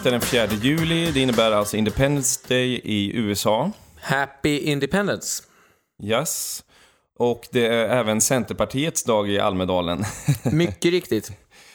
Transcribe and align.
tisdag 0.00 0.10
den 0.10 0.20
4 0.20 0.46
juli. 0.62 1.10
Det 1.12 1.20
innebär 1.20 1.52
alltså 1.52 1.76
Independence 1.76 2.40
Day 2.48 2.80
i 2.84 3.16
USA. 3.16 3.70
Happy 4.00 4.58
Independence. 4.58 5.42
Yes. 6.02 6.62
Och 7.18 7.48
det 7.52 7.66
är 7.66 7.88
även 7.88 8.20
Centerpartiets 8.20 9.04
dag 9.04 9.30
i 9.30 9.38
Almedalen. 9.38 10.04
Mycket 10.52 10.90
riktigt. 10.90 11.32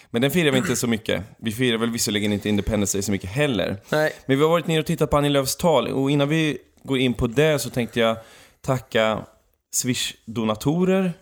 Men 0.09 0.21
den 0.21 0.31
firar 0.31 0.51
vi 0.51 0.57
inte 0.57 0.75
så 0.75 0.87
mycket. 0.87 1.23
Vi 1.37 1.51
firar 1.51 1.77
väl 1.77 1.89
visserligen 1.89 2.33
inte 2.33 2.49
Independence 2.49 2.97
Day 2.97 3.03
så 3.03 3.11
mycket 3.11 3.29
heller. 3.29 3.77
Nej. 3.89 4.13
Men 4.25 4.37
vi 4.37 4.43
har 4.43 4.49
varit 4.49 4.67
nere 4.67 4.79
och 4.79 4.85
tittat 4.85 5.09
på 5.09 5.17
Annie 5.17 5.29
Lööfs 5.29 5.55
tal 5.55 5.87
och 5.87 6.11
innan 6.11 6.29
vi 6.29 6.57
går 6.83 6.97
in 6.97 7.13
på 7.13 7.27
det 7.27 7.59
så 7.59 7.69
tänkte 7.69 7.99
jag 7.99 8.17
tacka 8.61 9.25
Swish-donatorer. 9.75 11.13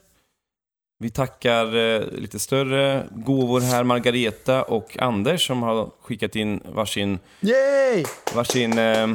Vi 1.04 1.10
tackar 1.10 1.76
eh, 1.76 2.02
lite 2.12 2.40
större 2.40 3.08
gåvor 3.12 3.62
här, 3.62 3.84
Margareta 3.84 4.64
och 4.64 4.98
Anders 5.00 5.48
som 5.48 5.64
har 5.64 5.90
skickat 6.02 6.36
in 6.36 6.62
varsin, 6.66 7.20
Yay! 7.42 8.06
varsin, 8.36 8.78
eh, 8.78 9.08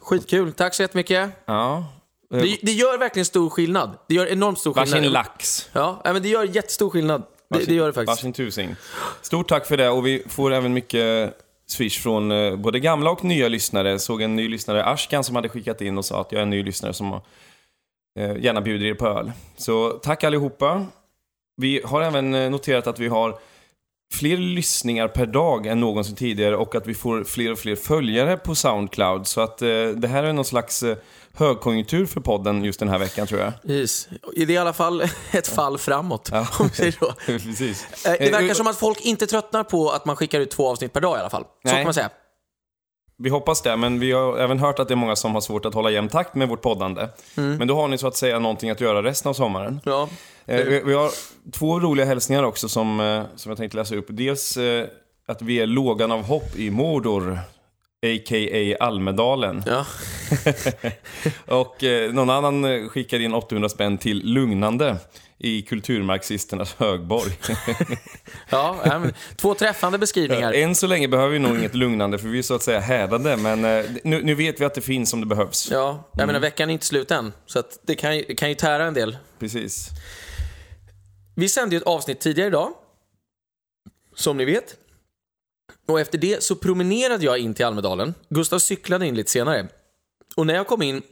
Skitkul. 0.00 0.52
Tack 0.52 0.74
så 0.74 0.82
jättemycket. 0.82 1.30
ja, 1.44 1.84
eh, 2.34 2.40
Det, 2.40 2.58
det 2.62 2.72
gör 2.72 2.98
verkligen 2.98 3.26
stor 3.26 3.50
skillnad. 3.50 3.98
Det 4.08 4.14
gör 4.14 4.26
enormt 4.26 4.58
stor 4.58 4.72
skillnad. 4.74 4.88
varsin 4.88 5.12
lax. 5.12 5.68
Ja, 5.72 6.00
nej, 6.04 6.12
men 6.12 6.22
det 6.22 6.28
gör 6.28 6.44
jättestor 6.44 6.90
skillnad. 6.90 7.22
Det, 7.50 7.64
det 7.64 7.74
gör 7.74 7.86
det 7.86 7.92
faktiskt. 7.92 8.08
Varsin 8.22 8.32
tusing. 8.32 8.76
Stort 9.22 9.48
tack 9.48 9.66
för 9.66 9.76
det 9.76 9.88
och 9.88 10.06
vi 10.06 10.22
får 10.28 10.52
även 10.52 10.72
mycket 10.74 11.34
swish 11.66 12.00
från 12.02 12.30
eh, 12.32 12.56
både 12.56 12.80
gamla 12.80 13.10
och 13.10 13.24
nya 13.24 13.48
lyssnare. 13.48 13.90
Jag 13.90 14.00
såg 14.00 14.22
en 14.22 14.36
ny 14.36 14.48
lyssnare, 14.48 14.84
Ashkan, 14.84 15.24
som 15.24 15.36
hade 15.36 15.48
skickat 15.48 15.80
in 15.80 15.98
och 15.98 16.04
sa 16.04 16.20
att 16.20 16.32
jag 16.32 16.38
är 16.38 16.42
en 16.42 16.50
ny 16.50 16.62
lyssnare 16.62 16.92
som 16.92 17.12
eh, 18.18 18.36
gärna 18.38 18.60
bjuder 18.60 18.86
er 18.86 18.94
på 18.94 19.06
öl. 19.06 19.32
Så 19.56 19.90
tack 19.90 20.24
allihopa. 20.24 20.86
Vi 21.60 21.80
har 21.84 22.02
även 22.02 22.34
eh, 22.34 22.50
noterat 22.50 22.86
att 22.86 22.98
vi 22.98 23.08
har 23.08 23.38
fler 24.14 24.36
lyssningar 24.36 25.08
per 25.08 25.26
dag 25.26 25.66
än 25.66 25.80
någonsin 25.80 26.16
tidigare 26.16 26.56
och 26.56 26.74
att 26.74 26.86
vi 26.86 26.94
får 26.94 27.24
fler 27.24 27.52
och 27.52 27.58
fler 27.58 27.76
följare 27.76 28.36
på 28.36 28.54
Soundcloud. 28.54 29.26
Så 29.26 29.40
att 29.40 29.62
eh, 29.62 29.68
det 29.96 30.08
här 30.08 30.24
är 30.24 30.32
någon 30.32 30.44
slags 30.44 30.82
eh, 30.82 30.96
högkonjunktur 31.34 32.06
för 32.06 32.20
podden 32.20 32.64
just 32.64 32.80
den 32.80 32.88
här 32.88 32.98
veckan 32.98 33.26
tror 33.26 33.40
jag. 33.40 33.52
Precis. 33.62 34.08
Det 34.36 34.42
är 34.42 34.50
i 34.50 34.56
alla 34.56 34.72
fall 34.72 35.02
ett 35.30 35.48
fall 35.48 35.78
framåt. 35.78 36.30
Om 36.32 36.68
vi 36.68 36.76
säger 36.76 36.92
så. 36.92 37.12
Precis. 37.26 38.06
Eh, 38.06 38.12
Det 38.18 38.30
verkar 38.32 38.54
som 38.54 38.66
att 38.66 38.78
folk 38.78 39.00
inte 39.00 39.26
tröttnar 39.26 39.64
på 39.64 39.90
att 39.90 40.04
man 40.04 40.16
skickar 40.16 40.40
ut 40.40 40.50
två 40.50 40.68
avsnitt 40.68 40.92
per 40.92 41.00
dag 41.00 41.16
i 41.16 41.20
alla 41.20 41.30
fall. 41.30 41.42
Så 41.44 41.48
Nej. 41.64 41.74
kan 41.74 41.84
man 41.84 41.94
säga. 41.94 42.10
Vi 43.20 43.30
hoppas 43.30 43.62
det, 43.62 43.76
men 43.76 44.00
vi 44.00 44.12
har 44.12 44.38
även 44.38 44.58
hört 44.58 44.78
att 44.78 44.88
det 44.88 44.94
är 44.94 44.96
många 44.96 45.16
som 45.16 45.34
har 45.34 45.40
svårt 45.40 45.64
att 45.64 45.74
hålla 45.74 45.90
jämn 45.90 46.08
takt 46.08 46.34
med 46.34 46.48
vårt 46.48 46.62
poddande. 46.62 47.08
Men 47.34 47.68
då 47.68 47.74
har 47.74 47.88
ni 47.88 47.98
så 47.98 48.06
att 48.06 48.16
säga 48.16 48.38
någonting 48.38 48.70
att 48.70 48.80
göra 48.80 49.02
resten 49.02 49.30
av 49.30 49.34
sommaren. 49.34 49.80
Ja. 49.84 50.08
Eh, 50.46 50.64
vi, 50.64 50.82
vi 50.84 50.94
har 50.94 51.10
två 51.52 51.80
roliga 51.80 52.06
hälsningar 52.06 52.42
också 52.42 52.68
som, 52.68 53.00
eh, 53.00 53.22
som 53.36 53.50
jag 53.50 53.58
tänkte 53.58 53.76
läsa 53.78 53.96
upp. 53.96 54.06
Dels 54.08 54.56
eh, 54.56 54.86
att 55.26 55.42
vi 55.42 55.60
är 55.60 55.66
lågan 55.66 56.12
av 56.12 56.22
hopp 56.22 56.56
i 56.56 56.70
Mordor, 56.70 57.38
a.k.a. 58.06 58.84
Almedalen. 58.84 59.62
Ja. 59.66 59.86
Och 61.54 61.84
eh, 61.84 62.12
någon 62.12 62.30
annan 62.30 62.88
skickar 62.88 63.20
in 63.20 63.34
800 63.34 63.68
spänn 63.68 63.98
till 63.98 64.22
Lugnande 64.24 64.96
i 65.38 65.62
kulturmarxisternas 65.62 66.74
högborg. 66.74 67.38
Ja, 68.50 68.76
men, 68.84 69.14
två 69.36 69.54
träffande 69.54 69.98
beskrivningar. 69.98 70.52
Än 70.52 70.74
så 70.74 70.86
länge 70.86 71.08
behöver 71.08 71.32
vi 71.32 71.38
nog 71.38 71.58
inget 71.58 71.74
lugnande 71.74 72.18
för 72.18 72.28
vi 72.28 72.38
är 72.38 72.42
så 72.42 72.54
att 72.54 72.62
säga 72.62 72.80
härdade, 72.80 73.36
men 73.36 73.64
eh, 73.64 73.84
nu, 74.04 74.22
nu 74.22 74.34
vet 74.34 74.60
vi 74.60 74.64
att 74.64 74.74
det 74.74 74.80
finns 74.80 75.12
om 75.12 75.20
det 75.20 75.26
behövs. 75.26 75.70
Ja, 75.70 76.10
jag 76.12 76.26
menar 76.26 76.40
veckan 76.40 76.68
är 76.68 76.72
inte 76.72 76.86
slut 76.86 77.10
än. 77.10 77.32
Så 77.46 77.58
att 77.58 77.78
det, 77.82 77.94
kan, 77.94 78.10
det 78.10 78.38
kan 78.38 78.48
ju 78.48 78.54
tära 78.54 78.84
en 78.84 78.94
del. 78.94 79.16
Precis. 79.38 79.88
Vi 81.36 81.48
sände 81.48 81.74
ju 81.74 81.80
ett 81.80 81.86
avsnitt 81.86 82.20
tidigare 82.20 82.48
idag. 82.48 82.72
Som 84.14 84.36
ni 84.36 84.44
vet. 84.44 84.76
Och 85.86 86.00
efter 86.00 86.18
det 86.18 86.42
så 86.42 86.56
promenerade 86.56 87.24
jag 87.24 87.38
in 87.38 87.54
till 87.54 87.66
Almedalen. 87.66 88.14
Gustav 88.28 88.58
cyklade 88.58 89.06
in 89.06 89.14
lite 89.14 89.30
senare. 89.30 89.68
Och 90.36 90.46
när 90.46 90.54
jag 90.54 90.66
kom 90.66 90.82
in 90.82 91.02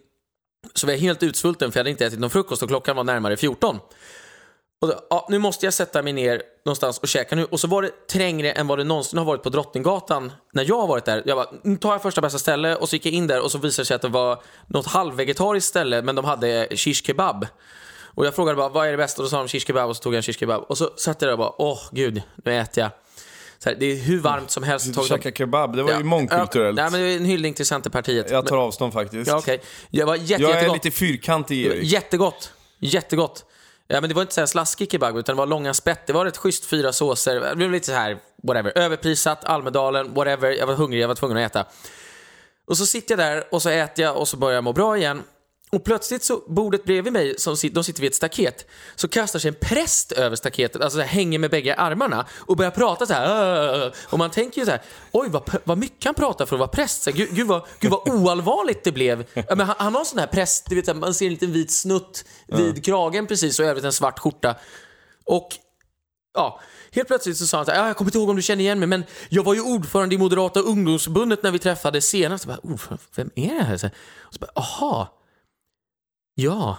så 0.75 0.87
var 0.87 0.93
jag 0.93 1.01
helt 1.01 1.23
utsvulten 1.23 1.73
för 1.73 1.79
jag 1.79 1.81
hade 1.81 1.91
inte 1.91 2.07
ätit 2.07 2.19
någon 2.19 2.31
frukost 2.31 2.63
och 2.63 2.69
klockan 2.69 2.97
var 2.97 3.05
närmare 3.05 3.37
14. 3.37 3.79
Och 4.81 4.89
då, 4.89 4.95
ja, 5.11 5.27
nu 5.31 5.39
måste 5.39 5.67
jag 5.67 5.75
sätta 5.75 6.03
mig 6.03 6.13
ner 6.13 6.43
någonstans 6.65 6.99
och 6.99 7.09
käka 7.09 7.37
nu. 7.37 7.45
Och 7.45 7.61
så 7.61 7.69
var 7.69 7.83
det 7.83 8.07
trängre 8.07 8.53
än 8.53 8.67
vad 8.67 8.79
det 8.79 8.85
någonsin 8.85 9.19
har 9.19 9.27
varit 9.27 9.43
på 9.43 9.49
Drottninggatan 9.49 10.33
när 10.53 10.65
jag 10.69 10.81
har 10.81 10.87
varit 10.87 11.05
där. 11.05 11.23
Jag 11.27 11.37
bara, 11.37 11.51
nu 11.63 11.77
tar 11.77 11.93
jag 11.93 12.03
första 12.03 12.21
bästa 12.21 12.39
ställe 12.39 12.77
och 12.77 12.89
så 12.89 12.97
gick 12.97 13.07
jag 13.07 13.13
in 13.13 13.27
där 13.27 13.41
och 13.41 13.51
så 13.53 13.59
visade 13.59 13.83
det 13.83 13.87
sig 13.87 13.95
att 13.95 14.03
det 14.03 14.09
var 14.09 14.43
något 14.67 14.87
halvvegetariskt 14.87 15.69
ställe 15.69 16.03
men 16.03 16.15
de 16.15 16.25
hade 16.25 16.69
shish 16.71 17.05
kebab. 17.05 17.47
Och 18.17 18.27
jag 18.27 18.35
frågade 18.35 18.57
bara, 18.57 18.69
vad 18.69 18.87
är 18.87 18.91
det 18.91 18.97
bästa? 18.97 19.23
Och 19.23 19.25
då 19.25 19.31
sa 19.31 19.39
de 19.39 19.49
shish 19.49 19.67
kebab 19.67 19.89
och 19.89 19.97
så 19.97 20.03
tog 20.03 20.15
jag 20.15 20.17
en 20.17 20.23
shish 20.23 20.39
kebab. 20.39 20.63
Och 20.69 20.79
så 20.79 20.91
satt 20.97 21.23
jag 21.23 21.29
där 21.29 21.33
och 21.33 21.39
bara, 21.39 21.63
åh 21.63 21.81
gud, 21.91 22.23
nu 22.45 22.55
äter 22.55 22.83
jag. 22.83 22.91
Så 23.59 23.69
här, 23.69 23.77
det 23.81 23.87
är 23.87 23.97
hur 23.97 24.21
varmt 24.21 24.51
som 24.51 24.63
helst. 24.63 24.95
Du 24.95 25.03
käkar 25.09 25.31
kebab, 25.31 25.77
det 25.77 25.83
var 25.83 25.93
ju 25.99 26.05
mångkulturellt. 26.05 26.79
Ja, 26.79 26.91
men 26.91 27.01
det 27.01 27.07
är 27.07 27.17
en 27.17 27.25
hyllning 27.25 27.55
till 27.55 27.67
Centerpartiet. 27.67 28.31
Jag 28.31 28.47
tar 28.47 28.57
avstånd 28.57 28.93
faktiskt. 28.93 29.31
Ja, 29.31 29.39
okej. 29.39 29.61
Det 29.91 30.05
var 30.05 30.17
jätte, 30.17 30.43
Jag 30.43 30.51
är 30.51 30.55
jättegott. 30.55 30.85
lite 30.85 30.97
fyrkantig 30.97 31.67
Erik. 31.67 31.85
Jättegott. 31.85 32.53
Jättegott. 32.79 33.45
Ja, 33.89 34.01
men 34.01 34.09
det 34.09 34.15
var 34.15 34.23
inte 34.23 34.35
så 34.35 34.41
här 34.41 34.47
slaskig 34.47 34.91
kebab, 34.93 35.17
utan 35.17 35.37
det 35.37 35.39
var 35.39 35.47
långa 35.47 35.75
spett. 35.75 36.07
Det 36.07 36.13
var 36.13 36.25
rätt 36.25 36.37
schysst, 36.37 36.65
fyra 36.65 36.93
såser. 36.93 37.41
Det 37.41 37.57
blev 37.57 37.71
lite 37.71 37.87
så 37.87 37.93
här, 37.93 38.19
whatever. 38.43 38.79
Överprisat, 38.79 39.45
Almedalen, 39.45 40.15
whatever. 40.15 40.51
Jag 40.51 40.67
var 40.67 40.75
hungrig, 40.75 41.01
jag 41.03 41.09
var 41.09 41.15
tvungen 41.15 41.37
att 41.37 41.51
äta. 41.51 41.65
Och 42.67 42.77
så 42.79 42.87
sitter 42.87 43.13
jag 43.13 43.19
där 43.19 43.45
och 43.51 43.63
så 43.63 43.69
äter 43.69 44.05
jag 44.05 44.17
och 44.17 44.29
så 44.29 44.37
börjar 44.37 44.55
jag 44.55 44.65
må 44.65 44.73
bra 44.73 44.97
igen. 44.97 45.23
Och 45.77 45.85
plötsligt 45.85 46.25
så, 46.25 46.43
bordet 46.47 46.85
bredvid 46.85 47.13
mig, 47.13 47.35
som 47.39 47.57
sit, 47.57 47.75
de 47.75 47.85
sitter 47.85 48.01
vid 48.01 48.11
ett 48.11 48.15
staket, 48.17 48.67
så 48.95 49.09
kastar 49.09 49.39
sig 49.39 49.49
en 49.49 49.55
präst 49.61 50.13
över 50.13 50.37
staketet, 50.37 50.83
alltså 50.83 50.97
så 50.97 51.03
här, 51.03 51.09
hänger 51.09 51.39
med 51.39 51.51
bägge 51.51 51.75
armarna 51.75 52.27
och 52.39 52.57
börjar 52.57 52.71
prata 52.71 53.07
så 53.07 53.13
här. 53.13 53.95
Och 54.09 54.19
man 54.19 54.31
tänker 54.31 54.61
ju 54.61 54.65
så 54.65 54.71
här, 54.71 54.83
oj 55.13 55.29
vad, 55.31 55.51
vad 55.65 55.79
mycket 55.79 56.05
han 56.05 56.15
pratar 56.15 56.47
för 56.47 56.57
att 56.57 56.61
vara 56.61 56.69
präst. 56.69 57.03
Så 57.03 57.11
här, 57.11 57.17
gud, 57.17 57.29
gud, 57.33 57.47
vad, 57.47 57.63
gud 57.81 57.91
vad 57.91 58.09
oallvarligt 58.09 58.85
det 58.85 58.93
blev. 58.93 59.25
Men 59.49 59.61
han, 59.61 59.75
han 59.79 59.95
har 59.95 60.05
sån 60.05 60.19
här 60.19 60.27
präst, 60.27 60.67
du 60.69 60.75
vet, 60.77 60.85
så 60.85 60.93
här, 60.93 61.01
man 61.01 61.15
ser 61.15 61.27
en 61.27 61.33
liten 61.33 61.53
vit 61.53 61.71
snutt 61.73 62.25
vid 62.47 62.85
kragen 62.85 63.27
precis 63.27 63.61
och 63.61 63.67
övrigt 63.67 63.85
en 63.85 63.93
svart 63.93 64.19
skjorta. 64.19 64.55
Och 65.25 65.49
ja, 66.35 66.61
helt 66.93 67.09
plötsligt 67.09 67.37
så 67.37 67.47
sa 67.47 67.57
han 67.57 67.67
så 67.67 67.73
här, 67.73 67.79
"Ja, 67.79 67.87
jag 67.87 67.97
kommer 67.97 68.09
inte 68.09 68.19
ihåg 68.19 68.29
om 68.31 68.37
du 68.37 68.43
känner 68.43 68.63
igen 68.63 68.79
mig, 68.79 68.89
men 68.89 69.05
jag 69.29 69.43
var 69.43 69.55
ju 69.55 69.61
ordförande 69.61 70.15
i 70.15 70.19
Moderata 70.19 70.61
ungdomsförbundet 70.61 71.43
när 71.43 71.51
vi 71.51 71.59
träffades 71.59 72.07
senast. 72.09 72.47
Jag 72.47 72.57
bara, 72.57 72.73
ordförande, 72.73 73.05
vem 73.15 73.31
är 73.35 73.55
det 73.55 73.65
här? 73.65 73.77
Så 73.77 73.87
här, 73.87 73.95
Och 74.21 74.35
så 74.35 74.41
bara, 74.41 74.51
aha, 74.55 75.13
ja, 76.37 76.79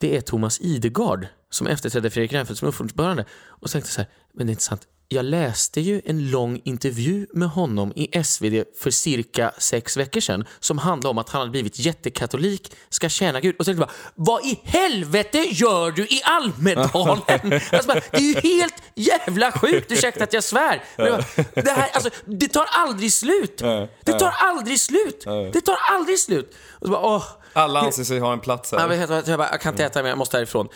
det 0.00 0.16
är 0.16 0.20
Thomas 0.20 0.60
Idegard 0.60 1.26
som 1.50 1.66
efterträdde 1.66 2.10
Fredrik 2.10 2.32
Reinfeldt 2.32 2.58
som 2.58 2.68
uppförandeordförande. 2.68 3.24
Och 3.32 3.70
så 3.70 3.72
tänkte 3.72 3.88
jag 3.88 3.94
så 3.94 4.00
här, 4.00 4.10
men 4.32 4.46
det 4.46 4.50
är 4.50 4.52
inte 4.52 4.62
sant. 4.62 4.88
Jag 5.10 5.24
läste 5.24 5.80
ju 5.80 6.02
en 6.04 6.30
lång 6.30 6.60
intervju 6.64 7.26
med 7.32 7.48
honom 7.48 7.92
i 7.96 8.24
SvD 8.24 8.64
för 8.78 8.90
cirka 8.90 9.52
sex 9.58 9.96
veckor 9.96 10.20
sedan 10.20 10.44
som 10.60 10.78
handlade 10.78 11.10
om 11.10 11.18
att 11.18 11.28
han 11.28 11.40
hade 11.40 11.50
blivit 11.50 11.78
jättekatolik, 11.78 12.72
ska 12.88 13.08
tjäna 13.08 13.40
Gud. 13.40 13.56
Och 13.58 13.64
så 13.64 13.68
tänkte 13.72 13.82
jag 13.82 13.88
bara, 13.88 14.32
vad 14.32 14.44
i 14.44 14.60
helvete 14.64 15.38
gör 15.38 15.90
du 15.90 16.02
i 16.02 16.20
Almedalen? 16.24 17.20
alltså 17.72 17.88
bara, 17.88 18.00
det 18.10 18.16
är 18.16 18.20
ju 18.20 18.40
helt 18.40 18.74
jävla 18.94 19.52
sjukt, 19.52 19.92
ursäkta 19.92 20.24
att 20.24 20.32
jag 20.32 20.44
svär. 20.44 20.84
Men 20.96 21.06
jag 21.06 21.16
bara, 21.16 21.62
det, 21.62 21.70
här, 21.70 21.90
alltså, 21.92 22.10
det 22.26 22.48
tar 22.48 22.66
aldrig 22.70 23.12
slut. 23.12 23.58
Det 24.04 24.12
tar 24.12 24.34
aldrig 24.38 24.80
slut. 24.80 25.24
Det 25.52 25.60
tar 25.60 25.76
aldrig 25.90 26.18
slut. 26.18 26.56
Och 26.70 26.86
så 26.86 26.92
bara, 26.92 27.02
åh. 27.02 27.24
Alla 27.52 27.80
anser 27.80 28.04
sig 28.04 28.18
ha 28.18 28.32
en 28.32 28.40
plats 28.40 28.72
Jag, 28.72 28.80
här. 28.80 28.88
vet, 28.88 29.28
jag, 29.28 29.38
bara, 29.38 29.50
jag 29.50 29.60
kan 29.60 29.72
inte 29.74 29.84
äta 29.84 30.02
mer, 30.02 30.08
jag 30.08 30.18
måste 30.18 30.36
härifrån. 30.36 30.68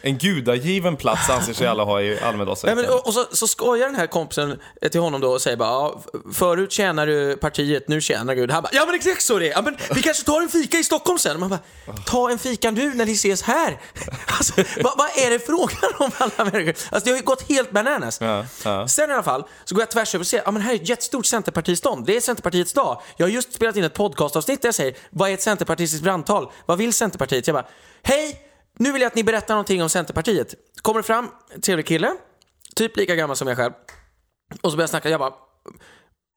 En 0.00 0.18
gudagiven 0.18 0.96
plats 0.96 1.30
anser 1.30 1.52
sig 1.52 1.66
alla 1.66 1.84
ha 1.84 2.00
i 2.00 2.18
men, 2.62 2.88
och, 2.88 3.06
och 3.06 3.14
så, 3.14 3.26
så 3.32 3.46
skojar 3.68 3.86
den 3.86 3.96
här 3.96 4.06
kompisen 4.06 4.60
till 4.90 5.00
honom 5.00 5.20
då 5.20 5.30
och 5.30 5.42
säger 5.42 5.56
bara, 5.56 5.68
ja, 5.68 6.02
förut 6.34 6.72
tjänar 6.72 7.06
du 7.06 7.36
partiet, 7.36 7.88
nu 7.88 8.00
tjänar 8.00 8.34
Gud. 8.34 8.50
Han 8.50 8.62
bara, 8.62 8.68
ja 8.72 8.86
men 8.86 8.94
exakt 8.94 9.22
så 9.22 9.36
är 9.36 9.40
det 9.40 9.46
ja, 9.46 9.62
men 9.62 9.76
Vi 9.94 10.02
kanske 10.02 10.24
tar 10.24 10.42
en 10.42 10.48
fika 10.48 10.78
i 10.78 10.84
Stockholm 10.84 11.18
sen. 11.18 11.40
Man 11.40 11.48
bara, 11.48 11.60
ta 12.06 12.30
en 12.30 12.38
fika 12.38 12.70
nu 12.70 12.94
när 12.94 13.06
ni 13.06 13.12
ses 13.12 13.42
här. 13.42 13.80
Alltså, 14.38 14.52
vad, 14.82 14.98
vad 14.98 15.08
är 15.24 15.30
det 15.30 15.38
frågan 15.38 15.90
om 15.98 16.10
alla 16.18 16.50
människor? 16.50 16.74
Alltså 16.90 17.04
det 17.04 17.10
har 17.10 17.16
ju 17.16 17.24
gått 17.24 17.48
helt 17.48 17.70
bananas. 17.70 18.20
Ja, 18.20 18.44
ja. 18.64 18.88
Sen 18.88 19.10
i 19.10 19.12
alla 19.12 19.22
fall 19.22 19.44
så 19.64 19.74
går 19.74 19.82
jag 19.82 19.90
tvärs 19.90 20.14
över 20.14 20.22
och 20.22 20.26
ser, 20.26 20.42
ja 20.44 20.50
men 20.50 20.62
här 20.62 20.72
är 20.72 20.76
ett 20.76 20.88
jättestort 20.88 21.26
Centerpartistånd. 21.26 22.06
Det 22.06 22.16
är 22.16 22.20
Centerpartiets 22.20 22.72
dag. 22.72 23.02
Jag 23.16 23.26
har 23.26 23.30
just 23.30 23.52
spelat 23.52 23.76
in 23.76 23.84
ett 23.84 23.94
podcastavsnitt 23.94 24.62
där 24.62 24.66
jag 24.66 24.74
säger, 24.74 24.96
vad 25.10 25.30
är 25.30 25.34
ett 25.34 25.42
centerpartistiskt 25.42 26.04
brandtal? 26.04 26.50
Vad 26.66 26.78
vill 26.78 26.92
Centerpartiet? 26.92 27.46
Jag 27.46 27.54
bara, 27.54 27.66
hej! 28.02 28.44
Nu 28.78 28.92
vill 28.92 29.02
jag 29.02 29.06
att 29.06 29.14
ni 29.14 29.24
berättar 29.24 29.54
någonting 29.54 29.82
om 29.82 29.88
Centerpartiet. 29.88 30.54
Kommer 30.82 31.02
fram 31.02 31.30
trevlig 31.62 31.86
kille, 31.86 32.16
typ 32.78 32.96
lika 32.96 33.16
gammal 33.16 33.36
som 33.36 33.48
jag 33.48 33.56
själv. 33.56 33.72
Och 34.62 34.70
så 34.70 34.76
började 34.76 34.82
jag 34.82 34.90
snacka, 34.90 35.10
jag 35.10 35.20
bara, 35.20 35.34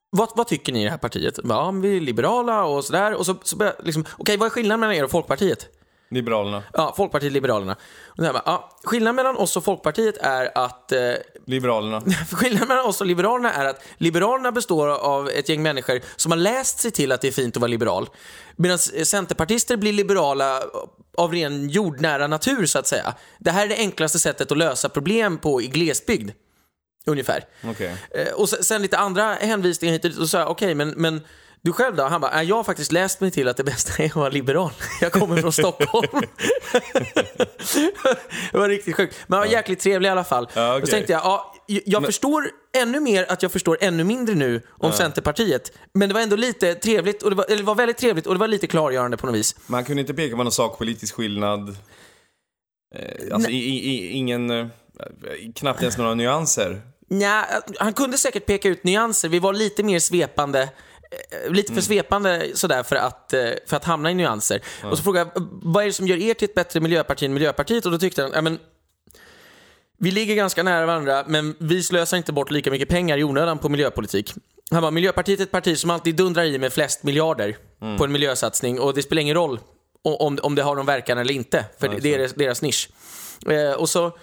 vad, 0.10 0.30
vad 0.36 0.48
tycker 0.48 0.74
ni 0.74 0.82
i 0.82 0.84
det 0.84 0.90
här 0.90 0.98
partiet? 0.98 1.44
Bara, 1.44 1.60
Ja, 1.60 1.72
men 1.72 1.82
vi 1.82 1.98
är 1.98 2.02
liberala 2.02 2.64
och 2.66 2.86
sådär. 2.86 3.14
Och 3.14 3.26
så, 3.26 3.36
så 3.44 3.56
började 3.56 3.78
jag 3.78 3.86
liksom, 3.86 4.06
okej 4.18 4.38
vad 4.38 4.46
är 4.46 4.50
skillnaden 4.50 4.80
mellan 4.80 4.96
er 4.96 5.04
och 5.04 5.12
Folkpartiet? 5.12 5.70
Liberalerna. 6.12 6.64
Ja, 6.74 6.94
Folkpartiet 6.98 7.32
Liberalerna. 7.32 7.76
Och 8.06 8.18
bara, 8.18 8.42
ja, 8.46 8.78
skillnaden 8.84 9.16
mellan 9.16 9.38
oss 9.38 9.58
och 9.58 9.64
Folkpartiet 9.64 10.18
är 10.18 10.58
att 10.58 10.92
eh, 10.92 11.00
Liberalerna. 11.46 12.02
Skillnaden 12.32 12.68
mellan 12.68 12.86
oss 12.86 13.02
och 13.02 13.08
Liberalerna 13.08 13.54
är 13.54 13.66
att 13.66 13.84
Liberalerna 13.98 14.52
består 14.52 14.88
av 14.88 15.30
ett 15.30 15.50
gäng 15.50 15.62
människor 15.62 16.02
som 16.16 16.32
har 16.32 16.38
läst 16.38 16.80
sig 16.80 16.92
till 16.92 17.12
att 17.12 17.22
det 17.22 17.28
är 17.28 17.32
fint 17.32 17.58
att 17.58 17.62
vara 17.62 17.70
liberal. 17.70 18.10
Medan 18.56 18.78
Centerpartister 18.80 19.78
blir 19.78 19.94
liberala 19.94 20.62
av 21.18 21.34
ren 21.34 21.70
jordnära 21.70 22.28
natur, 22.28 22.66
så 22.66 22.80
att 22.80 22.88
säga. 22.88 23.14
Det 23.40 23.52
här 23.52 23.66
är 23.66 23.70
det 23.70 23.78
enklaste 23.78 24.20
sättet 24.20 24.52
att 24.52 24.58
lösa 24.58 24.90
problem 24.90 25.38
på 25.38 25.62
i 25.62 25.68
glesbygd. 25.68 26.32
Ungefär. 27.06 27.44
Okej. 27.64 27.96
Eh, 28.16 28.34
och 28.34 28.50
sen, 28.50 28.64
sen 28.64 28.82
lite 28.82 28.98
andra 28.98 29.34
hänvisningar 29.34 29.94
hit 29.94 30.06
och 30.06 30.12
dit. 30.12 30.30
Så 30.30 30.38
jag, 30.38 30.50
okej, 30.50 30.76
men, 30.76 30.90
men 30.90 31.22
du 31.64 31.74
själv 31.74 31.96
då? 31.96 32.04
Han 32.04 32.22
bara, 32.22 32.32
"Nej, 32.32 32.48
jag 32.48 32.56
har 32.56 32.64
faktiskt 32.64 32.92
läst 32.92 33.22
mig 33.22 33.32
till 33.32 33.48
att 33.48 33.58
det 33.58 33.64
bästa 33.64 34.04
är 34.04 34.06
att 34.06 34.16
vara 34.16 34.30
liberal. 34.30 34.72
Jag 35.02 35.12
kommer 35.12 35.42
från 35.42 35.52
Stockholm. 35.52 36.08
det 38.52 38.58
var 38.58 38.70
riktigt 38.70 38.96
sjukt. 38.96 39.16
Men 39.28 39.40
han 39.40 39.48
var 39.48 39.54
jäkligt 39.54 39.80
trevlig 39.80 40.08
i 40.08 40.12
alla 40.12 40.24
fall. 40.24 40.48
Ja, 40.54 40.76
okej. 40.76 40.88
så 40.88 40.92
tänkte 40.92 41.14
jag, 41.14 41.22
ja, 41.24 41.54
jag 41.68 41.82
jag 41.86 42.06
förstår 42.06 42.50
ännu 42.78 43.00
mer 43.00 43.26
att 43.32 43.44
jag 43.44 43.52
förstår 43.52 43.78
ännu 43.82 44.04
mindre 44.04 44.36
nu 44.36 44.62
om 44.70 44.92
Centerpartiet. 44.92 45.72
Men 45.94 46.10
det 46.10 46.14
var 46.14 46.22
ändå 46.22 46.36
lite 46.36 46.76
trevligt, 46.76 47.24
och 47.24 47.30
det 47.30 47.36
var, 47.36 47.46
eller 47.46 47.58
det 47.58 47.64
var 47.64 47.76
väldigt 47.76 47.98
trevligt 47.98 48.28
och 48.28 48.34
det 48.34 48.40
var 48.40 48.48
lite 48.48 48.68
klargörande 48.68 49.18
på 49.18 49.28
något 49.28 49.36
vis. 49.36 49.56
Man 49.68 49.86
kunde 49.86 50.02
inte 50.02 50.14
peka 50.14 50.36
på 50.38 50.44
någon 50.44 50.52
sakpolitisk 50.52 51.16
skillnad. 51.16 51.70
Eh, 52.96 53.34
alltså 53.36 53.50
i, 53.50 53.56
i, 53.58 54.08
ingen, 54.12 54.50
eh, 54.50 54.68
knappt 55.56 55.82
ens 55.82 55.98
några 55.98 56.14
nyanser. 56.14 56.82
Nja, 57.10 57.46
han 57.80 57.94
kunde 57.94 58.18
säkert 58.18 58.46
peka 58.46 58.70
ut 58.70 58.84
nyanser. 58.84 59.30
Vi 59.30 59.40
var 59.40 59.54
lite 59.54 59.84
mer 59.84 60.00
svepande. 60.00 60.70
Eh, 61.46 61.52
Lite 61.52 61.74
för 61.74 61.82
svepande 61.82 62.52
sådär 62.54 62.84
för 62.84 62.96
att, 62.96 63.34
eh, 63.34 63.50
för 63.68 63.78
att 63.78 63.86
hamna 63.86 64.12
i 64.12 64.14
nyanser. 64.14 64.62
Och 64.84 64.98
så 64.98 65.04
frågade 65.04 65.32
jag, 65.36 65.48
vad 65.52 65.84
är 65.84 65.88
det 65.88 65.94
som 65.94 66.08
gör 66.08 66.18
er 66.18 66.34
till 66.34 66.50
ett 66.50 66.56
bättre 66.56 66.80
miljöparti 66.80 67.24
än 67.24 67.34
Miljöpartiet? 67.34 67.86
Och 67.86 67.92
då 67.92 67.98
tyckte 67.98 68.22
han, 68.22 68.32
ja 68.34 68.42
men 68.42 68.60
vi 69.98 70.12
ligger 70.12 70.36
ganska 70.36 70.64
nära 70.64 70.86
varandra, 70.86 71.24
men 71.28 71.56
vi 71.60 71.84
slösar 71.84 72.18
inte 72.18 72.34
bort 72.34 72.52
lika 72.52 72.72
mycket 72.72 72.90
pengar 72.90 73.18
i 73.18 73.24
onödan 73.24 73.58
på 73.58 73.70
miljöpolitik. 73.70 74.34
Han 74.72 74.82
bara, 74.82 74.92
Miljöpartiet 74.92 75.40
är 75.40 75.44
ett 75.44 75.52
parti 75.52 75.78
som 75.78 75.90
alltid 75.90 76.16
dundrar 76.16 76.44
i 76.44 76.60
med 76.60 76.74
flest 76.74 77.04
miljarder 77.04 77.58
på 77.98 78.06
en 78.06 78.12
miljösatsning 78.12 78.80
och 78.80 78.94
det 78.94 79.02
spelar 79.02 79.22
ingen 79.22 79.36
roll 79.36 79.60
om, 80.04 80.40
om 80.42 80.56
det 80.56 80.64
har 80.64 80.76
någon 80.76 80.86
verkan 80.86 81.18
eller 81.18 81.34
inte, 81.34 81.66
för 81.80 81.88
det 81.88 81.96
är 81.96 82.18
deras, 82.18 82.34
deras 82.34 82.62
nisch. 82.62 82.90
Eh, 83.50 83.72
och 83.72 83.90
så, 83.90 84.18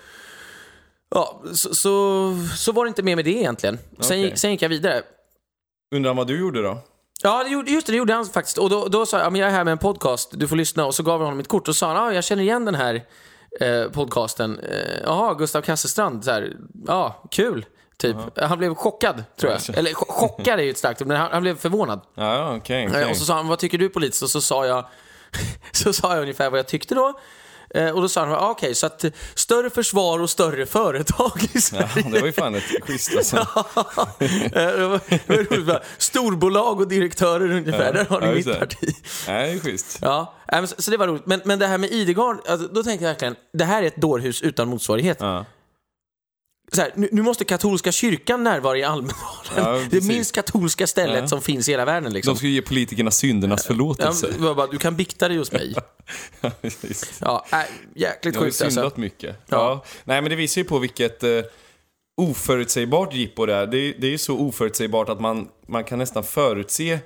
ja, 1.10 1.42
så, 1.54 1.74
så, 1.74 2.34
så 2.56 2.72
var 2.72 2.84
det 2.84 2.88
inte 2.88 3.02
mer 3.02 3.16
med 3.16 3.24
det 3.24 3.30
egentligen. 3.30 3.78
Sen, 4.00 4.20
Okej. 4.20 4.32
sen 4.36 4.50
gick 4.50 4.62
jag 4.62 4.68
vidare. 4.68 5.02
Undrar 5.94 6.14
vad 6.14 6.26
du 6.26 6.40
gjorde 6.40 6.62
då? 6.62 6.78
Ja, 7.22 7.46
just 7.66 7.86
det, 7.86 7.92
det 7.92 7.96
gjorde 7.96 8.14
han 8.14 8.26
faktiskt. 8.26 8.58
Och 8.58 8.70
då, 8.70 8.88
då 8.88 9.06
sa 9.06 9.18
jag, 9.18 9.36
jag 9.36 9.48
är 9.48 9.52
här 9.52 9.64
med 9.64 9.72
en 9.72 9.78
podcast, 9.78 10.30
du 10.32 10.48
får 10.48 10.56
lyssna. 10.56 10.86
Och 10.86 10.94
så 10.94 11.02
gav 11.02 11.20
jag 11.20 11.24
honom 11.24 11.36
mitt 11.38 11.48
kort 11.48 11.68
och 11.68 11.76
sa, 11.76 11.94
ja, 11.94 12.12
jag 12.14 12.24
känner 12.24 12.42
igen 12.42 12.64
den 12.64 12.74
här 12.74 13.04
eh, 13.60 13.84
podcasten. 13.92 14.58
Eh, 14.58 15.00
Jaha, 15.04 15.34
Gustav 15.34 15.62
Kasselstrand, 15.62 16.24
så 16.24 16.30
här, 16.30 16.56
ja, 16.86 17.24
kul. 17.30 17.66
Typ. 17.98 18.16
Han 18.36 18.58
blev 18.58 18.74
chockad, 18.74 19.24
tror 19.40 19.52
jag. 19.52 19.78
Eller 19.78 19.90
ch- 19.90 20.08
chockad 20.12 20.58
är 20.58 20.62
ju 20.64 20.70
ett 20.70 20.78
starkt 20.78 21.00
men 21.00 21.16
han, 21.16 21.28
han 21.32 21.42
blev 21.42 21.56
förvånad. 21.58 22.00
Ja, 22.14 22.56
okej. 22.56 22.84
Eh, 22.84 22.90
okej. 22.90 23.10
Och 23.10 23.16
så 23.16 23.24
sa 23.24 23.34
han, 23.34 23.48
vad 23.48 23.58
tycker 23.58 23.78
du 23.78 23.88
politiskt? 23.88 24.22
Och 24.22 24.30
så 24.30 24.40
sa 24.40 24.66
jag, 24.66 24.84
så 25.72 25.92
sa 25.92 26.14
jag 26.14 26.22
ungefär 26.22 26.50
vad 26.50 26.58
jag 26.58 26.66
tyckte 26.68 26.94
då. 26.94 27.20
Eh, 27.74 27.90
Och 27.90 28.02
då 28.02 28.08
sa 28.08 28.20
han, 28.24 28.32
ah, 28.32 28.50
okej, 28.50 28.74
så 28.74 28.86
att 28.86 29.04
större 29.34 29.70
försvar 29.70 30.18
och 30.18 30.30
större 30.30 30.66
företag 30.66 31.32
i 31.52 31.60
Sverige. 31.60 31.88
Ja, 31.96 32.02
det 32.12 32.20
var 32.20 32.26
ju 32.26 32.32
fan 32.32 32.54
ett 32.54 32.62
schysst 32.82 33.16
alltså. 33.16 33.36
Eh, 34.20 34.50
det 34.52 34.86
var- 34.86 35.56
det 35.56 35.62
var 35.62 35.82
Storbolag 35.98 36.80
och 36.80 36.88
direktörer 36.88 37.50
ungefär, 37.52 37.92
där 37.92 38.04
har 38.04 38.20
ja, 38.22 38.26
ni 38.30 38.36
just 38.36 38.48
mitt 38.48 38.58
parti. 38.58 38.94
Nej, 39.26 39.50
det 39.50 39.56
är 39.56 39.60
schysst. 39.60 39.98
Ja, 40.02 40.34
så, 40.78 40.90
det 40.90 40.96
var 40.96 41.06
roligt. 41.06 41.26
Men, 41.26 41.40
men 41.44 41.58
det 41.58 41.66
här 41.66 41.78
med 41.78 41.90
Idegard, 41.92 42.38
alltså, 42.48 42.68
då 42.68 42.82
tänkte 42.82 43.04
jag 43.04 43.10
verkligen, 43.10 43.36
det 43.52 43.64
här 43.64 43.82
är 43.82 43.86
ett 43.86 43.96
dårhus 43.96 44.42
utan 44.42 44.68
motsvarighet. 44.68 45.16
Ja. 45.20 45.44
Så 46.72 46.80
här, 46.80 46.92
nu, 46.96 47.22
måste 47.22 47.44
katolska 47.44 47.92
kyrkan 47.92 48.44
närvara 48.44 48.78
i 48.78 48.84
Almedalen. 48.84 49.16
Ja, 49.56 49.80
det 49.90 50.04
minst 50.04 50.34
katolska 50.34 50.86
stället 50.86 51.20
Ja. 51.20 51.28
som 51.28 51.40
finns 51.42 51.68
i 51.68 51.70
hela 51.72 51.84
världen. 51.84 52.12
Liksom. 52.12 52.34
De 52.34 52.38
skulle 52.38 52.52
ge 52.52 52.62
politikerna 52.62 53.10
syndernas 53.10 53.60
Ja, 53.64 53.66
förlåtelse. 53.66 54.26
var 54.38 54.54
bara, 54.54 54.66
du 54.66 54.78
kan 54.78 54.96
bikta 54.96 55.28
dig 55.28 55.36
hos 55.38 55.52
mig. 55.52 55.74
Ja, 56.40 56.50
precis. 56.60 57.18
Ja, 57.20 57.44
äh, 57.52 57.58
jäkligt 57.94 58.36
sjukt 58.36 58.46
alltså. 58.62 58.70
syndat 58.70 58.96
mycket. 58.96 59.36
Ja. 59.46 59.56
Ja. 59.56 59.84
Nej, 60.04 60.22
men 60.22 60.30
det 60.30 60.36
visar 60.36 60.60
ju 60.60 60.64
på 60.68 60.78
vilket 60.78 61.22
eh, 61.22 61.40
oförutsägbart 62.20 63.14
jippo 63.14 63.46
det 63.46 63.54
är. 63.54 63.66
Det 63.66 63.92
det 63.92 64.06
är 64.06 64.10
ju 64.10 64.18
så 64.18 64.38
oförutsägbart 64.38 65.08
att 65.08 65.20
man, 65.20 65.48
man 65.66 65.84
kan 65.84 65.98
nästan 65.98 66.24
förutse 66.24 66.98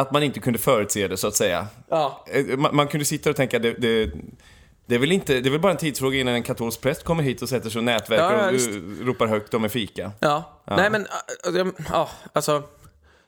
att 0.00 0.12
man 0.12 0.22
inte 0.22 0.40
kunde 0.40 0.58
förutse 0.58 1.08
det, 1.08 1.16
så 1.16 1.26
att 1.28 1.34
säga. 1.36 1.66
Ja, 1.88 2.24
Eh, 2.30 2.44
Man, 2.58 2.76
man 2.76 2.88
kunde 2.88 3.04
sitta 3.04 3.30
och 3.30 3.36
tänka, 3.36 3.58
det, 3.58 3.72
det, 3.72 4.10
det 4.86 4.94
är 4.94 4.98
väl 4.98 5.12
inte, 5.12 5.40
det 5.40 5.48
är 5.48 5.50
väl 5.50 5.60
bara 5.60 5.72
en 5.72 5.78
tidsfråga 5.78 6.18
innan 6.18 6.34
en 6.34 6.42
katolsk 6.42 6.80
präst 6.80 7.02
kommer 7.04 7.22
hit 7.22 7.42
och 7.42 7.48
sätter 7.48 7.70
sig 7.70 7.78
och 7.78 7.84
nätverkar 7.84 8.32
Ja, 8.32 8.52
ja, 8.52 8.68
och 8.68 9.00
eh, 9.00 9.06
ropar 9.06 9.26
högt 9.26 9.54
om 9.54 9.64
en 9.64 9.70
fika. 9.70 10.12
ja. 10.18 10.62
Nej 10.66 10.90
men, 10.90 11.06
äh, 11.56 11.66
ja, 11.92 12.10
alltså. 12.32 12.62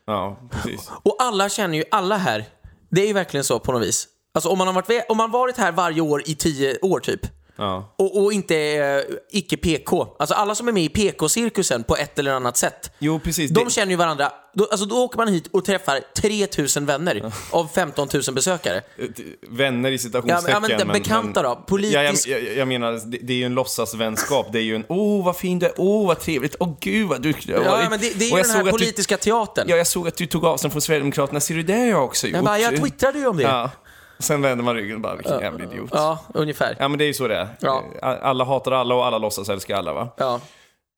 Ja, 0.06 0.48
precis. 0.50 0.90
Och 1.02 1.16
alla 1.18 1.48
känner 1.48 1.78
ju 1.78 1.84
alla 1.90 2.16
här. 2.16 2.44
Det 2.90 3.02
är 3.02 3.06
ju 3.06 3.12
verkligen 3.12 3.44
så 3.44 3.58
på 3.60 3.72
något 3.72 3.82
vis. 3.82 4.08
Alltså 4.34 4.48
om 4.48 4.58
man 4.58 4.66
har 4.66 4.74
varit, 4.74 5.04
om 5.08 5.16
man 5.16 5.30
varit 5.30 5.56
här 5.56 5.72
varje 5.72 6.00
år 6.00 6.22
i 6.26 6.34
tio 6.34 6.78
år 6.82 7.00
typ. 7.00 7.20
Ja. 7.56 7.94
Och, 7.98 8.22
och 8.24 8.32
inte 8.32 8.54
är 8.56 9.04
icke 9.30 9.56
PK. 9.56 10.06
Alltså 10.18 10.34
alla 10.34 10.54
som 10.54 10.68
är 10.68 10.72
med 10.72 10.82
i 10.82 10.88
PK-cirkusen 10.88 11.82
på 11.84 11.96
ett 11.96 12.18
eller 12.18 12.32
annat 12.32 12.56
sätt. 12.56 12.92
Jo, 12.98 13.20
precis. 13.20 13.50
De 13.50 13.64
det, 13.64 13.70
känner 13.70 13.90
ju 13.90 13.96
varandra. 13.96 14.32
Då, 14.54 14.68
alltså 14.70 14.86
då 14.86 14.96
åker 15.04 15.18
man 15.18 15.28
hit 15.28 15.48
och 15.52 15.64
träffar 15.64 16.00
3000 16.16 16.86
vänner 16.86 17.32
av 17.50 17.68
15 17.74 18.08
000 18.14 18.22
besökare. 18.34 18.76
eh, 18.76 19.04
vänner 19.50 19.90
i 19.90 19.92
Ja, 19.92 19.98
citationstecken. 19.98 20.62
men, 20.62 20.70
ja, 20.70 20.78
men, 20.84 20.92
bekanta 20.92 21.42
då? 21.42 21.64
Politisk... 21.66 21.96
Ja, 21.96 22.02
jag, 22.02 22.42
jag, 22.42 22.56
jag 22.56 22.68
menar, 22.68 22.92
det, 22.92 23.18
det 23.22 23.32
är 23.32 23.36
ju 23.36 23.44
en 23.44 23.54
låtsasvänskap. 23.54 24.46
Det 24.52 24.58
är 24.58 24.62
ju 24.62 24.74
en, 24.76 24.84
åh 24.88 25.20
oh, 25.20 25.24
vad 25.24 25.36
fin 25.36 25.58
du 25.58 25.66
är, 25.66 25.72
åh 25.76 26.02
oh, 26.02 26.06
vad 26.06 26.20
trevligt, 26.20 26.56
åh 26.60 26.76
gud 26.80 27.08
vad 27.08 27.22
duktig 27.22 27.48
du 27.54 27.58
har 27.58 27.64
Ja, 27.64 27.70
varit." 27.70 27.90
men 27.90 28.00
det, 28.00 28.18
det 28.18 28.24
är 28.24 28.36
ju 28.36 28.42
den 28.42 28.50
här 28.50 28.58
att 28.58 28.64
du- 28.64 28.70
politiska 28.70 29.16
teatern. 29.16 29.66
Ja, 29.68 29.76
jag 29.76 29.86
såg 29.86 30.08
att 30.08 30.16
du 30.16 30.26
tog 30.26 30.44
avstånd 30.44 30.72
från 30.72 30.82
Sverigedemokraterna, 30.82 31.40
ser 31.40 31.54
du 31.54 31.62
det 31.62 31.86
jag 31.86 32.04
också 32.04 32.26
gjort? 32.26 32.34
jag, 32.36 32.44
bara, 32.44 32.58
jag 32.58 32.76
twittrade 32.82 33.18
ju 33.18 33.26
om 33.26 33.36
det. 33.36 33.70
Ja, 34.16 34.18
Ja. 34.18 34.22
Sen 34.24 34.42
vänder 34.42 34.64
man 34.64 34.74
ryggen 34.74 34.94
och 34.94 35.00
bara, 35.00 35.16
vilken 35.16 35.40
jävla 35.40 35.64
idiot. 35.64 35.90
Ja. 35.92 36.18
ungefär. 36.34 36.76
men 36.88 36.98
det 36.98 37.04
är 37.04 37.06
ju 37.06 37.14
så 37.14 37.28
det 37.28 37.36
är. 37.36 37.48
Ja. 37.60 37.82
Alla 38.02 38.44
hatar 38.44 38.72
alla 38.72 38.94
och 38.94 39.06
alla 39.06 39.18
låtsas 39.18 39.48
älska 39.48 39.76
alla 39.76 39.92
va? 39.92 40.08
Ja. 40.16 40.40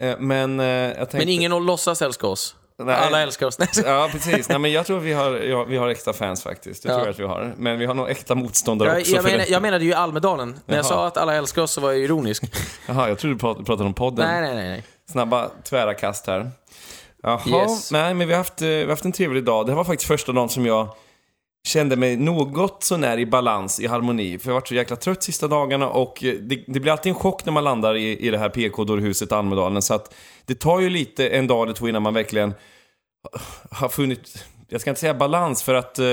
Eh, 0.03 0.17
Men 0.19 0.61
eh, 0.61 0.67
jag 0.67 0.97
tänkte... 0.97 1.17
Men 1.17 1.29
ingen 1.29 1.67
låtsas 1.67 2.03
älska 2.03 2.27
oss. 2.27 2.57
Nej. 2.79 2.95
Alla 2.97 3.23
älskar 3.23 3.47
oss. 3.47 3.59
Nej, 3.59 3.69
Ja, 3.85 4.09
precis. 4.13 4.49
Nej, 4.49 4.59
men 4.59 4.73
jag 4.73 4.87
tror 4.87 4.99
vi 5.01 5.13
har, 5.13 5.31
ja, 5.37 5.65
vi 5.65 5.77
har 5.77 5.89
äkta 5.89 6.13
fans 6.13 6.43
faktiskt. 6.43 6.83
Det 6.83 6.89
Ja. 6.89 6.95
tror 6.95 7.07
jag 7.07 7.13
att 7.13 7.19
vi 7.21 7.25
har. 7.25 7.55
Men 7.57 7.79
vi 7.79 7.87
har 7.87 7.95
nog 7.95 8.11
äkta 8.11 8.35
motståndare 8.35 8.89
Jag, 8.89 8.99
också. 9.01 9.13
jag, 9.15 9.25
det. 9.25 9.47
jag 9.49 9.63
menade 9.63 9.85
ju 9.85 9.93
Almedalen. 9.95 10.49
När 10.67 10.77
jag 10.77 10.85
Jaha. 10.85 10.89
sa 10.89 11.07
att 11.07 11.17
alla 11.17 11.35
älskar 11.35 11.63
oss 11.63 11.73
så 11.73 11.81
var 11.81 11.93
jag 11.93 12.01
ironisk. 12.01 12.45
Jaha, 12.89 13.09
jag 13.09 13.19
trodde 13.19 13.35
du 13.35 13.39
prat- 13.39 13.67
pratade 13.67 13.85
om 13.85 13.95
podden. 13.95 14.29
nej, 14.29 14.41
nej, 14.41 14.55
nej. 14.55 14.69
nej. 14.69 14.85
Snabba, 15.13 15.51
tvära 15.65 15.95
kast 15.95 16.27
här. 16.27 16.51
Jaha, 17.23 17.41
Yes. 17.49 17.93
nej 17.93 18.15
men 18.15 18.29
vi 18.29 18.35
har, 18.35 18.39
haft, 18.39 18.63
eh, 18.63 18.69
vi 18.69 18.83
har 18.83 18.91
haft 18.91 19.05
en 19.05 19.13
trevlig 19.13 19.45
dag. 19.45 19.67
Det 19.67 19.73
här 19.73 19.77
var 19.77 19.85
faktiskt 19.85 20.09
första 20.09 20.33
dagen 20.33 20.49
som 20.49 20.67
jag 20.67 20.89
kände 21.67 21.97
mig 21.97 22.17
något 22.17 22.83
sånär 22.85 23.19
i 23.19 23.27
balans, 23.27 23.81
i 23.81 23.87
harmoni. 23.87 24.39
För 24.39 24.49
jag 24.49 24.55
har 24.55 24.61
varit 24.61 24.69
så 24.69 24.75
jäkla 24.75 24.97
trött 24.97 25.23
sista 25.23 25.49
dagarna 25.49 25.89
och 25.89 26.25
eh, 26.25 26.35
det, 26.35 26.65
det 26.67 26.81
blir 26.81 26.93
alltid 26.93 27.11
en 27.11 27.19
chock 27.19 27.45
när 27.45 27.53
man 27.53 27.65
landar 27.65 27.95
i, 27.95 28.19
i 28.19 28.31
det 28.31 28.39
här 28.39 28.49
PK-dårhuset 28.49 29.33
Almedalen. 29.33 29.83
Så 29.83 29.95
att 29.95 30.15
det 30.45 30.55
tar 30.55 30.81
ju 30.81 30.91
lite 30.91 31.29
en 31.29 31.47
dag 31.47 31.63
eller 31.63 31.75
två 31.75 31.89
innan 31.89 32.03
man 32.03 32.15
verkligen 32.15 32.55
har 33.71 33.89
funnit, 33.89 34.45
jag 34.69 34.81
ska 34.81 34.91
inte 34.91 35.01
säga 35.01 35.15
balans 35.15 35.63
för 35.63 35.75
att 35.75 35.99
eh, 35.99 36.07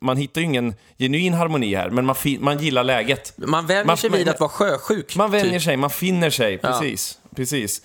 man 0.00 0.16
hittar 0.16 0.40
ju 0.40 0.44
ingen 0.44 0.74
genuin 0.98 1.34
harmoni 1.34 1.74
här, 1.74 1.90
men 1.90 2.06
man, 2.06 2.16
man 2.40 2.58
gillar 2.58 2.84
läget. 2.84 3.32
Man 3.36 3.66
vänjer 3.66 3.84
Man- 3.84 3.96
sig 3.96 4.10
vid 4.10 4.26
men- 4.26 4.34
att 4.34 4.40
vara 4.40 4.50
sjösjuk. 4.50 5.16
Man 5.16 5.30
vänjer 5.30 5.52
typ. 5.52 5.62
sig, 5.62 5.76
man 5.76 5.90
finner 5.90 6.30
sig, 6.30 6.58
precis. 6.58 7.18
precis. 7.36 7.82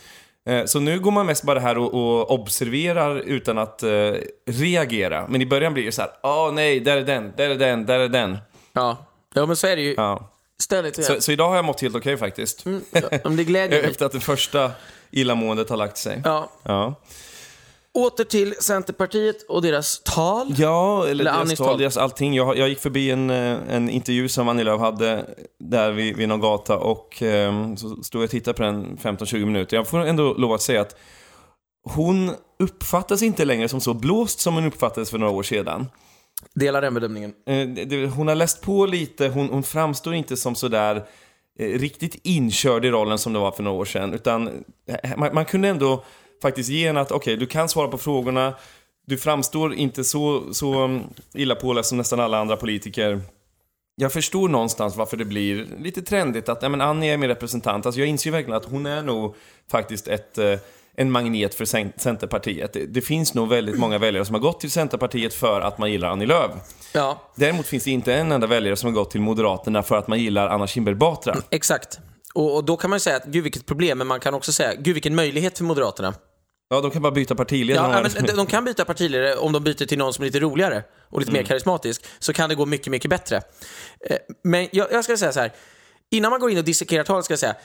Eh, 0.49 0.65
Så 0.65 0.79
nu 0.79 0.99
går 0.99 1.11
man 1.11 1.25
mest 1.25 1.43
bara 1.43 1.59
här 1.59 1.77
och, 1.77 1.93
och 1.93 2.31
observerar 2.31 3.15
utan 3.19 3.57
att 3.57 3.83
eh, 3.83 4.11
reagera. 4.47 5.27
Men 5.29 5.41
i 5.41 5.45
början 5.45 5.73
blir 5.73 5.85
det 5.85 5.91
så 5.91 6.01
här, 6.01 6.11
åh 6.23 6.51
nej, 6.53 6.79
där 6.79 6.97
är 6.97 7.01
den, 7.03 7.33
där 7.37 7.49
är 7.49 7.55
den, 7.55 7.85
där 7.85 7.99
är 7.99 8.09
den. 8.09 8.37
Ja. 8.73 8.97
ja, 9.33 9.45
men 9.45 9.55
så 9.55 9.67
är 9.67 9.75
det 9.75 9.81
ju 9.81 9.93
Ja. 9.97 10.29
ständigt. 10.61 11.05
Så, 11.05 11.21
så 11.21 11.31
idag 11.31 11.49
har 11.49 11.55
jag 11.55 11.65
mått 11.65 11.81
helt 11.81 11.95
okej 11.95 12.17
faktiskt. 12.17 12.65
Mm, 12.65 12.81
ja, 12.91 13.29
det 13.29 13.43
glädjer 13.43 13.81
mig. 13.81 13.91
Efter 13.91 14.05
att 14.05 14.11
det 14.11 14.19
första 14.19 14.71
illamåendet 15.11 15.69
har 15.69 15.77
lagt 15.77 15.97
sig. 15.97 16.21
Ja. 16.25 16.49
Ja, 16.63 16.95
Åter 17.93 18.23
till 18.23 18.53
Centerpartiet 18.59 19.45
och 19.49 19.61
deras 19.61 20.01
tal. 20.03 20.55
ja 20.57 21.01
eller, 21.01 21.11
Eller 21.11 21.23
deras 21.23 21.37
Annis 21.37 21.57
tal, 21.57 21.67
tal. 21.67 21.79
deras 21.79 21.97
allting. 21.97 22.33
Jag, 22.33 22.57
jag 22.57 22.69
gick 22.69 22.79
förbi 22.79 23.11
en, 23.11 23.29
eh, 23.29 23.57
en 23.69 23.89
intervju 23.89 24.29
som 24.29 24.47
Annie 24.49 24.63
Lööf 24.63 24.79
hade 24.81 25.25
där 25.59 25.91
vid, 25.91 26.15
vid 26.17 26.27
någon 26.29 26.39
gata 26.39 26.77
och 26.77 27.23
eh, 27.23 27.75
så 27.75 28.03
stod 28.03 28.21
jag 28.21 28.23
och 28.25 28.31
tittade 28.31 28.57
på 28.57 28.63
den 28.63 28.97
15-20 28.97 29.45
minuter. 29.45 29.77
Jag 29.77 29.87
får 29.87 29.99
ändå 29.99 30.33
lov 30.33 30.53
att 30.53 30.61
säga 30.61 30.81
att 30.81 30.95
hon 31.83 32.31
uppfattas 32.59 33.21
inte 33.23 33.45
längre 33.45 33.69
som 33.69 33.81
så 33.81 33.93
blåst 33.93 34.39
som 34.39 34.53
hon 34.55 34.65
uppfattades 34.65 35.09
för 35.11 35.17
några 35.17 35.33
år 35.33 35.43
sedan. 35.43 35.85
Delar 36.55 36.81
den 36.81 36.93
bedömningen. 36.93 37.33
Eh, 37.47 37.55
det- 37.67 37.85
det- 37.85 38.07
Hon 38.07 38.27
har 38.27 38.35
läst 38.35 38.61
på 38.61 38.85
lite, 38.85 39.27
hon, 39.27 39.49
hon 39.49 39.63
framstår 39.63 40.13
inte 40.13 40.37
som 40.37 40.55
sådär 40.55 41.03
eh, 41.59 41.67
riktigt 41.79 42.15
inkörd 42.23 42.85
i 42.85 42.89
rollen 42.91 43.17
som 43.17 43.33
det 43.33 43.39
var 43.39 43.51
för 43.51 43.63
några 43.63 43.77
år 43.77 43.85
sedan. 43.85 44.13
Utan 44.13 44.47
eh, 45.03 45.17
man, 45.17 45.33
man 45.33 45.45
kunde 45.45 45.67
ändå 45.67 46.03
faktiskt 46.43 46.69
ge 46.69 46.87
henne 46.87 47.01
att 47.01 47.11
okej, 47.11 47.37
du 47.37 47.45
kan 47.45 47.69
svara 47.69 47.87
på 47.87 47.97
frågorna, 47.97 48.53
du 49.07 49.17
framstår 49.17 49.73
inte 49.73 50.03
så, 50.03 50.53
så 50.53 50.73
mm, 50.73 51.01
illa 51.33 51.55
påläst 51.55 51.89
som 51.89 51.97
nästan 51.97 52.19
alla 52.19 52.37
andra 52.39 52.55
politiker. 52.55 53.21
Jag 53.95 54.13
förstår 54.13 54.49
någonstans 54.49 54.95
varför 54.95 55.17
det 55.17 55.25
blir 55.25 55.67
lite 55.79 56.01
trendigt 56.01 56.49
att, 56.49 56.61
nej 56.61 56.69
men 56.69 56.81
Annie 56.81 57.09
är 57.13 57.17
min 57.17 57.29
representant. 57.29 57.85
Alltså 57.85 57.99
jag 58.01 58.07
inser 58.09 58.27
ju 58.29 58.31
verkligen 58.31 58.57
att 58.57 58.65
hon 58.65 58.85
är 58.85 59.01
nog 59.03 59.35
faktiskt 59.71 60.07
ett, 60.07 60.37
eh, 60.37 60.59
en 60.95 61.11
magnet 61.11 61.55
för 61.55 61.65
Cent- 61.65 61.93
Centerpartiet. 62.01 62.73
Det, 62.73 62.85
det 62.85 63.01
finns 63.01 63.33
nog 63.33 63.49
väldigt 63.49 63.79
många 63.79 63.97
väljare 63.97 64.25
som 64.25 64.33
har 64.33 64.41
gått 64.41 64.59
till 64.59 64.71
Centerpartiet 64.71 65.33
för 65.33 65.61
att 65.61 65.77
man 65.77 65.91
gillar 65.91 66.09
Annie 66.09 66.25
Lööf. 66.25 66.51
Ja, 66.93 67.31
Däremot 67.35 67.67
finns 67.67 67.83
det 67.83 67.91
inte 67.91 68.13
en 68.13 68.31
enda 68.31 68.47
väljare 68.47 68.75
som 68.75 68.87
har 68.87 68.93
gått 68.93 69.11
till 69.11 69.21
Moderaterna 69.21 69.83
för 69.83 69.95
att 69.95 70.07
man 70.07 70.19
gillar 70.19 70.47
Anna 70.47 70.67
Kinberg 70.67 70.95
Batra. 70.95 71.35
exakt. 71.49 71.99
Och, 72.33 72.55
och 72.55 72.63
då 72.65 72.77
kan 72.77 72.89
man 72.89 72.95
ju 72.97 73.01
säga 73.01 73.15
att 73.15 73.25
gud 73.25 73.43
vilket 73.43 73.65
problem, 73.65 73.97
men 73.97 74.07
man 74.07 74.19
kan 74.19 74.33
också 74.33 74.51
säga 74.51 74.73
gud 74.75 74.93
vilken 74.93 75.15
möjlighet 75.15 75.57
för 75.57 75.63
Moderaterna. 75.65 76.13
Ja, 76.73 76.81
de 76.81 76.91
kan 76.91 77.01
bara 77.01 77.11
byta 77.11 77.35
partiledare. 77.35 77.95
Ja, 77.95 78.09
men 78.15 78.25
de, 78.25 78.33
de 78.33 78.45
kan 78.45 78.65
byta 78.65 78.85
partiledare 78.85 79.35
om 79.35 79.51
de 79.51 79.63
byter 79.63 79.85
till 79.85 79.97
någon 79.97 80.13
som 80.13 80.21
är 80.21 80.25
lite 80.25 80.39
roligare 80.39 80.83
och 81.09 81.19
lite 81.19 81.31
mer 81.31 81.43
karismatisk. 81.43 82.05
Så 82.19 82.33
kan 82.33 82.49
det 82.49 82.55
gå 82.55 82.65
mycket, 82.65 82.91
mycket 82.91 83.09
bättre. 83.09 83.41
Eh, 84.09 84.17
Men 84.43 84.67
jag, 84.71 84.91
jag 84.91 85.03
ska 85.03 85.17
säga 85.17 85.31
så 85.31 85.39
här. 85.39 85.51
Innan 86.11 86.31
man 86.31 86.39
går 86.39 86.51
in 86.51 86.57
och 86.57 86.63
dissekerar 86.63 87.03
talet 87.03 87.25
ska 87.25 87.31
jag 87.31 87.39
säga. 87.39 87.55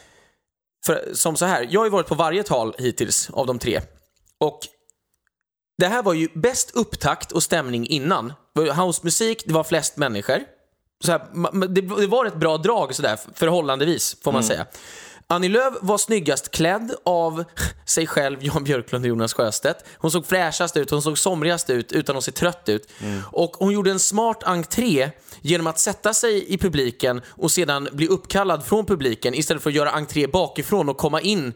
För, 0.86 1.10
som 1.12 1.36
så 1.36 1.44
här, 1.46 1.68
jag 1.70 1.80
har 1.80 1.86
ju 1.86 1.90
varit 1.90 2.06
på 2.06 2.14
varje 2.14 2.42
tal 2.42 2.74
hittills 2.78 3.30
av 3.30 3.46
de 3.46 3.58
tre. 3.58 3.80
Och 4.40 4.60
det 5.78 5.86
här 5.86 6.02
var 6.02 6.14
ju 6.14 6.28
bäst 6.34 6.70
upptakt 6.74 7.32
och 7.32 7.42
stämning 7.42 7.86
innan. 7.86 8.32
Housemusik, 8.76 9.42
det 9.46 9.52
var 9.54 9.64
flest 9.64 9.96
människor. 9.96 10.38
Så 11.04 11.12
här, 11.12 11.20
det, 11.68 11.80
det 11.80 12.06
var 12.06 12.26
ett 12.26 12.36
bra 12.36 12.58
drag 12.58 12.94
sådär, 12.94 13.18
förhållandevis, 13.34 14.16
får 14.24 14.32
man 14.32 14.44
säga. 14.44 14.66
Annie 15.30 15.48
Lööf 15.48 15.74
var 15.80 15.98
snyggast 15.98 16.50
klädd 16.50 16.94
av 17.04 17.44
sig 17.84 18.06
själv, 18.06 18.38
Jan 18.40 18.64
Björklund 18.64 19.04
och 19.04 19.08
Jonas 19.08 19.34
Sjöstedt. 19.34 19.84
Hon 19.98 20.10
såg 20.10 20.26
fräschast 20.26 20.76
ut, 20.76 20.90
hon 20.90 21.02
såg 21.02 21.18
somrigast 21.18 21.70
ut 21.70 21.92
utan 21.92 22.16
att 22.16 22.24
se 22.24 22.32
trött 22.32 22.68
ut. 22.68 22.88
Och 23.32 23.56
hon 23.58 23.72
gjorde 23.72 23.90
en 23.90 23.98
smart 23.98 24.42
entré 24.42 25.10
genom 25.40 25.66
att 25.66 25.78
sätta 25.78 26.14
sig 26.14 26.54
i 26.54 26.58
publiken 26.58 27.22
och 27.28 27.50
sedan 27.50 27.88
bli 27.92 28.06
uppkallad 28.08 28.64
från 28.64 28.86
publiken 28.86 29.34
istället 29.34 29.62
för 29.62 29.70
att 29.70 29.76
göra 29.76 29.90
entré 29.90 30.26
bakifrån 30.26 30.88
och 30.88 30.96
komma 30.96 31.20
in 31.20 31.52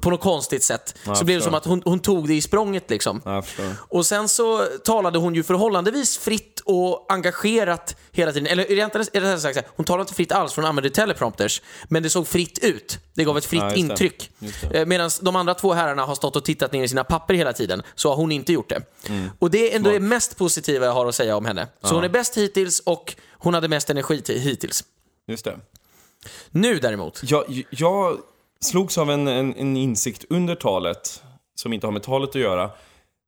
på 0.00 0.10
något 0.10 0.20
konstigt 0.20 0.64
sätt. 0.64 0.98
så 1.18 1.24
blev 1.24 1.38
det 1.38 1.44
som 1.44 1.54
att 1.54 1.64
hon, 1.64 1.82
hon 1.84 2.00
tog 2.00 2.28
det 2.28 2.34
i 2.34 2.42
språnget 2.42 2.90
liksom. 2.90 3.22
Ja. 3.24 3.42
Och 3.74 4.06
sen 4.06 4.28
så 4.28 4.62
talade 4.84 5.18
hon 5.18 5.34
ju 5.34 5.42
förhållandevis 5.42 6.18
fritt 6.18 6.60
och 6.64 7.06
engagerat 7.12 7.96
hela 8.12 8.32
tiden. 8.32 8.46
Eller 8.46 8.72
är 9.16 9.20
det 9.20 9.40
sagt, 9.40 9.58
hon 9.76 9.84
talade 9.86 10.02
inte 10.02 10.14
fritt 10.14 10.32
alls 10.32 10.52
för 10.52 10.62
hon 10.62 10.68
använde 10.68 10.90
teleprompters. 10.90 11.62
Men 11.88 12.02
det 12.02 12.10
såg 12.10 12.26
fritt 12.28 12.58
ut. 12.58 12.98
Det 13.14 13.24
gav 13.24 13.38
ett 13.38 13.44
fritt 13.44 13.62
Ja, 13.62 13.74
intryck. 13.74 14.30
Medan 14.86 15.10
de 15.20 15.36
andra 15.36 15.54
två 15.54 15.72
herrarna 15.72 16.04
har 16.04 16.14
stått 16.14 16.36
och 16.36 16.44
tittat 16.44 16.72
ner 16.72 16.84
i 16.84 16.88
sina 16.88 17.04
papper 17.04 17.34
hela 17.34 17.52
tiden, 17.52 17.82
så 17.94 18.08
har 18.08 18.16
hon 18.16 18.32
inte 18.32 18.52
gjort 18.52 18.68
det. 18.68 18.82
Mm. 19.08 19.30
Och 19.38 19.50
det 19.50 19.72
är 19.72 19.76
ändå 19.76 19.90
det 19.90 20.00
mest 20.00 20.36
positiva 20.36 20.86
jag 20.86 20.92
har 20.92 21.06
att 21.06 21.14
säga 21.14 21.36
om 21.36 21.44
henne. 21.44 21.66
Så 21.82 21.94
hon 21.94 22.04
är 22.04 22.08
bäst 22.08 22.36
hittills 22.36 22.80
och 22.80 23.14
hon 23.32 23.54
hade 23.54 23.68
mest 23.68 23.90
energi 23.90 24.22
till- 24.22 24.40
hittills. 24.40 24.84
Just 25.26 25.44
det. 25.44 25.58
Nu 26.50 26.78
däremot. 26.78 27.20
Jag, 27.24 27.64
jag 27.70 28.18
slogs 28.62 28.98
av 28.98 29.10
en, 29.10 29.28
en, 29.28 29.54
en 29.56 29.76
insikt 29.76 30.24
under 30.28 30.54
talet, 30.54 31.22
som 31.54 31.72
inte 31.72 31.86
har 31.86 31.92
med 31.92 32.02
talet 32.02 32.28
att 32.30 32.34
göra. 32.34 32.70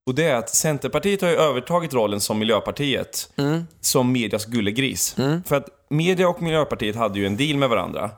Och 0.07 0.15
det 0.15 0.25
är 0.25 0.35
att 0.35 0.51
Centerpartiet 0.51 1.23
har 1.23 1.29
ju 1.29 1.35
övertagit 1.35 1.95
rollen 1.95 2.21
som 2.21 2.39
Miljöpartiet, 2.39 3.31
som 3.81 4.13
medias 4.13 4.45
gullegris. 4.45 5.15
För 5.47 5.57
att 5.57 5.69
media 5.89 6.29
och 6.29 6.43
Miljöpartiet 6.43 6.97
hade 6.97 7.19
ju 7.19 7.27
en 7.27 7.37
deal 7.37 7.57
med 7.57 7.69
varandra. 7.69 8.11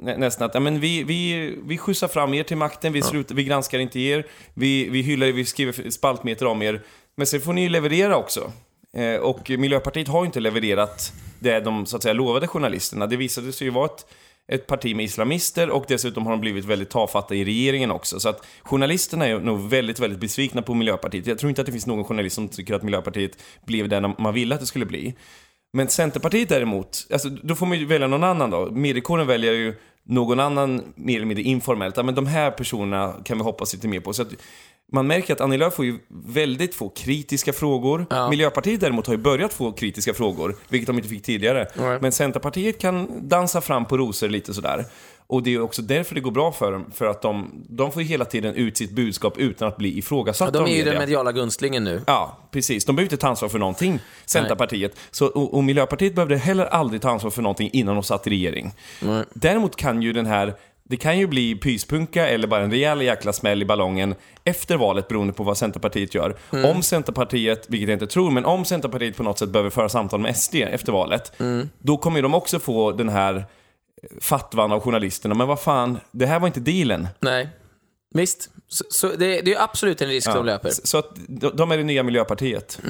Nä, 0.00 0.16
nästan 0.16 0.46
att, 0.46 0.54
ja, 0.54 0.60
men 0.60 0.80
vi, 0.80 1.02
vi, 1.02 1.54
vi 1.64 1.78
skjutsar 1.78 2.08
fram 2.08 2.34
er 2.34 2.42
till 2.42 2.56
makten, 2.56 2.92
vi, 2.92 3.02
slutar, 3.02 3.34
vi 3.34 3.44
granskar 3.44 3.78
inte 3.78 4.00
er, 4.00 4.26
vi, 4.54 4.88
vi 4.88 5.02
hyllar 5.02 5.26
er, 5.26 5.32
vi 5.32 5.44
skriver 5.44 5.90
spaltmeter 5.90 6.46
om 6.46 6.62
er. 6.62 6.82
Men 7.16 7.26
sen 7.26 7.40
får 7.40 7.52
ni 7.52 7.62
ju 7.62 7.68
leverera 7.68 8.16
också. 8.16 8.52
Eh, 8.96 9.16
och 9.16 9.50
Miljöpartiet 9.50 10.08
har 10.08 10.22
ju 10.22 10.26
inte 10.26 10.40
levererat 10.40 11.12
det 11.38 11.60
de 11.60 11.86
så 11.86 11.96
att 11.96 12.02
säga 12.02 12.12
lovade 12.12 12.46
journalisterna. 12.46 13.06
Det 13.06 13.16
visade 13.16 13.52
sig 13.52 13.66
ju 13.66 13.70
vara 13.70 13.86
ett, 13.86 14.06
ett 14.52 14.66
parti 14.66 14.96
med 14.96 15.04
islamister 15.04 15.70
och 15.70 15.84
dessutom 15.88 16.26
har 16.26 16.32
de 16.32 16.40
blivit 16.40 16.64
väldigt 16.64 16.90
tafatta 16.90 17.34
i 17.34 17.44
regeringen 17.44 17.90
också. 17.90 18.20
Så 18.20 18.28
att 18.28 18.46
journalisterna 18.62 19.26
är 19.26 19.38
nog 19.38 19.68
väldigt, 19.68 20.00
väldigt 20.00 20.20
besvikna 20.20 20.62
på 20.62 20.74
Miljöpartiet. 20.74 21.26
Jag 21.26 21.38
tror 21.38 21.48
inte 21.48 21.60
att 21.60 21.66
det 21.66 21.72
finns 21.72 21.86
någon 21.86 22.04
journalist 22.04 22.34
som 22.34 22.48
tycker 22.48 22.74
att 22.74 22.82
Miljöpartiet 22.82 23.42
blev 23.66 23.88
det 23.88 24.14
man 24.18 24.34
ville 24.34 24.54
att 24.54 24.60
det 24.60 24.66
skulle 24.66 24.86
bli. 24.86 25.14
Men 25.72 25.88
Centerpartiet 25.88 26.48
däremot, 26.48 27.06
alltså, 27.12 27.28
då 27.28 27.54
får 27.54 27.66
man 27.66 27.78
ju 27.78 27.86
välja 27.86 28.06
någon 28.06 28.24
annan 28.24 28.50
då. 28.50 28.70
Mediekåren 28.70 29.26
väljer 29.26 29.52
ju 29.52 29.74
någon 30.06 30.40
annan 30.40 30.82
mer 30.94 31.16
eller 31.16 31.26
mindre 31.26 31.42
informellt. 31.42 31.96
Ja, 31.96 32.02
men 32.02 32.14
de 32.14 32.26
här 32.26 32.50
personerna 32.50 33.14
kan 33.24 33.38
vi 33.38 33.44
hoppas 33.44 33.74
lite 33.74 33.88
mer 33.88 34.00
på. 34.00 34.12
Så 34.12 34.22
att 34.22 34.32
man 34.92 35.06
märker 35.06 35.32
att 35.32 35.40
Annie 35.40 35.56
Lööf 35.56 35.74
får 35.74 35.84
ju 35.84 35.98
väldigt 36.08 36.74
få 36.74 36.88
kritiska 36.88 37.52
frågor. 37.52 38.06
Ja. 38.10 38.30
Miljöpartiet 38.30 38.80
däremot 38.80 39.06
har 39.06 39.14
ju 39.14 39.20
börjat 39.20 39.52
få 39.52 39.72
kritiska 39.72 40.14
frågor, 40.14 40.56
vilket 40.68 40.86
de 40.86 40.96
inte 40.96 41.08
fick 41.08 41.22
tidigare. 41.22 41.66
Nej. 41.74 41.98
Men 42.00 42.12
Centerpartiet 42.12 42.78
kan 42.78 43.28
dansa 43.28 43.60
fram 43.60 43.84
på 43.84 43.96
rosor 43.96 44.28
lite 44.28 44.54
sådär. 44.54 44.84
Och 45.26 45.42
det 45.42 45.54
är 45.54 45.60
också 45.60 45.82
därför 45.82 46.14
det 46.14 46.20
går 46.20 46.30
bra 46.30 46.52
för 46.52 46.72
dem, 46.72 46.90
för 46.94 47.06
att 47.06 47.22
de, 47.22 47.64
de 47.68 47.92
får 47.92 48.02
ju 48.02 48.08
hela 48.08 48.24
tiden 48.24 48.54
ut 48.54 48.76
sitt 48.76 48.90
budskap 48.90 49.38
utan 49.38 49.68
att 49.68 49.76
bli 49.76 49.98
ifrågasatta 49.98 50.50
De 50.50 50.58
av 50.58 50.68
är 50.68 50.76
ju 50.76 50.84
den 50.84 50.98
mediala 50.98 51.32
gunstlingen 51.32 51.84
nu. 51.84 52.02
Ja, 52.06 52.38
precis. 52.50 52.84
De 52.84 52.96
behöver 52.96 53.12
inte 53.12 53.16
ta 53.16 53.28
ansvar 53.28 53.48
för 53.48 53.58
någonting, 53.58 54.00
Centerpartiet. 54.26 54.96
Så, 55.10 55.26
och, 55.26 55.54
och 55.54 55.64
Miljöpartiet 55.64 56.14
behövde 56.14 56.36
heller 56.36 56.66
aldrig 56.66 57.02
ta 57.02 57.10
ansvar 57.10 57.30
för 57.30 57.42
någonting 57.42 57.70
innan 57.72 57.94
de 57.94 58.02
satt 58.04 58.26
i 58.26 58.30
regering. 58.30 58.72
Nej. 59.02 59.24
Däremot 59.34 59.76
kan 59.76 60.02
ju 60.02 60.12
den 60.12 60.26
här, 60.26 60.54
det 60.88 60.96
kan 60.96 61.18
ju 61.18 61.26
bli 61.26 61.54
pyspunka 61.54 62.28
eller 62.28 62.48
bara 62.48 62.62
en 62.62 62.70
rejäl 62.70 63.02
jäkla 63.02 63.32
smäll 63.32 63.62
i 63.62 63.64
ballongen 63.64 64.14
efter 64.44 64.76
valet 64.76 65.08
beroende 65.08 65.32
på 65.32 65.42
vad 65.42 65.58
Centerpartiet 65.58 66.14
gör. 66.14 66.36
Om 66.50 66.82
Centerpartiet, 66.82 67.66
vilket 67.68 67.88
jag 67.88 67.96
inte 67.96 68.06
tror, 68.06 68.30
men 68.30 68.44
om 68.44 68.64
Centerpartiet 68.64 69.16
på 69.16 69.22
något 69.22 69.38
sätt 69.38 69.48
behöver 69.48 69.70
föra 69.70 69.88
samtal 69.88 70.20
med 70.20 70.36
SD 70.36 70.54
efter 70.54 70.92
valet, 70.92 71.32
då 71.78 71.96
kommer 71.96 72.22
de 72.22 72.34
också 72.34 72.58
få 72.58 72.92
den 72.92 73.08
här 73.08 73.44
fatwan 74.20 74.72
av 74.72 74.80
journalisterna. 74.80 75.34
Men 75.34 75.48
vad 75.48 75.60
fan, 75.60 75.98
det 76.10 76.26
här 76.26 76.40
var 76.40 76.46
inte 76.46 76.60
dealen. 76.60 77.08
Nej. 77.20 77.48
Visst. 78.14 78.50
Så, 78.68 78.84
så 78.90 79.08
det, 79.08 79.40
det 79.40 79.54
är 79.54 79.62
absolut 79.62 80.02
en 80.02 80.08
risk 80.08 80.32
de 80.34 80.46
löper. 80.46 80.70
Så 80.70 80.98
att 80.98 81.10
de 81.28 81.50
de 81.56 81.70
är 81.70 81.76
det 81.76 81.84
nya 81.84 82.02
Miljöpartiet. 82.02 82.80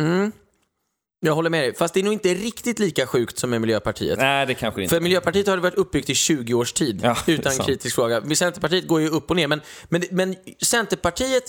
Jag 1.24 1.34
håller 1.34 1.50
med 1.50 1.64
dig. 1.64 1.74
Fast 1.74 1.94
det 1.94 2.00
är 2.00 2.04
nog 2.04 2.12
inte 2.12 2.34
riktigt 2.34 2.78
lika 2.78 3.06
sjukt 3.06 3.38
som 3.38 3.50
med 3.50 3.60
Miljöpartiet. 3.60 4.18
Nej, 4.18 4.46
det 4.46 4.54
kanske 4.54 4.82
inte 4.82 4.94
För 4.94 5.00
Miljöpartiet 5.00 5.46
har 5.46 5.56
det 5.56 5.62
varit 5.62 5.74
uppbyggt 5.74 6.10
i 6.10 6.14
20 6.14 6.54
års 6.54 6.72
tid 6.72 7.00
Ja, 7.02 7.16
utan 7.26 7.52
kritisk 7.66 7.94
fråga. 7.94 8.34
Centerpartiet 8.34 8.88
går 8.88 9.00
ju 9.00 9.08
upp 9.08 9.30
och 9.30 9.36
ner, 9.36 9.48
men, 9.48 9.60
men, 9.88 10.04
men 10.10 10.36
Centerpartiet... 10.62 11.44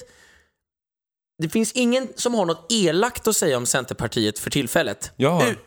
Det 1.38 1.50
finns 1.50 1.72
ingen 1.72 2.08
som 2.16 2.34
har 2.34 2.46
något 2.46 2.66
elakt 2.70 3.28
att 3.28 3.36
säga 3.36 3.58
om 3.58 3.66
Centerpartiet 3.66 4.40
för 4.40 4.50
tillfället. 4.50 5.12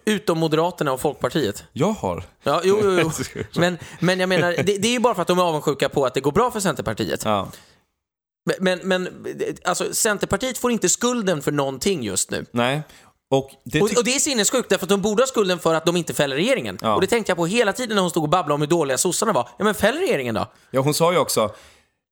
Utom 0.05 0.39
Moderaterna 0.39 0.93
och 0.93 1.01
Folkpartiet. 1.01 1.65
Jag 1.73 1.93
har. 1.93 2.25
Ja, 2.43 2.61
jo, 2.65 2.81
jo, 2.83 3.11
jo. 3.35 3.43
Men, 3.61 3.79
men 4.01 4.21
jag 4.21 4.29
menar, 4.29 4.53
det, 4.53 4.63
det 4.63 4.89
är 4.89 4.93
ju 4.93 5.01
bara 5.01 5.15
för 5.15 5.23
att 5.23 5.29
de 5.29 5.39
är 5.39 5.43
avundsjuka 5.43 5.89
på 5.89 6.07
att 6.07 6.15
det 6.15 6.21
går 6.21 6.33
bra 6.33 6.51
för 6.51 6.61
Centerpartiet. 6.61 7.25
Ja. 7.25 7.49
Men, 8.61 8.81
men 8.83 9.09
alltså, 9.65 9.95
Centerpartiet 9.95 10.59
får 10.59 10.71
inte 10.71 10.89
skulden 10.89 11.43
för 11.43 11.53
någonting 11.53 12.03
just 12.03 12.31
nu. 12.31 12.47
Nej. 12.51 12.83
Och 13.31 13.51
det 13.65 13.83
Och, 13.83 13.91
och 13.97 14.05
det 14.05 14.15
är 14.15 14.19
sinnessjukt, 14.19 14.69
därför 14.69 14.87
att 14.87 14.91
de 14.91 15.03
borde 15.03 15.23
ha 15.23 15.27
skulden 15.27 15.59
för 15.59 15.75
att 15.75 15.87
de 15.87 15.97
inte 15.97 16.15
fäller 16.15 16.37
regeringen. 16.37 16.79
Ja. 16.83 16.95
Och 16.95 17.01
det 17.01 17.07
tänkte 17.07 17.31
jag 17.31 17.37
på 17.37 17.47
hela 17.47 17.73
tiden 17.73 17.95
när 17.95 18.03
hon 18.03 18.11
stod 18.11 18.23
och 18.23 18.29
babblade 18.29 18.55
om 18.55 18.61
hur 18.61 18.69
dåliga 18.69 18.99
sossarna 18.99 19.33
var. 19.33 19.49
Ja, 19.59 19.65
men 19.65 19.75
fäll 19.75 19.97
regeringen 19.99 20.35
då. 20.35 20.47
ja, 20.71 20.81
hon 20.81 20.95
sa 20.95 21.13
ju 21.13 21.19
också 21.19 21.51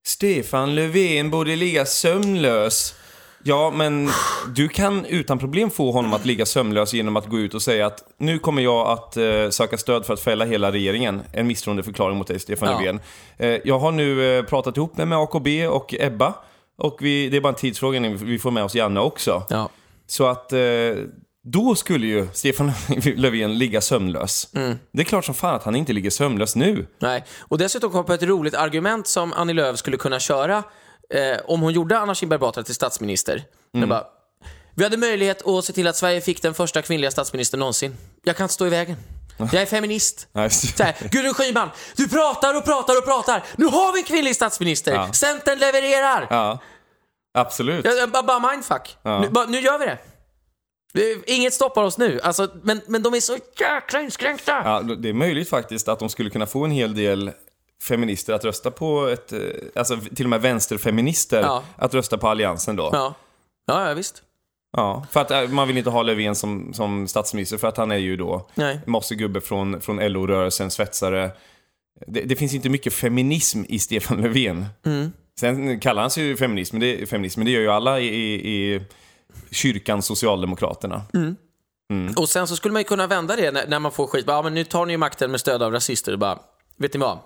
Stefan 0.07 0.75
Löfven 0.75 1.31
borde 1.31 1.57
ligga 1.57 1.87
sömnlös. 1.87 2.95
Ja, 3.43 3.71
men 3.71 4.11
du 4.55 4.69
kan 4.69 5.05
utan 5.05 5.39
problem 5.39 5.71
få 5.71 5.91
honom 5.91 6.13
att 6.13 6.25
ligga 6.25 6.47
sömnlös 6.47 6.93
genom 6.95 7.17
att 7.17 7.27
gå 7.27 7.39
ut 7.39 7.55
och 7.55 7.63
säga 7.63 7.87
att 7.87 8.05
nu 8.19 8.39
kommer 8.39 8.63
jag 8.63 8.91
att 8.91 9.17
eh, 9.17 9.51
söka 9.51 9.79
stöd 9.79 10.07
för 10.07 10.15
att 10.15 10.21
fälla 10.21 10.45
hela 10.45 10.73
regeringen. 10.73 11.23
En 11.33 11.47
misstroendeförklaring 11.47 12.17
mot 12.19 12.27
dig, 12.27 12.41
Stefan 12.41 12.69
Ja. 12.69 12.79
Löfven. 12.79 13.01
Eh, 13.39 13.61
jag 13.65 13.79
har 13.79 13.93
nu 13.93 14.39
eh, 14.39 14.45
pratat 14.45 14.77
ihop 14.77 14.97
mig 14.97 15.07
med 15.07 15.19
AKB 15.19 15.67
och 15.69 15.95
Ebba. 15.99 16.35
Och 16.79 16.97
vi, 17.01 17.29
det 17.29 17.37
är 17.37 17.41
bara 17.41 17.49
en 17.49 17.55
tidsfråga 17.55 17.97
innan 17.97 18.17
vi 18.17 18.39
får 18.39 18.51
med 18.51 18.65
oss 18.65 18.75
Janne 18.75 19.01
också. 19.01 19.43
Ja. 19.49 19.69
Så 20.07 20.27
att 20.27 20.53
eh, 20.53 20.59
då 21.45 21.75
skulle 21.75 22.07
ju 22.07 22.29
Stefan 22.33 22.73
Löfven 23.17 23.59
ligga 23.59 23.81
sömnlös. 23.81 24.49
Det 24.93 25.03
är 25.03 25.05
klart 25.05 25.25
som 25.25 25.35
fan 25.35 25.55
att 25.55 25.63
han 25.63 25.77
inte 25.77 25.93
ligger 25.93 26.11
sömnlös 26.11 26.57
nu. 26.57 26.87
Nej. 26.99 27.25
Och 27.41 27.59
dessutom 27.59 27.91
kom 27.93 28.05
på 28.05 28.13
ett 28.13 28.23
roligt 28.23 28.55
argument 28.55 29.07
som 29.07 29.33
Annie 29.33 29.53
Lööf 29.53 29.79
skulle 29.79 29.97
kunna 29.97 30.21
köra 30.21 30.63
eh, 31.11 31.37
om 31.45 31.61
hon 31.61 31.73
gjorde 31.73 31.99
Anna 31.99 32.15
Kinberg 32.15 32.39
Batra 32.39 32.63
till 32.63 32.75
statsminister. 32.75 33.45
Det 33.73 33.87
Bara, 33.87 34.05
vi 34.75 34.85
hade 34.85 34.97
möjlighet 34.97 35.47
att 35.47 35.65
se 35.65 35.73
till 35.73 35.87
att 35.87 35.97
Sverige 35.97 36.21
fick 36.21 36.43
den 36.43 36.55
första 36.55 36.83
kvinnliga 36.83 37.11
statsministern 37.11 37.59
någonsin. 37.61 37.97
Jag 38.25 38.37
kan 38.37 38.45
inte 38.45 38.55
stå 38.55 38.67
i 38.67 38.71
vägen. 38.71 38.97
Jag 39.39 39.55
är 39.55 39.67
feminist. 39.67 40.29
Nej, 40.33 40.51
Så 40.51 40.83
här, 40.83 40.95
Gudrun 41.11 41.35
Schyman, 41.35 41.71
du 41.97 42.09
pratar 42.09 42.57
och 42.57 42.65
pratar 42.65 42.99
och 42.99 43.05
pratar. 43.05 43.45
Nu 43.57 43.65
har 43.67 43.93
vi 43.93 43.99
en 43.99 44.05
kvinnlig 44.05 44.37
statsminister. 44.37 44.95
Ja. 44.95 45.13
Centern 45.13 45.59
levererar. 45.59 46.27
Ja, 46.31 46.59
absolut. 47.37 47.85
Jag, 47.85 48.11
bara, 48.11 48.23
bara 48.23 48.51
mindfuck. 48.51 48.97
Ja. 49.03 49.21
Nu, 49.21 49.29
bara, 49.29 49.47
nu 49.47 49.61
gör 49.61 49.79
vi 49.79 49.87
det. 49.87 49.99
Inget 51.27 51.55
stoppar 51.55 51.85
oss 51.85 51.99
nu. 51.99 52.21
Alltså, 52.23 52.49
men, 52.63 52.81
men 52.87 53.03
de 53.03 53.15
är 53.15 53.21
så 53.21 53.37
jäkla 53.61 54.01
inskränkta. 54.01 54.63
Ja, 54.65 54.83
det 54.83 55.09
är 55.09 55.13
möjligt 55.13 55.49
faktiskt 55.49 55.89
att 55.89 55.99
de 55.99 56.09
skulle 56.09 56.31
kunna 56.31 56.47
få 56.47 56.65
en 56.65 56.71
hel 56.71 56.95
del 56.95 57.31
feminister 57.83 58.33
att 58.33 58.45
rösta 58.45 58.71
på 58.71 59.07
ett, 59.07 59.33
eh, 59.33 59.41
alltså 59.75 59.97
till 60.17 60.27
och 60.27 60.31
med 60.31 60.43
vänsterfeminister 60.43 61.41
Ja. 61.43 61.63
att 61.77 61.95
rösta 61.95 62.19
på 62.19 62.29
Alliansen 62.29 62.77
då. 62.77 62.91
Ja. 62.93 63.15
Ja, 63.67 63.81
ja, 63.83 63.89
ja 63.89 63.95
visst. 63.95 64.23
för 65.11 65.21
att 65.21 65.31
eh, 65.31 65.49
man 65.49 65.69
vill 65.69 65.79
inte 65.79 65.91
ha 65.91 66.03
Löfven 66.03 66.35
som, 66.35 66.75
som 66.75 67.09
statsminister 67.09 67.57
för 67.59 67.69
att 67.69 67.77
han 67.77 67.91
är 67.91 67.97
ju 67.97 68.17
då 68.17 68.49
Nej. 68.55 68.81
mossig 68.87 69.19
gubbe 69.19 69.41
från, 69.41 69.81
från 69.81 69.97
LO-rörelsen, 70.13 70.71
svetsare. 70.71 71.31
Det, 72.07 72.21
det 72.21 72.37
finns 72.37 72.55
inte 72.55 72.69
mycket 72.69 72.93
feminism 72.93 73.63
i 73.69 73.79
Stefan 73.79 74.21
Löfven. 74.23 74.67
Mm. 74.87 75.13
Sen 75.41 75.81
kallar 75.81 76.03
han 76.03 76.11
sig 76.11 76.25
ju 76.25 76.37
feminism, 76.37 76.77
men 76.77 76.81
det, 76.81 77.07
feminism, 77.07 77.41
men 77.41 77.45
det 77.45 77.51
gör 77.53 77.61
ju 77.61 77.69
alla 77.71 78.01
i, 78.01 78.07
i, 78.07 78.75
i 78.75 78.81
kyrkan 79.51 80.03
Socialdemokraterna. 80.03 81.03
Och 82.17 82.29
sen 82.29 82.47
så 82.47 82.57
skulle 82.57 82.73
man 82.73 82.81
ju 82.81 82.85
kunna 82.85 83.07
vända 83.07 83.37
det 83.37 83.51
när, 83.53 83.67
när 83.67 83.79
man 83.79 83.93
får 83.93 84.07
skit. 84.07 84.27
Bara, 84.27 84.37
Ja, 84.37 84.43
men 84.43 84.55
nu 84.55 84.65
tar 84.65 84.87
ni 84.87 84.93
ju 84.93 84.97
makten 84.99 85.31
med 85.31 85.41
stöd 85.41 85.63
av 85.63 85.73
rasister. 85.73 86.17
Bara, 86.17 86.39
vet 86.77 86.95
ni 86.95 87.01
vad? 87.01 87.19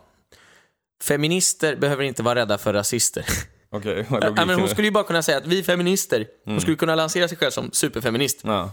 feminister 1.03 1.77
behöver 1.77 2.03
inte 2.05 2.23
vara 2.23 2.35
rädda 2.35 2.59
för 2.59 2.73
rasister. 2.73 3.25
Okej, 3.71 4.07
är 4.11 4.33
Ja, 4.37 4.45
men 4.47 4.61
hon 4.61 4.69
skulle 4.69 4.87
ju 4.87 4.91
bara 4.93 5.05
kunna 5.05 5.23
säga 5.23 5.39
att 5.39 5.47
vi 5.47 5.63
feminister, 5.63 6.27
hon 6.45 6.61
skulle 6.61 6.77
kunna 6.77 6.95
lansera 6.95 7.29
sig 7.29 7.39
själv 7.39 7.51
som 7.51 7.71
superfeminist. 7.73 8.41
Ja. 8.43 8.71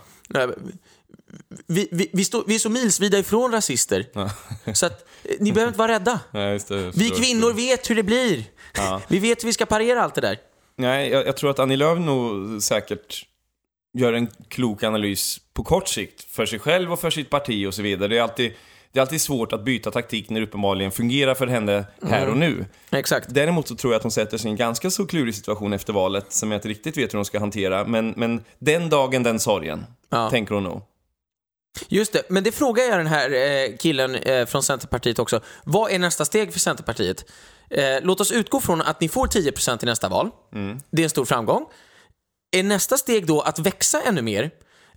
Vi, 1.68 1.88
vi, 1.92 2.10
vi, 2.14 2.26
står, 2.26 2.44
vi 2.48 2.56
är 2.56 2.60
så 2.60 2.70
milsvida 2.70 3.20
ifrån 3.20 3.52
rasister, 3.52 4.06
Ja. 4.14 4.30
så 4.74 4.86
att 4.86 5.08
eh, 5.24 5.36
ni 5.40 5.52
behöver 5.52 5.70
inte 5.70 5.80
vara 5.80 5.92
rädda. 5.92 6.20
Just 6.54 6.68
det. 6.68 6.92
Vi 6.96 7.10
kvinnor 7.10 7.54
vet 7.54 7.90
hur 7.90 7.96
det 7.96 8.04
blir. 8.04 8.44
Ja. 8.74 9.02
Vi 9.08 9.20
vet 9.20 9.44
hur 9.44 9.48
vi 9.48 9.54
ska 9.54 9.66
parera 9.66 10.02
allt 10.04 10.16
det 10.16 10.22
där. 10.22 10.38
Nej, 10.76 11.10
jag, 11.10 11.28
jag 11.28 11.38
tror 11.38 11.50
att 11.50 11.60
Annie 11.60 11.76
Lööf 11.78 12.00
nog 12.00 12.62
säkert 12.64 13.26
gör 13.98 14.14
en 14.14 14.28
klok 14.48 14.84
analys 14.84 15.38
på 15.54 15.64
kort 15.64 15.88
sikt 15.88 16.24
för 16.32 16.46
sig 16.46 16.60
själv 16.60 16.92
och 16.94 17.00
för 17.00 17.10
sitt 17.10 17.30
parti 17.30 17.68
och 17.68 17.74
så 17.74 17.82
vidare. 17.82 18.08
Det 18.08 18.18
är 18.18 18.22
alltid, 18.22 18.54
det 18.92 19.00
är 19.00 19.02
alltid 19.02 19.22
svårt 19.22 19.54
att 19.54 19.64
byta 19.64 19.92
taktik 19.92 20.30
när 20.30 20.40
det 20.40 20.46
uppenbarligen 20.48 20.92
fungerar 20.92 21.36
för 21.36 21.48
henne 21.48 21.86
här 22.04 22.28
och 22.30 22.38
nu. 22.38 22.66
Exakt. 22.92 23.28
Däremot 23.34 23.68
så 23.68 23.76
tror 23.76 23.94
jag 23.94 23.98
att 23.98 24.04
hon 24.04 24.12
sätter 24.12 24.38
sig 24.38 24.48
i 24.48 24.52
en 24.52 24.58
ganska 24.58 24.90
så 24.90 25.06
klurig 25.08 25.36
situation 25.36 25.74
efter 25.74 25.94
valet 25.94 26.34
som 26.34 26.52
jag 26.52 26.58
inte 26.58 26.68
riktigt 26.70 26.98
vet 26.98 27.14
hur 27.14 27.18
hon 27.18 27.26
ska 27.26 27.40
hantera. 27.40 27.86
Men, 27.86 28.14
men 28.18 28.44
den 28.60 28.90
dagen, 28.90 29.24
den 29.24 29.40
sorgen, 29.40 29.86
Ja. 30.10 30.30
tänker 30.30 30.54
hon 30.56 30.64
nog. 30.64 30.82
Just 31.88 32.14
det, 32.14 32.30
men 32.30 32.44
det 32.44 32.52
frågar 32.52 32.84
jag 32.84 33.00
den 33.00 33.08
här 33.08 33.32
eh, 33.32 33.78
killen 33.78 34.16
eh, 34.16 34.46
från 34.46 34.64
Centerpartiet 34.64 35.20
också. 35.20 35.42
Vad 35.64 35.92
är 35.92 36.00
nästa 36.00 36.26
steg 36.26 36.54
för 36.54 36.60
Centerpartiet? 36.60 37.26
Eh, 37.70 38.02
låt 38.02 38.22
oss 38.22 38.32
utgå 38.32 38.60
från 38.60 38.82
att 38.82 39.02
ni 39.02 39.10
får 39.10 39.28
10% 39.28 39.84
i 39.84 39.86
nästa 39.86 40.10
val. 40.10 40.30
Det 40.92 41.02
är 41.02 41.04
en 41.04 41.10
stor 41.10 41.26
framgång. 41.26 41.66
Är 42.52 42.64
nästa 42.64 42.98
steg 42.98 43.28
då 43.28 43.42
att 43.42 43.60
växa 43.60 44.02
ännu 44.02 44.22
mer? 44.22 44.52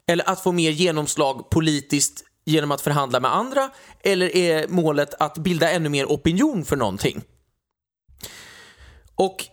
Eller 0.07 0.31
att 0.31 0.43
få 0.43 0.53
mer 0.53 0.71
genomslag 0.71 1.51
politiskt 1.51 2.25
genom 2.45 2.71
att 2.71 2.81
förhandla 2.81 3.21
med 3.21 3.35
andra? 3.35 3.71
Eller 4.05 4.37
är 4.37 4.69
målet 4.69 5.15
att 5.19 5.39
bilda 5.39 5.71
ännu 5.71 5.89
mer 5.89 6.07
opinion 6.07 6.65
för 6.65 6.77
någonting? 6.77 7.23
Och 9.15 9.47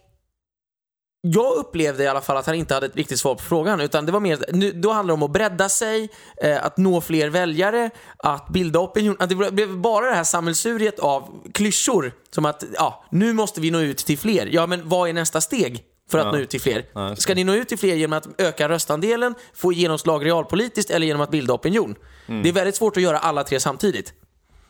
jag 1.21 1.55
upplevde 1.55 2.03
i 2.03 2.07
alla 2.07 2.21
fall 2.21 2.37
att 2.37 2.45
han 2.45 2.55
inte 2.55 2.73
hade 2.73 2.85
ett 2.85 2.95
riktigt 2.95 3.19
svar 3.19 3.35
på 3.35 3.43
frågan, 3.43 3.81
utan 3.81 4.05
det 4.05 4.11
var 4.11 4.19
mer, 4.19 4.39
nu, 4.53 4.71
då 4.71 4.91
handlar 4.91 5.11
det 5.11 5.13
om 5.13 5.23
att 5.23 5.31
bredda 5.31 5.69
sig, 5.69 6.09
eh, 6.43 6.65
att 6.65 6.77
nå 6.77 7.01
fler 7.01 7.29
väljare, 7.29 7.89
att 8.17 8.49
bilda 8.49 8.79
opinion. 8.79 9.15
Att 9.19 9.29
det 9.29 9.35
blev 9.35 9.77
bara 9.77 10.05
det 10.09 10.15
här 10.15 10.23
sammelsuriet 10.23 10.99
av 10.99 11.29
klyschor, 11.53 12.11
som 12.35 12.45
att 12.45 12.63
ja, 12.73 13.05
nu 13.11 13.33
måste 13.33 13.61
vi 13.61 13.71
nå 13.71 13.79
ut 13.79 13.97
till 13.97 14.17
fler. 14.17 14.49
Ja, 14.51 14.67
men 14.67 14.89
vad 14.89 15.09
är 15.09 15.13
nästa 15.13 15.41
steg 15.41 15.83
för 16.11 16.17
att 16.19 16.25
Ja. 16.25 16.31
nå 16.31 16.37
ut 16.37 16.49
till 16.49 16.61
fler? 16.61 16.85
Ja. 16.93 17.15
Ska 17.15 17.35
ni 17.35 17.43
nå 17.43 17.53
ut 17.53 17.67
till 17.69 17.77
fler 17.77 17.95
genom 17.95 18.17
att 18.17 18.27
öka 18.41 18.69
röstandelen, 18.69 19.35
få 19.53 19.73
genomslag 19.73 20.25
realpolitiskt 20.25 20.91
eller 20.91 21.07
genom 21.07 21.21
att 21.21 21.31
bilda 21.31 21.53
opinion? 21.53 21.95
Mm. 22.27 22.43
Det 22.43 22.49
är 22.49 22.53
väldigt 22.53 22.75
svårt 22.75 22.97
att 22.97 23.03
göra 23.03 23.19
alla 23.19 23.43
tre 23.43 23.59
samtidigt. 23.59 24.13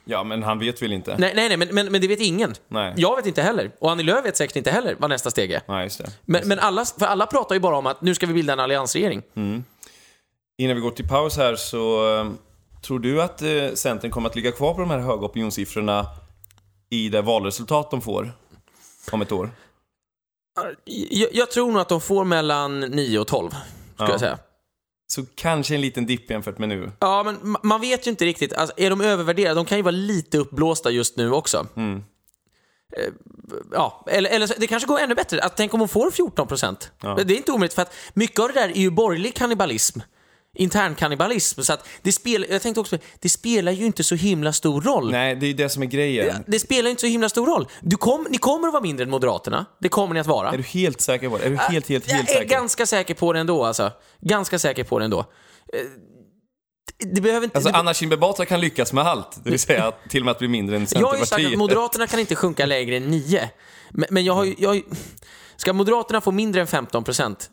Ja, 0.08 0.24
men 0.24 0.44
han 0.44 0.60
vet 0.60 0.82
väl 0.82 0.94
inte? 0.94 1.18
Nej, 1.18 1.32
nej, 1.36 1.48
nej 1.48 1.58
men, 1.58 1.68
men, 1.72 1.92
men 1.92 2.02
det 2.02 2.08
vet 2.08 2.20
ingen. 2.20 2.56
Nej. 2.68 2.94
Jag 2.98 3.16
vet 3.16 3.26
inte 3.26 3.42
heller. 3.42 3.72
Och 3.80 3.92
Annie 3.92 4.04
Lööf 4.04 4.26
vet 4.26 4.38
säkert 4.38 4.56
inte 4.56 4.72
heller 4.72 4.96
vad 5.00 5.10
nästa 5.10 5.32
steg 5.32 5.52
är. 5.52 5.62
Nej, 5.68 5.84
just 5.84 5.98
det. 5.98 6.12
Men, 6.26 6.48
men 6.48 6.60
alla, 6.60 6.86
för 6.86 7.06
alla 7.06 7.26
pratar 7.26 7.56
ju 7.56 7.60
bara 7.62 7.78
om 7.78 7.86
att 7.86 8.02
nu 8.02 8.16
ska 8.16 8.26
vi 8.26 8.34
bilda 8.34 8.54
en 8.54 8.60
alliansregering. 8.60 9.24
Innan 10.58 10.76
vi 10.76 10.82
går 10.82 10.92
till 10.92 11.08
paus 11.08 11.38
här 11.38 11.56
så 11.56 12.16
eh, 12.20 12.28
tror 12.82 13.00
du 13.00 13.22
att 13.22 13.42
eh, 13.42 13.48
Centern 13.74 14.12
kommer 14.12 14.30
att 14.30 14.36
ligga 14.36 14.52
kvar 14.52 14.74
på 14.74 14.80
de 14.80 14.90
här 14.90 15.00
höga 15.00 15.26
opinionssiffrorna 15.26 16.06
i 16.90 17.10
det 17.10 17.22
valresultat 17.22 17.92
de 17.92 18.02
får 18.02 18.32
om 19.12 19.22
ett 19.22 19.32
år? 19.32 19.50
Jag, 21.10 21.30
jag 21.34 21.52
tror 21.52 21.72
nog 21.72 21.82
att 21.82 21.90
de 21.90 22.02
får 22.02 22.24
mellan 22.24 22.80
9 22.80 23.20
och 23.20 23.28
12, 23.28 23.50
skulle 23.50 23.60
Ja. 23.98 24.10
jag 24.10 24.20
säga. 24.20 24.38
Så 25.08 25.26
kanske 25.36 25.76
en 25.76 25.82
liten 25.82 26.06
dipp 26.06 26.32
jämfört 26.32 26.58
med 26.58 26.70
nu. 26.70 26.92
Ja, 27.00 27.24
men 27.24 27.38
ma- 27.40 27.60
man 27.64 27.82
vet 27.82 28.08
ju 28.08 28.12
inte 28.12 28.26
riktigt. 28.26 28.54
Alltså, 28.54 28.74
är 28.78 28.90
de 28.90 29.02
övervärderade? 29.02 29.56
De 29.56 29.66
kan 29.66 29.78
ju 29.78 29.82
vara 29.82 29.92
lite 29.92 30.38
uppblåsta 30.38 30.92
just 30.92 31.18
nu 31.18 31.32
också. 31.32 31.68
Mm. 31.76 32.04
Eh, 32.98 33.04
Ja, 33.72 34.06
eller, 34.08 34.30
eller 34.30 34.50
det 34.60 34.68
kanske 34.68 34.88
går 34.88 35.00
ännu 35.00 35.16
bättre. 35.16 35.42
Att, 35.42 35.58
tänk 35.58 35.74
om 35.74 35.80
hon 35.80 35.90
får 35.90 36.12
14 36.12 36.48
procent. 36.48 36.92
Ja. 37.02 37.16
Det 37.26 37.34
är 37.34 37.38
inte 37.38 37.52
omöjligt, 37.52 37.74
för 37.74 37.82
att 37.82 37.94
mycket 38.14 38.40
av 38.40 38.48
det 38.48 38.54
där 38.54 38.70
är 38.70 38.74
ju 38.74 38.90
borgerlig 38.90 39.36
kannibalism. 39.36 40.00
Intern 40.58 40.96
kannibalism. 40.96 41.62
Så 41.62 41.74
att 41.74 41.88
det 42.02 42.12
spelar, 42.12 42.48
jag 42.48 42.62
tänkte 42.62 42.80
också, 42.80 42.98
det 43.20 43.30
spelar 43.30 43.72
ju 43.72 43.86
inte 43.86 44.04
så 44.04 44.16
himla 44.16 44.54
stor 44.54 44.82
roll. 44.82 45.12
Nej, 45.12 45.36
det 45.36 45.46
är 45.46 45.48
ju 45.48 45.54
det 45.54 45.70
som 45.70 45.84
är 45.84 45.88
grejen. 45.88 46.44
Det 46.48 46.60
spelar 46.60 46.90
inte 46.90 47.02
så 47.02 47.08
himla 47.08 47.30
stor 47.30 47.46
roll. 47.46 47.68
Du 47.82 47.96
kom, 47.98 48.28
ni 48.30 48.38
kommer 48.38 48.68
att 48.68 48.74
vara 48.74 48.84
mindre 48.84 49.04
än 49.04 49.10
Moderaterna. 49.10 49.66
Det 49.80 49.90
kommer 49.90 50.14
ni 50.14 50.20
att 50.20 50.28
vara. 50.28 50.50
Är 50.50 50.58
du 50.58 50.64
helt 50.64 51.02
säker 51.02 51.30
på 51.30 51.38
det? 51.38 51.44
Är 51.46 51.50
du 51.50 51.58
helt, 51.58 51.70
helt, 51.72 51.88
helt 51.88 52.08
jag 52.08 52.20
är 52.20 52.26
säker? 52.26 52.50
ganska 52.50 52.86
säker 52.86 53.14
på 53.14 53.34
det 53.34 53.40
ändå 53.40 53.66
alltså. 53.66 53.92
Ganska 54.22 54.60
säker 54.60 54.84
på 54.84 55.00
det 55.00 55.06
ändå. 55.06 55.20
Eh, 55.20 55.80
Det 56.98 57.22
behöver 57.22 57.44
inte... 57.44 57.58
Alltså 57.58 57.72
det, 57.72 57.78
Anna 57.78 57.94
Kinberg 57.94 58.20
Batra 58.20 58.46
kan 58.46 58.62
lyckas 58.62 58.94
med 58.94 59.08
allt. 59.08 59.40
Det 59.44 59.50
vill 59.50 59.60
säga 59.60 59.88
att 59.88 60.10
till 60.10 60.22
och 60.22 60.26
med 60.26 60.32
att 60.32 60.40
bli 60.40 60.48
mindre 60.48 60.76
än 60.76 60.88
jag 60.90 61.08
har 61.08 61.14
ju 61.14 61.20
sagt 61.20 61.30
Centerpartiet. 61.30 61.52
att 61.52 61.58
Moderaterna 61.58 62.08
kan 62.08 62.20
inte 62.20 62.36
sjunka 62.36 62.66
lägre 62.66 62.98
än 62.98 63.04
9. 63.04 63.50
Men, 63.92 64.08
men 64.12 64.26
jag 64.26 64.34
har 64.34 64.44
ju... 64.44 64.56
Jag 64.58 64.70
har 64.70 64.76
ju 64.76 64.84
ska 65.60 65.74
Moderaterna 65.74 66.22
få 66.22 66.32
mindre 66.32 66.62
än 66.62 66.68
15 66.68 67.04
procent? 67.04 67.50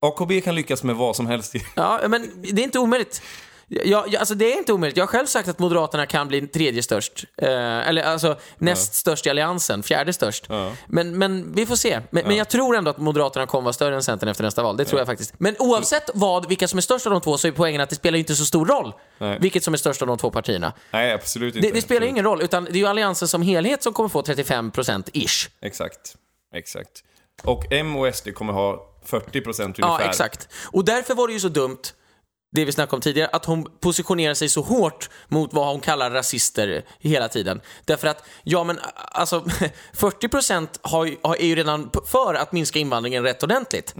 AKB 0.00 0.40
kan 0.44 0.54
lyckas 0.54 0.82
med 0.82 0.96
vad 0.96 1.16
som 1.16 1.26
helst. 1.26 1.54
Ja, 1.74 2.00
men 2.08 2.30
det 2.42 2.62
är 2.62 2.64
inte 2.64 2.78
omöjligt. 2.78 3.22
Jag, 3.68 3.86
jag, 3.86 4.16
alltså 4.16 4.34
det 4.34 4.52
är 4.52 4.58
inte 4.58 4.72
omöjligt. 4.72 4.96
Jag 4.96 5.04
har 5.04 5.08
själv 5.08 5.26
sagt 5.26 5.48
att 5.48 5.58
Moderaterna 5.58 6.06
kan 6.06 6.28
bli 6.28 6.46
tredje 6.46 6.82
störst. 6.82 7.24
Eh, 7.42 7.48
eller 7.88 8.02
alltså 8.02 8.36
näst 8.58 8.94
störst 8.94 9.26
i 9.26 9.30
Alliansen, 9.30 9.82
fjärde 9.82 10.12
störst. 10.12 10.46
Ja. 10.48 10.72
Men, 10.86 11.18
men 11.18 11.52
vi 11.52 11.66
får 11.66 11.76
se. 11.76 12.00
Men, 12.10 12.26
men 12.26 12.36
jag 12.36 12.48
tror 12.48 12.76
ändå 12.76 12.90
att 12.90 12.98
Moderaterna 12.98 13.46
kommer 13.46 13.64
vara 13.64 13.72
större 13.72 13.94
än 13.94 14.02
Centern 14.02 14.28
efter 14.28 14.44
nästa 14.44 14.62
val. 14.62 14.76
Det 14.76 14.84
tror 14.84 15.00
jag 15.00 15.06
faktiskt. 15.06 15.34
Men 15.38 15.56
oavsett 15.58 16.10
vad, 16.14 16.48
vilka 16.48 16.68
som 16.68 16.76
är 16.76 16.80
störst 16.80 17.06
av 17.06 17.12
de 17.12 17.20
två 17.20 17.38
så 17.38 17.48
är 17.48 17.52
poängen 17.52 17.80
att 17.80 17.90
det 17.90 17.96
spelar 17.96 18.18
inte 18.18 18.34
så 18.34 18.44
stor 18.44 18.66
roll 18.66 18.92
Nej. 19.18 19.38
vilket 19.40 19.64
som 19.64 19.74
är 19.74 19.78
störst 19.78 20.02
av 20.02 20.08
de 20.08 20.18
två 20.18 20.30
partierna. 20.30 20.72
Nej, 20.90 21.12
absolut 21.12 21.56
inte. 21.56 21.68
Det, 21.68 21.74
det 21.74 21.82
spelar 21.82 22.02
ju 22.02 22.08
ingen 22.08 22.24
roll, 22.24 22.42
utan 22.42 22.64
det 22.64 22.70
är 22.70 22.76
ju 22.76 22.86
Alliansen 22.86 23.28
som 23.28 23.42
helhet 23.42 23.82
som 23.82 23.92
kommer 23.92 24.08
få 24.08 24.22
35% 24.22 25.10
ish. 25.12 25.48
Exakt. 25.60 26.16
Exakt. 26.54 27.02
Och 27.42 27.72
M 27.72 27.96
och 27.96 28.14
SD 28.14 28.34
kommer 28.34 28.52
ha 28.52 28.95
40 29.06 29.40
procent 29.40 29.78
ungefär. 29.78 30.04
Ja, 30.04 30.08
exakt. 30.10 30.48
Och 30.72 30.84
därför 30.84 31.14
var 31.14 31.26
det 31.28 31.32
ju 31.34 31.40
så 31.40 31.48
dumt, 31.48 31.78
det 32.56 32.64
vi 32.64 32.72
snackade 32.72 32.96
om 32.96 33.00
tidigare, 33.00 33.28
att 33.32 33.44
hon 33.44 33.66
positionerar 33.80 34.34
sig 34.34 34.48
så 34.48 34.60
hårt 34.62 35.10
mot 35.28 35.52
vad 35.52 35.66
hon 35.68 35.80
kallar 35.80 36.10
rasister 36.10 36.84
hela 36.98 37.28
tiden. 37.28 37.60
Därför 37.84 38.08
att, 38.08 38.24
ja 38.42 38.64
men 38.64 38.78
alltså, 38.94 39.40
40% 39.96 40.68
har, 40.82 41.04
ju- 41.04 41.16
har, 41.22 41.36
är 41.36 41.46
ju 41.46 41.54
redan 41.54 41.90
för 42.06 42.34
att 42.34 42.52
minska 42.52 42.78
invandringen 42.78 43.22
rätt 43.22 43.42
ordentligt. 43.42 43.94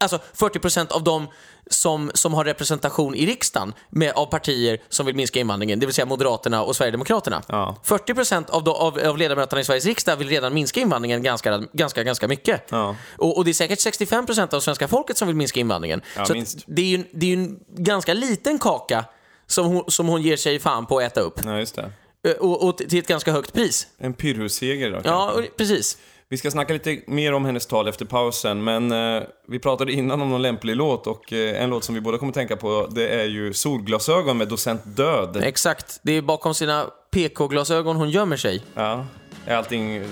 Alltså 0.00 0.18
40% 0.36 0.92
av 0.92 1.04
de 1.04 1.28
som, 1.70 2.10
som 2.14 2.34
har 2.34 2.44
representation 2.44 3.14
i 3.14 3.26
riksdagen 3.26 3.72
med, 3.90 4.12
av 4.12 4.26
partier 4.26 4.78
som 4.88 5.06
vill 5.06 5.14
minska 5.14 5.40
invandringen, 5.40 5.80
det 5.80 5.86
vill 5.86 5.94
säga 5.94 6.06
Moderaterna 6.06 6.62
och 6.62 6.76
Sverigedemokraterna. 6.76 7.42
Ja. 7.48 7.76
40% 7.84 8.50
av, 8.50 8.64
de, 8.64 8.70
av, 8.74 8.98
av 9.06 9.18
ledamöterna 9.18 9.60
i 9.60 9.64
Sveriges 9.64 9.84
riksdag 9.86 10.16
vill 10.16 10.28
redan 10.28 10.54
minska 10.54 10.80
invandringen 10.80 11.22
ganska, 11.22 11.58
ganska, 11.72 12.02
ganska 12.02 12.28
mycket. 12.28 12.62
Ja. 12.68 12.96
Och, 13.16 13.36
och 13.36 13.44
det 13.44 13.50
är 13.50 13.54
säkert 13.54 13.78
65% 13.78 14.54
av 14.54 14.60
svenska 14.60 14.88
folket 14.88 15.16
som 15.16 15.28
vill 15.28 15.36
minska 15.36 15.60
invandringen. 15.60 16.00
Ja, 16.16 16.24
så 16.26 16.34
det 16.66 16.82
är 16.82 16.86
ju 16.86 17.04
det 17.12 17.26
är 17.26 17.32
en 17.36 17.58
ganska 17.68 18.14
liten 18.14 18.58
kaka 18.58 19.04
som 19.46 19.66
hon, 19.66 19.84
som 19.88 20.08
hon 20.08 20.22
ger 20.22 20.36
sig 20.36 20.58
fan 20.58 20.86
på 20.86 20.98
att 20.98 21.04
äta 21.04 21.20
upp. 21.20 21.40
Ja, 21.44 21.58
just 21.58 21.74
det. 21.74 21.92
Ö, 22.24 22.34
Och, 22.40 22.68
och 22.68 22.78
till 22.78 22.98
ett 22.98 23.06
ganska 23.06 23.32
högt 23.32 23.52
pris. 23.52 23.86
En 23.98 24.14
pyrrhusseger 24.14 24.90
då 24.90 24.96
Ja, 24.96 25.02
kanske. 25.02 25.50
och, 25.50 25.56
precis. 25.56 25.98
Vi 26.32 26.36
ska 26.36 26.50
snacka 26.50 26.72
lite 26.72 27.00
mer 27.06 27.32
om 27.32 27.44
hennes 27.44 27.66
tal 27.66 27.88
efter 27.88 28.04
pausen, 28.04 28.64
men 28.64 28.92
eh, 28.92 29.22
vi 29.48 29.58
pratade 29.58 29.92
innan 29.92 30.22
om 30.22 30.30
någon 30.30 30.42
lämplig 30.42 30.76
låt 30.76 31.06
och 31.06 31.32
eh, 31.32 31.62
en 31.62 31.70
låt 31.70 31.84
som 31.84 31.94
vi 31.94 32.00
båda 32.00 32.18
kommer 32.18 32.32
tänka 32.32 32.56
på, 32.56 32.88
det 32.90 33.08
är 33.08 33.24
ju 33.24 33.52
Solglasögon 33.52 34.38
med 34.38 34.48
Docent 34.48 34.80
Död. 34.84 35.36
Exakt. 35.42 36.00
Det 36.02 36.12
är 36.12 36.22
bakom 36.22 36.54
sina 36.54 36.86
PK-glasögon 37.10 37.96
hon 37.96 38.10
gömmer 38.10 38.36
sig. 38.36 38.62
Ja, 38.74 39.06
är 39.46 39.56
allting 39.56 39.96
eh, 39.96 40.02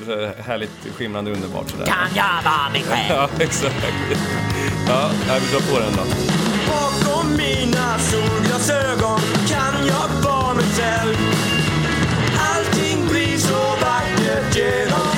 härligt 0.46 0.70
skimrande 0.96 1.32
underbart 1.32 1.70
sådär. 1.70 1.86
Kan 1.86 2.08
jag 2.16 2.42
vara 2.44 2.70
mig 2.72 2.82
själv? 2.88 3.18
Ja, 3.18 3.28
exakt. 3.44 3.76
Ja, 4.88 5.10
vi 5.26 5.52
drar 5.52 5.72
på 5.74 5.78
den 5.80 5.92
då. 5.96 6.02
Bakom 6.68 7.30
mina 7.36 7.98
solglasögon 7.98 9.20
kan 9.48 9.86
jag 9.86 10.22
vara 10.30 10.54
mig 10.54 10.64
själv 10.64 11.16
Allting 12.38 13.08
blir 13.10 13.38
så 13.38 13.58
vackert 13.80 14.56
genom 14.56 15.17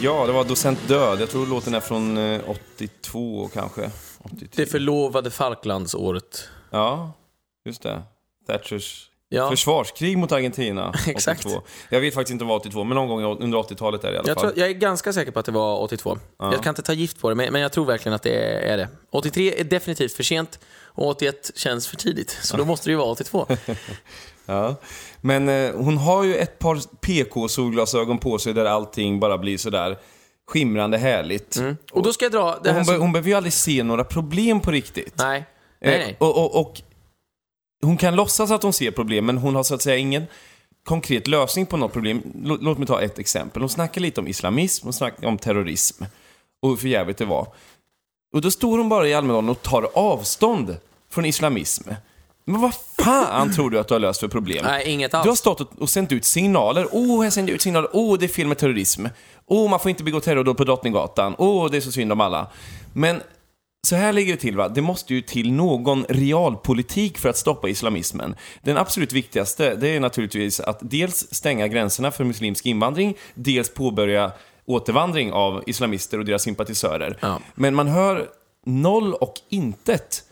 Ja, 0.00 0.26
det 0.26 0.32
var 0.32 0.44
Docent 0.44 0.88
Död. 0.88 1.20
Jag 1.20 1.30
tror 1.30 1.46
låten 1.46 1.74
är 1.74 1.80
från 1.80 2.16
eh, 2.18 2.40
82 2.76 3.50
kanske. 3.54 3.90
83. 4.18 4.48
Det 4.52 4.66
förlovade 4.66 5.30
Falklandsåret. 5.30 6.48
Ja, 6.70 7.12
just 7.64 7.82
det. 7.82 8.02
Thatchers 8.46 9.04
Ja. 9.30 9.50
försvarskrig 9.50 10.18
mot 10.18 10.32
Argentina. 10.32 10.94
Exakt. 11.06 11.46
82. 11.46 11.62
Jag 11.90 12.00
vet 12.00 12.14
faktiskt 12.14 12.32
inte 12.32 12.44
vad 12.44 12.56
82, 12.60 12.84
men 12.84 12.94
någon 12.94 13.08
gång 13.22 13.42
under 13.42 13.58
80-talet 13.58 14.04
är 14.04 14.08
det 14.08 14.14
i 14.14 14.18
alla 14.18 14.28
Jag, 14.28 14.34
fall. 14.40 14.44
tror, 14.52 14.58
jag 14.58 14.68
är 14.68 14.72
ganska 14.74 15.12
säker 15.12 15.32
på 15.32 15.38
att 15.38 15.46
det 15.46 15.52
var 15.52 15.78
82. 15.78 16.18
Jag 16.38 16.62
kan 16.62 16.70
inte 16.70 16.82
ta 16.82 16.92
gift 16.92 17.20
på 17.20 17.28
det, 17.28 17.34
men, 17.34 17.52
men 17.52 17.62
jag 17.62 17.72
tror 17.72 17.84
verkligen 17.84 18.14
att 18.16 18.22
det 18.22 18.30
är, 18.34 18.60
är 18.72 18.76
det. 18.76 18.88
83 19.10 19.60
är 19.60 19.64
definitivt 19.64 20.12
för 20.12 20.22
sent 20.22 20.58
och 20.84 21.06
81 21.06 21.50
känns 21.54 21.86
för 21.88 21.96
tidigt. 21.96 22.38
Så 22.42 22.56
då 22.56 22.64
måste 22.72 22.88
det 22.88 22.90
ju 22.92 22.96
vara 22.96 23.08
82. 23.10 23.46
Ja. 24.48 24.74
Men 25.20 25.48
eh, 25.48 25.74
hon 25.74 25.96
har 25.96 26.24
ju 26.24 26.34
ett 26.36 26.58
par 26.58 26.80
PK-solglasögon 27.00 28.18
på 28.18 28.38
sig 28.38 28.54
där 28.54 28.64
allting 28.64 29.20
bara 29.20 29.38
blir 29.38 29.58
sådär 29.58 29.98
skimrande 30.50 30.98
härligt. 30.98 31.56
Och 31.92 32.02
då 32.02 32.12
ska 32.12 32.24
jag 32.24 32.32
dra 32.32 32.58
det 32.62 32.68
här 32.72 32.76
hon, 32.78 32.86
be- 32.86 32.96
hon 32.98 33.12
behöver 33.12 33.28
ju 33.30 33.34
aldrig 33.36 33.52
se 33.52 33.82
några 33.82 34.04
problem 34.04 34.60
på 34.60 34.70
riktigt. 34.70 35.14
Nej. 35.16 35.44
Nej, 35.80 35.94
Eh, 35.94 35.98
nej. 36.00 36.16
Och, 36.20 36.36
och, 36.36 36.60
och 36.60 36.80
hon 37.82 37.96
kan 37.96 38.16
låtsas 38.16 38.50
att 38.50 38.62
hon 38.62 38.72
ser 38.72 38.90
problem, 38.90 39.26
men 39.26 39.38
hon 39.38 39.54
har 39.54 39.62
så 39.62 39.74
att 39.74 39.82
säga 39.82 39.96
ingen 39.96 40.26
konkret 40.84 41.26
lösning 41.26 41.66
på 41.66 41.76
något 41.76 41.92
problem. 41.92 42.22
Lå- 42.44 42.58
Låt 42.60 42.78
mig 42.78 42.86
ta 42.86 43.02
ett 43.02 43.18
exempel. 43.18 43.62
Hon 43.62 43.68
snackar 43.68 44.00
lite 44.00 44.20
om 44.20 44.28
islamism, 44.28 44.86
hon 44.86 44.92
snackar 44.92 45.28
om 45.28 45.38
terrorism. 45.38 46.04
Och 46.62 46.68
hur 46.68 46.76
för 46.76 46.88
jävligt 46.88 47.16
det 47.18 47.24
var. 47.24 47.46
Och 48.34 48.40
då 48.40 48.50
står 48.50 48.78
hon 48.78 48.88
bara 48.88 49.08
i 49.08 49.14
Almedalen 49.14 49.50
och 49.50 49.62
tar 49.62 49.88
avstånd 49.94 50.76
från 51.10 51.24
islamism. 51.24 51.90
Men 52.48 52.60
vad 52.60 52.74
fan 52.98 53.52
tror 53.54 53.70
du 53.70 53.78
att 53.78 53.88
du 53.88 53.94
har 53.94 53.98
löst 53.98 54.20
för 54.20 54.28
problem? 54.28 54.64
Nej, 54.64 54.88
inget 54.88 55.10
Du 55.10 55.16
har 55.16 55.28
alls. 55.28 55.38
stått 55.38 55.60
och, 55.60 55.68
och 55.78 55.90
sänt 55.90 56.12
ut 56.12 56.24
signaler. 56.24 56.86
Åh, 56.92 57.20
oh, 57.20 57.24
jag 57.24 57.32
sänder 57.32 57.52
ut 57.52 57.62
signaler. 57.62 57.88
Åh, 57.92 58.14
oh, 58.14 58.18
det 58.18 58.26
är 58.26 58.28
fel 58.28 58.46
med 58.46 58.58
terrorism. 58.58 59.06
Åh, 59.46 59.66
oh, 59.66 59.70
man 59.70 59.80
får 59.80 59.90
inte 59.90 60.04
begå 60.04 60.20
terrordåd 60.20 60.56
på 60.56 60.64
Drottninggatan. 60.64 61.34
Åh, 61.38 61.66
oh, 61.66 61.70
det 61.70 61.76
är 61.76 61.80
så 61.80 61.92
synd 61.92 62.12
om 62.12 62.20
alla. 62.20 62.46
Men 62.92 63.20
så 63.86 63.96
här 63.96 64.12
ligger 64.12 64.32
det 64.32 64.40
till, 64.40 64.56
va? 64.56 64.68
Det 64.68 64.82
måste 64.82 65.14
ju 65.14 65.22
till 65.22 65.52
någon 65.52 66.04
realpolitik 66.08 67.18
för 67.18 67.28
att 67.28 67.36
stoppa 67.36 67.68
islamismen. 67.68 68.34
Den 68.62 68.76
absolut 68.76 69.12
viktigaste, 69.12 69.74
det 69.74 69.88
är 69.88 70.00
naturligtvis 70.00 70.60
att 70.60 70.78
dels 70.80 71.34
stänga 71.34 71.68
gränserna 71.68 72.10
för 72.10 72.24
muslimsk 72.24 72.66
invandring, 72.66 73.14
dels 73.34 73.74
påbörja 73.74 74.32
återvandring 74.66 75.32
av 75.32 75.62
islamister 75.66 76.18
och 76.18 76.24
deras 76.24 76.42
sympatisörer. 76.42 77.18
Ja. 77.20 77.40
Men 77.54 77.74
man 77.74 77.88
hör 77.88 78.26
noll 78.66 79.14
och 79.14 79.34
intet 79.48 80.24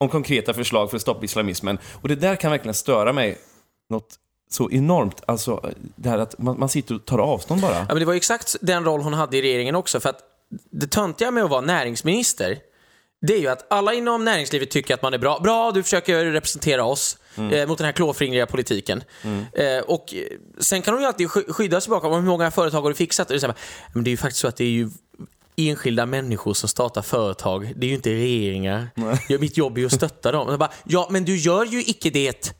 om 0.00 0.08
konkreta 0.08 0.54
förslag 0.54 0.90
för 0.90 0.96
att 0.96 1.02
stoppa 1.02 1.24
islamismen. 1.24 1.78
Och 2.02 2.08
det 2.08 2.14
där 2.14 2.36
kan 2.36 2.50
verkligen 2.50 2.74
störa 2.74 3.12
mig 3.12 3.38
något 3.90 4.14
så 4.50 4.70
enormt. 4.70 5.22
Alltså, 5.26 5.70
det 5.96 6.08
här 6.08 6.18
att 6.18 6.38
man, 6.38 6.58
man 6.58 6.68
sitter 6.68 6.94
och 6.94 7.04
tar 7.04 7.18
avstånd 7.18 7.60
bara. 7.60 7.74
Ja, 7.74 7.84
men 7.88 7.98
det 7.98 8.04
var 8.04 8.12
ju 8.12 8.16
exakt 8.16 8.56
den 8.60 8.84
roll 8.84 9.00
hon 9.00 9.14
hade 9.14 9.36
i 9.36 9.42
regeringen 9.42 9.74
också. 9.74 10.00
För 10.00 10.08
att 10.08 10.20
det 10.70 10.86
töntiga 10.86 11.30
med 11.30 11.44
att 11.44 11.50
vara 11.50 11.60
näringsminister, 11.60 12.58
det 13.26 13.34
är 13.34 13.38
ju 13.38 13.48
att 13.48 13.72
alla 13.72 13.94
inom 13.94 14.24
näringslivet 14.24 14.70
tycker 14.70 14.94
att 14.94 15.02
man 15.02 15.14
är 15.14 15.18
bra. 15.18 15.38
Bra, 15.38 15.70
du 15.72 15.82
försöker 15.82 16.24
representera 16.24 16.84
oss 16.84 17.18
eh, 17.52 17.68
mot 17.68 17.78
den 17.78 17.84
här 17.84 17.92
klåfingriga 17.92 18.46
politiken. 18.46 19.02
Eh, 19.52 19.78
och 19.86 20.14
eh, 20.14 20.22
sen 20.58 20.82
kan 20.82 20.94
hon 20.94 21.00
ju 21.02 21.06
alltid 21.06 21.30
sky- 21.30 21.52
skydda 21.52 21.80
sig 21.80 21.90
bakom 21.90 22.12
hur 22.12 22.20
många 22.22 22.50
företag 22.50 22.82
har 22.82 22.88
du 22.88 22.94
fixat. 22.94 23.26
Och 23.26 23.32
det, 23.32 23.36
är 23.36 23.40
så 23.40 23.46
här, 23.46 23.56
men 23.92 24.04
det 24.04 24.08
är 24.08 24.12
ju 24.12 24.16
faktiskt 24.16 24.40
så 24.40 24.48
att 24.48 24.56
det 24.56 24.64
är 24.64 24.68
ju 24.68 24.90
enskilda 25.68 26.06
människor 26.06 26.54
som 26.54 26.68
startar 26.68 27.02
företag. 27.02 27.72
Det 27.76 27.86
är 27.86 27.88
ju 27.88 27.94
inte 27.94 28.10
regeringar. 28.10 28.88
Ja, 29.28 29.38
mitt 29.38 29.56
jobb 29.56 29.76
är 29.76 29.80
ju 29.80 29.86
att 29.86 29.92
stötta 29.92 30.32
dem. 30.32 30.58
Bara, 30.58 30.70
ja, 30.84 31.08
men 31.10 31.24
du 31.24 31.36
gör 31.36 31.64
ju 31.64 31.80
icke 31.80 32.10
det. 32.10 32.54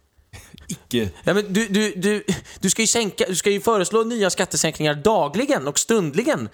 Icke. 0.68 1.10
Ja, 1.24 1.34
men 1.34 1.52
du, 1.52 1.66
du, 1.68 1.92
du, 1.96 2.24
du, 2.60 2.70
ska 2.70 2.82
ju 2.82 2.86
sänka, 2.86 3.24
du 3.28 3.34
ska 3.36 3.50
ju 3.50 3.60
föreslå 3.60 4.02
nya 4.02 4.30
skattesänkningar 4.30 4.94
dagligen 4.94 5.68
och 5.68 5.78
stundligen. 5.78 6.48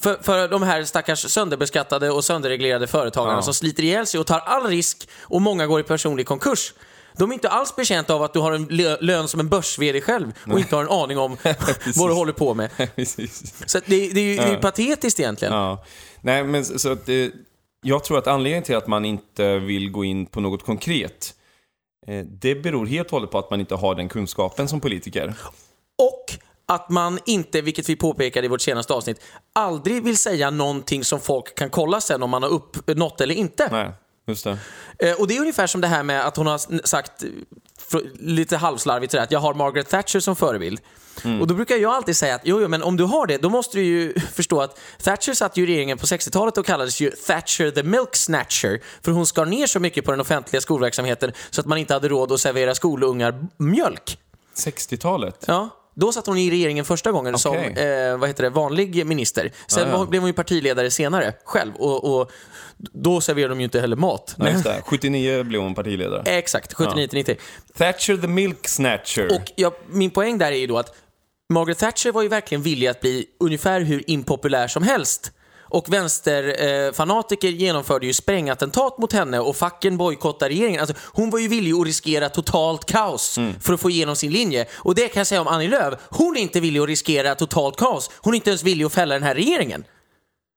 För, 0.00 0.18
för 0.22 0.48
de 0.48 0.62
här 0.62 0.84
stackars 0.84 1.30
sönderbeskattade 1.30 2.10
och 2.10 2.24
sönderreglerade 2.24 2.86
företagarna 2.86 3.38
Ja. 3.38 3.42
som 3.42 3.54
sliter 3.54 3.82
ihjäl 3.82 4.06
sig 4.06 4.20
och 4.20 4.26
tar 4.26 4.38
all 4.38 4.66
risk 4.66 5.08
och 5.20 5.42
många 5.42 5.66
går 5.66 5.80
i 5.80 5.82
personlig 5.82 6.26
konkurs. 6.26 6.72
De 7.18 7.30
är 7.30 7.34
inte 7.34 7.48
alls 7.48 7.76
betjänta 7.76 8.14
av 8.14 8.22
att 8.22 8.32
du 8.32 8.38
har 8.38 8.52
en 8.52 8.68
lö- 8.68 8.96
lön 9.00 9.28
som 9.28 9.40
en 9.40 9.48
börs 9.48 9.76
själv 10.02 10.32
och 10.50 10.58
inte 10.58 10.76
har 10.76 10.82
en 10.82 10.90
aning 10.90 11.18
om 11.18 11.36
vad 11.96 12.10
du 12.10 12.14
håller 12.14 12.32
på 12.32 12.54
med. 12.54 12.70
Så 13.66 13.78
det, 13.86 14.08
det 14.08 14.20
är 14.20 14.24
ju 14.24 14.36
det 14.36 14.42
är 14.42 14.50
ju 14.50 14.56
patetiskt 14.56 15.20
egentligen. 15.20 15.54
Ja. 15.54 15.84
Nej, 16.20 16.44
men 16.44 16.64
så 16.64 16.78
så 16.78 16.92
att 16.92 17.06
det, 17.06 17.32
jag 17.82 18.04
tror 18.04 18.18
att 18.18 18.26
anledningen 18.26 18.62
till 18.64 18.76
att 18.76 18.86
man 18.86 19.04
inte 19.04 19.58
vill 19.58 19.90
gå 19.90 20.04
in 20.04 20.26
på 20.26 20.40
något 20.40 20.64
konkret, 20.64 21.34
eh, 22.06 22.24
det 22.24 22.54
beror 22.54 22.86
helt 22.86 23.06
och 23.08 23.12
hållet 23.12 23.30
på 23.30 23.38
att 23.38 23.50
man 23.50 23.60
inte 23.60 23.74
har 23.74 23.94
den 23.94 24.08
kunskapen 24.08 24.68
som 24.68 24.80
politiker. 24.80 25.34
Och 25.98 26.24
att 26.68 26.90
man 26.90 27.18
inte, 27.26 27.60
vilket 27.60 27.88
vi 27.88 27.96
påpekade 27.96 28.44
i 28.46 28.48
vårt 28.48 28.60
senaste 28.60 28.92
avsnitt, 28.92 29.20
aldrig 29.52 30.04
vill 30.04 30.16
säga 30.18 30.50
någonting 30.50 31.04
som 31.04 31.20
folk 31.20 31.54
kan 31.54 31.70
kolla 31.70 32.00
sen 32.00 32.22
om 32.22 32.30
man 32.30 32.42
har 32.42 32.50
uppnått 32.50 33.20
eller 33.20 33.34
inte. 33.34 33.68
Nej, 33.72 33.90
just 34.26 34.44
det. 34.44 34.58
Eh, 34.98 35.20
och 35.20 35.28
det 35.28 35.36
är 35.36 35.40
ungefär 35.40 35.66
som 35.66 35.80
det 35.80 35.88
här 35.88 36.02
med 36.02 36.26
att 36.26 36.36
hon 36.36 36.46
har 36.46 36.86
sagt 36.86 37.24
lite 38.18 38.56
halvslarvigt 38.56 39.10
sådär, 39.10 39.24
att 39.24 39.30
jag 39.30 39.40
har 39.40 39.54
Margaret 39.54 39.88
Thatcher 39.88 40.20
som 40.20 40.36
förebild. 40.36 40.80
Och 41.40 41.46
då 41.46 41.54
brukar 41.54 41.76
jag 41.76 41.94
alltid 41.94 42.16
säga 42.16 42.34
att 42.34 42.40
jo, 42.44 42.60
jo, 42.60 42.68
men 42.68 42.82
om 42.82 42.96
du 42.96 43.04
har 43.04 43.26
det, 43.26 43.38
då 43.38 43.50
måste 43.50 43.78
du 43.78 43.84
ju 43.84 44.14
förstå 44.34 44.60
att 44.60 44.78
Thatcher 45.02 45.32
satt 45.32 45.56
ju 45.56 45.62
i 45.62 45.66
regeringen 45.66 45.98
på 45.98 46.06
60-talet 46.06 46.58
och 46.58 46.66
kallades 46.66 47.00
ju 47.00 47.10
Thatcher 47.10 47.70
the 47.70 47.82
Milk 47.82 48.16
Snatcher. 48.16 48.80
För 49.02 49.12
hon 49.12 49.26
skar 49.26 49.46
ner 49.46 49.66
så 49.66 49.80
mycket 49.80 50.04
på 50.04 50.10
den 50.10 50.20
offentliga 50.20 50.60
skolverksamheten 50.60 51.32
så 51.50 51.60
att 51.60 51.66
man 51.66 51.78
inte 51.78 51.94
hade 51.94 52.08
råd 52.08 52.32
att 52.32 52.40
servera 52.40 52.74
skolungar 52.74 53.46
mjölk. 53.56 54.18
60-talet? 54.56 55.44
Ja. 55.46 55.68
Då 56.00 56.12
satt 56.12 56.26
hon 56.26 56.38
i 56.38 56.50
regeringen 56.50 56.84
första 56.84 57.12
gången 57.12 57.38
som 57.38 57.56
Okej. 57.56 57.84
eh, 58.10 58.16
vad 58.16 58.28
heter 58.28 58.42
det, 58.42 58.50
vanlig 58.50 59.06
minister. 59.06 59.52
Sen 59.66 59.88
Ja, 59.88 59.98
ja. 59.98 60.04
blev 60.06 60.22
hon 60.22 60.26
ju 60.28 60.32
partiledare 60.34 60.90
senare 60.90 61.32
själv 61.44 61.74
och, 61.76 62.20
och 62.20 62.30
då 62.76 63.20
serverade 63.20 63.48
de 63.54 63.60
ju 63.60 63.64
inte 63.64 63.80
heller 63.80 63.96
mat. 63.96 64.34
Nej, 64.38 64.52
just 64.52 64.64
det. 64.64 64.82
79 64.84 65.44
blev 65.44 65.60
hon 65.60 65.74
partiledare. 65.74 66.22
Exakt, 66.26 66.74
79 66.74 67.06
till 67.06 67.18
90. 67.18 67.36
Thatcher 67.74 68.16
the 68.16 68.26
Milk 68.26 68.68
Snatcher. 68.68 69.34
Och 69.34 69.52
jag, 69.56 69.72
min 69.90 70.10
poäng 70.10 70.38
där 70.38 70.52
är 70.52 70.56
ju 70.56 70.66
då 70.66 70.78
att 70.78 70.94
Margaret 71.52 71.78
Thatcher 71.78 72.12
var 72.12 72.22
ju 72.22 72.28
verkligen 72.28 72.62
villig 72.62 72.86
att 72.86 73.00
bli 73.00 73.26
ungefär 73.40 73.80
hur 73.80 74.10
impopulär 74.10 74.68
som 74.68 74.82
helst. 74.82 75.32
Och 75.68 75.92
vänsterfanatiker 75.92 77.48
eh, 77.48 77.54
genomförde 77.54 78.06
ju 78.06 78.12
sprängattentat 78.12 78.98
mot 78.98 79.12
henne 79.12 79.40
och 79.40 79.56
facken 79.56 79.96
bojkottade 79.96 80.50
regeringen. 80.50 80.80
Alltså, 80.80 80.96
hon 81.02 81.30
var 81.30 81.38
ju 81.38 81.48
villig 81.48 81.72
att 81.72 81.86
riskera 81.86 82.28
totalt 82.28 82.84
kaos 82.84 83.38
för 83.60 83.74
att 83.74 83.80
få 83.80 83.90
igenom 83.90 84.16
sin 84.16 84.32
linje. 84.32 84.66
Och 84.72 84.94
det 84.94 85.08
kan 85.08 85.20
jag 85.20 85.26
säga 85.26 85.40
om 85.40 85.48
Annie 85.48 85.68
Lööf. 85.68 85.94
Hon 86.10 86.36
är 86.36 86.40
inte 86.40 86.60
villig 86.60 86.80
att 86.80 86.88
riskera 86.88 87.34
totalt 87.34 87.76
kaos. 87.76 88.10
Hon 88.20 88.34
är 88.34 88.36
inte 88.36 88.50
ens 88.50 88.62
villig 88.62 88.84
att 88.84 88.92
fälla 88.92 89.14
den 89.14 89.22
här 89.22 89.34
regeringen. 89.34 89.84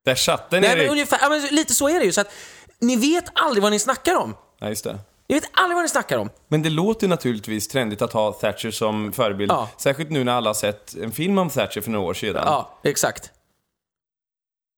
Där 0.06 0.16
satt 0.16 0.50
den, 0.50 0.62
Nej, 0.62 0.78
men 0.78 0.90
ungefär, 0.90 1.20
ja, 1.22 1.30
men 1.30 1.42
lite 1.42 1.74
så 1.74 1.90
är 1.90 2.00
det 2.00 2.06
ju. 2.06 2.12
Så 2.12 2.22
att, 2.22 2.32
ni 2.80 2.96
vet 2.96 3.26
aldrig 3.34 3.64
vad 3.64 3.72
ni 3.72 3.80
snackar 3.80 4.16
om. 4.16 4.36
Nej, 4.62 4.70
just 4.70 4.84
det. 4.84 5.00
Ni 5.30 5.36
vet 5.36 5.50
aldrig 5.54 5.76
vad 5.76 5.84
ni 5.84 5.90
snackar 5.90 6.18
om. 6.18 6.30
Men 6.48 6.62
det 6.62 6.70
låter 6.70 7.08
naturligtvis 7.08 7.68
trendigt 7.68 8.02
att 8.02 8.14
ha 8.14 8.32
Thatcher 8.32 8.72
som 8.72 9.12
förebild. 9.14 9.52
Ja. 9.52 9.70
Särskilt 9.78 10.10
nu 10.10 10.24
när 10.24 10.34
alla 10.34 10.50
har 10.50 10.54
sett 10.54 10.96
en 10.96 11.12
film 11.12 11.38
om 11.38 11.50
Thatcher 11.50 11.82
för 11.82 11.92
några 11.92 12.06
år 12.06 12.14
sedan. 12.14 12.44
Ja, 12.46 12.80
exakt. 12.84 13.32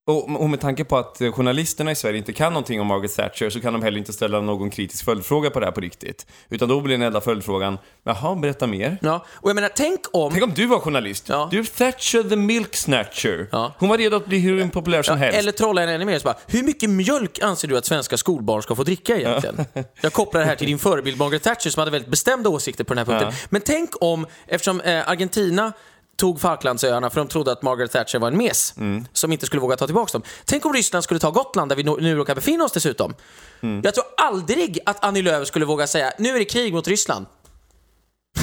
Och, 0.06 0.40
och 0.40 0.50
med 0.50 0.60
tanke 0.60 0.84
på 0.84 0.96
att 0.96 1.18
journalisterna 1.18 1.90
i 1.90 1.94
Sverige 1.94 2.18
inte 2.18 2.32
kan 2.32 2.52
någonting 2.52 2.80
om 2.80 2.86
Margaret 2.86 3.16
Thatcher 3.16 3.50
så 3.50 3.60
kan 3.60 3.72
de 3.72 3.82
heller 3.82 3.98
inte 3.98 4.12
ställa 4.12 4.40
någon 4.40 4.70
kritisk 4.70 5.04
följdfråga 5.04 5.50
på 5.50 5.60
det 5.60 5.66
här 5.66 5.72
på 5.72 5.80
riktigt. 5.80 6.26
Utan 6.50 6.68
då 6.68 6.80
blir 6.80 6.98
den 6.98 7.06
enda 7.06 7.20
följdfrågan, 7.20 7.78
jaha, 8.04 8.34
berätta 8.34 8.66
mer. 8.66 8.98
Ja. 9.02 9.24
Och 9.30 9.50
jag 9.50 9.54
menar, 9.54 9.70
tänk 9.76 10.00
om... 10.12 10.32
Tänk 10.32 10.44
om 10.44 10.52
du 10.54 10.66
var 10.66 10.78
journalist. 10.78 11.28
Ja. 11.28 11.48
Du 11.50 11.58
är 11.58 11.64
Thatcher 11.64 12.28
the 12.28 12.36
Milk 12.36 12.76
Snatcher. 12.76 13.48
Ja. 13.52 13.74
Hon 13.78 13.88
var 13.88 13.98
redo 13.98 14.16
att 14.16 14.26
bli 14.26 14.38
hur 14.38 14.60
impopulär 14.60 15.02
som 15.02 15.18
helst. 15.18 15.38
Eller 15.38 15.52
trolla 15.52 15.80
henne 15.80 15.94
ännu 15.94 16.04
mer. 16.04 16.18
Så 16.18 16.24
bara, 16.24 16.36
hur 16.46 16.62
mycket 16.62 16.90
mjölk 16.90 17.38
anser 17.42 17.68
du 17.68 17.78
att 17.78 17.86
svenska 17.86 18.16
skolbarn 18.16 18.62
ska 18.62 18.74
få 18.74 18.84
dricka 18.84 19.16
egentligen? 19.16 19.64
Jag 20.00 20.12
kopplar 20.12 20.40
det 20.40 20.46
här 20.46 20.56
till 20.56 20.66
din 20.66 20.78
förebild 20.78 21.18
Margaret 21.18 21.42
Thatcher 21.42 21.70
som 21.70 21.80
hade 21.80 21.90
väldigt 21.90 22.10
bestämda 22.10 22.50
åsikter 22.50 22.84
på 22.84 22.94
den 22.94 22.98
här 22.98 23.12
punkten. 23.12 23.28
Ja. 23.40 23.46
Men 23.50 23.60
tänk 23.60 23.90
om, 24.00 24.26
eftersom 24.46 24.80
eh, 24.80 25.08
Argentina 25.08 25.72
tog 26.16 26.40
Falklandsöarna 26.40 27.10
för 27.10 27.20
de 27.20 27.28
trodde 27.28 27.52
att 27.52 27.62
Margaret 27.62 27.92
Thatcher 27.92 28.18
var 28.18 28.28
en 28.28 28.36
mes 28.36 28.74
Mm. 28.76 29.04
som 29.12 29.32
inte 29.32 29.46
skulle 29.46 29.60
våga 29.62 29.76
ta 29.76 29.86
tillbaka 29.86 30.12
dem. 30.12 30.22
Tänk 30.44 30.66
om 30.66 30.72
Ryssland 30.72 31.04
skulle 31.04 31.20
ta 31.20 31.30
Gotland 31.30 31.68
där 31.70 31.76
vi 31.76 31.82
nu 31.82 32.14
råkar 32.14 32.34
befinna 32.34 32.64
oss 32.64 32.72
dessutom. 32.72 33.14
Mm. 33.62 33.80
Jag 33.84 33.94
tror 33.94 34.04
aldrig 34.16 34.78
att 34.86 35.04
Annie 35.04 35.22
Lööf 35.22 35.48
skulle 35.48 35.64
våga 35.64 35.86
säga 35.86 36.12
nu 36.18 36.28
är 36.34 36.38
det 36.38 36.44
krig 36.44 36.74
mot 36.74 36.88
Ryssland. 36.88 37.26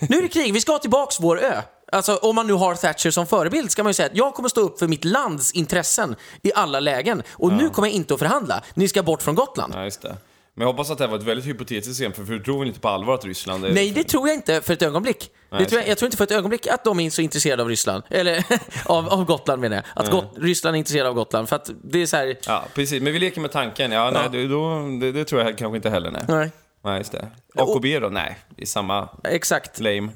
nu 0.01 0.17
är 0.19 0.23
det 0.23 0.29
krig, 0.29 0.53
vi 0.55 0.61
ska 0.61 0.73
ha 0.73 0.79
tillbaks 0.79 1.21
vår 1.21 1.41
ö. 1.41 1.63
Alltså 1.93 2.17
om 2.17 2.35
man 2.35 2.47
nu 2.47 2.53
har 2.53 2.75
Thatcher 2.75 3.11
som 3.11 3.27
förebild 3.27 3.71
ska 3.71 3.83
man 3.83 3.91
ju 3.91 3.95
säga 3.95 4.07
att 4.07 4.17
jag 4.17 4.35
kommer 4.35 4.49
stå 4.49 4.61
upp 4.61 4.79
för 4.79 4.89
mitt 4.89 5.05
lands 5.05 5.53
intressen 5.53 6.17
i 6.43 6.53
alla 6.55 6.81
lägen. 6.81 7.23
Och 7.31 7.53
nu 7.53 7.71
kommer 7.71 7.89
jag 7.89 7.95
inte 7.95 8.15
att 8.15 8.21
förhandla. 8.21 8.63
Ni 8.75 8.89
ska 8.89 9.03
bort 9.03 9.23
från 9.23 9.35
Gotland. 9.35 9.75
Ja. 9.77 10.11
Men 10.55 10.67
jag 10.67 10.73
hoppas 10.73 10.91
att 10.91 10.99
det 10.99 11.05
här 11.05 11.11
var 11.11 11.19
ett 11.19 11.25
väldigt 11.25 11.47
hypotetiskt 11.47 12.01
exempel, 12.01 12.27
för 12.27 12.33
du 12.33 12.43
tror 12.43 12.59
väl 12.59 12.69
inte 12.69 12.81
på 12.81 12.89
allvar 12.89 13.15
att 13.15 13.25
Ryssland 13.25 13.65
är... 13.65 13.73
Nej, 13.73 13.91
det 13.91 14.05
tror 14.05 14.29
jag 14.29 14.35
inte 14.37 14.61
för 14.61 14.73
ett 14.73 14.83
ögonblick. 14.83 15.31
det 15.51 15.65
tror 15.65 15.81
jag, 15.81 15.89
jag 15.91 15.99
tror 15.99 16.07
inte 16.07 16.17
för 16.17 16.25
ett 16.25 16.31
ögonblick 16.31 16.67
att 16.67 16.85
de 16.85 17.01
är 17.01 17.11
så 17.11 17.23
intresserade 17.23 17.63
av 17.63 17.69
Ryssland. 17.69 18.03
Eller 18.11 18.45
av, 18.87 19.09
av 19.09 19.25
Gotland 19.25 19.61
menar 19.61 19.77
jag. 19.77 19.85
Att 19.95 20.11
Got, 20.11 20.25
Ryssland 20.37 20.77
är 20.77 20.79
intresserad 20.79 21.07
av 21.07 21.15
Gotland. 21.15 21.49
För 21.49 21.57
att 21.57 21.71
det 21.85 22.03
är 22.03 22.07
så 22.07 22.17
här... 22.17 22.37
Ja, 22.47 22.65
precis. 22.75 23.03
Men 23.03 23.13
vi 23.13 23.19
leker 23.19 23.41
med 23.41 23.53
tanken. 23.53 23.93
Ja, 23.93 24.11
nej, 24.11 24.23
Ja. 24.25 24.29
det, 24.29 24.49
då, 24.49 24.89
det, 25.01 25.13
det 25.13 25.25
tror 25.25 25.41
jag 25.43 25.59
kanske 25.59 25.77
inte 25.77 25.91
heller, 25.91 26.11
nej. 26.11 26.23
Nej. 26.29 26.51
Nej, 26.85 26.99
just 26.99 27.13
det. 27.13 27.29
AKB 27.55 27.99
då? 28.01 28.09
Nej, 28.09 28.39
det 28.57 28.63
är 28.63 28.67
samma 28.67 29.09
Exakt. 29.25 29.81
lame. 29.81 30.09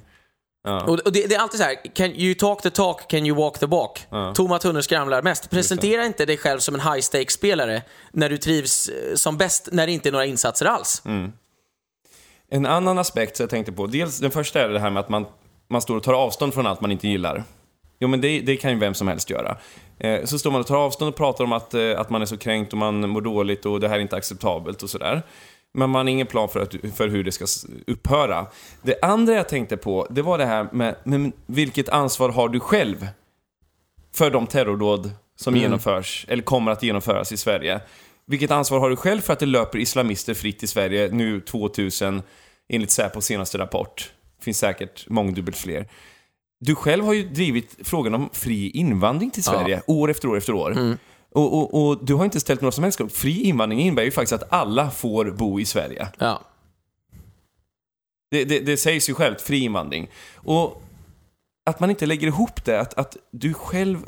Ja. 0.66 0.80
Och, 0.80 0.98
och 0.98 1.12
det, 1.12 1.26
det 1.26 1.34
är 1.34 1.40
alltid 1.40 1.60
så 1.60 1.66
här, 1.66 1.94
can 1.94 2.10
you 2.10 2.34
talk 2.34 2.62
the 2.62 2.70
talk, 2.70 3.10
can 3.10 3.26
you 3.26 3.36
walk 3.36 3.58
the 3.58 3.66
walk? 3.66 4.06
Tomma 4.34 4.58
tunnor 4.58 4.80
skramlar 4.80 5.22
mest. 5.22 5.50
Presentera 5.50 6.06
inte 6.06 6.26
dig 6.26 6.36
själv 6.36 6.58
som 6.58 6.74
en 6.74 6.80
high 6.80 7.00
stakes-spelare 7.00 7.82
när 8.12 8.28
du 8.28 8.38
trivs 8.38 8.88
eh, 8.88 9.14
som 9.14 9.36
bäst, 9.36 9.68
när 9.72 9.86
det 9.86 9.92
inte 9.92 10.08
är 10.08 10.12
några 10.12 10.26
insatser 10.26 10.66
alls. 10.66 11.02
En 12.50 12.66
annan 12.66 12.98
aspekt 12.98 13.36
som 13.36 13.44
jag 13.44 13.50
tänkte 13.50 13.72
på, 13.72 13.86
dels 13.86 14.18
den 14.18 14.30
första 14.30 14.60
är 14.60 14.68
det 14.68 14.80
här 14.80 14.90
med 14.90 15.00
att 15.00 15.08
man, 15.08 15.26
man 15.68 15.82
står 15.82 15.96
och 15.96 16.02
tar 16.02 16.14
avstånd 16.14 16.54
från 16.54 16.66
allt 16.66 16.80
man 16.80 16.92
inte 16.92 17.08
gillar. 17.08 17.44
Jo 17.98 18.08
men 18.08 18.20
det, 18.20 18.40
det 18.40 18.56
kan 18.56 18.70
ju 18.70 18.78
vem 18.78 18.94
som 18.94 19.08
helst 19.08 19.30
göra. 19.30 19.56
Eh, 19.98 20.24
så 20.24 20.38
står 20.38 20.50
man 20.50 20.60
och 20.60 20.66
tar 20.66 20.76
avstånd 20.76 21.08
och 21.08 21.16
pratar 21.16 21.44
om 21.44 21.52
att, 21.52 21.74
eh, 21.74 22.00
att 22.00 22.10
man 22.10 22.22
är 22.22 22.26
så 22.26 22.36
kränkt 22.36 22.72
och 22.72 22.78
man 22.78 23.08
mår 23.08 23.20
dåligt 23.20 23.66
och 23.66 23.80
det 23.80 23.88
här 23.88 23.96
är 23.96 24.00
inte 24.00 24.16
acceptabelt 24.16 24.82
och 24.82 24.90
sådär. 24.90 25.22
Men 25.76 25.90
man 25.90 26.06
har 26.06 26.12
ingen 26.12 26.26
plan 26.26 26.48
för, 26.48 26.60
att, 26.60 26.74
för 26.94 27.08
hur 27.08 27.24
det 27.24 27.32
ska 27.32 27.46
upphöra. 27.86 28.46
Det 28.82 28.98
andra 29.02 29.34
jag 29.34 29.48
tänkte 29.48 29.76
på, 29.76 30.06
det 30.10 30.22
var 30.22 30.38
det 30.38 30.46
här 30.46 30.68
med, 30.72 30.94
med 31.04 31.32
vilket 31.46 31.88
ansvar 31.88 32.28
har 32.28 32.48
du 32.48 32.60
själv 32.60 33.08
för 34.14 34.30
de 34.30 34.46
terrordåd 34.46 35.10
som 35.36 35.56
genomförs, 35.56 36.26
eller 36.28 36.42
kommer 36.42 36.72
att 36.72 36.82
genomföras 36.82 37.32
i 37.32 37.36
Sverige. 37.36 37.80
Vilket 38.26 38.50
ansvar 38.50 38.78
har 38.78 38.90
du 38.90 38.96
själv 38.96 39.20
för 39.20 39.32
att 39.32 39.38
det 39.38 39.46
löper 39.46 39.78
islamister 39.78 40.34
fritt 40.34 40.62
i 40.62 40.66
Sverige 40.66 41.08
nu 41.12 41.40
2000, 41.40 42.22
enligt 42.68 42.90
Säpos 42.90 43.24
senaste 43.24 43.58
rapport? 43.58 44.12
finns 44.40 44.58
säkert 44.58 45.08
mångdubbelt 45.08 45.56
fler. 45.56 45.88
Du 46.60 46.74
själv 46.74 47.04
har 47.04 47.12
ju 47.12 47.28
drivit 47.28 47.76
frågan 47.82 48.14
om 48.14 48.30
fri 48.32 48.70
invandring 48.70 49.30
till 49.30 49.42
Sverige 49.42 49.82
år 49.86 50.10
efter 50.10 50.28
år 50.28 50.36
efter 50.36 50.52
år. 50.52 50.96
Och, 51.36 51.54
och, 51.54 51.88
och 51.88 52.04
du 52.04 52.14
har 52.14 52.24
inte 52.24 52.40
ställt 52.40 52.60
några 52.60 52.72
som 52.72 52.84
helst 52.84 52.98
krav. 52.98 53.08
Fri 53.08 53.42
invandring 53.42 53.80
innebär 53.80 54.02
ju 54.02 54.10
faktiskt 54.10 54.42
att 54.42 54.52
alla 54.52 54.90
får 54.90 55.30
bo 55.30 55.60
i 55.60 55.64
Sverige. 55.64 56.08
Ja. 56.18 56.40
Det, 58.30 58.44
det, 58.44 58.60
det 58.60 58.76
sägs 58.76 59.08
ju 59.08 59.14
självt, 59.14 59.40
fri 59.40 59.58
invandring. 59.58 60.10
Och 60.34 60.82
att 61.66 61.80
man 61.80 61.90
inte 61.90 62.06
lägger 62.06 62.26
ihop 62.26 62.64
det, 62.64 62.80
att, 62.80 62.94
att 62.94 63.16
du 63.30 63.54
själv 63.54 63.98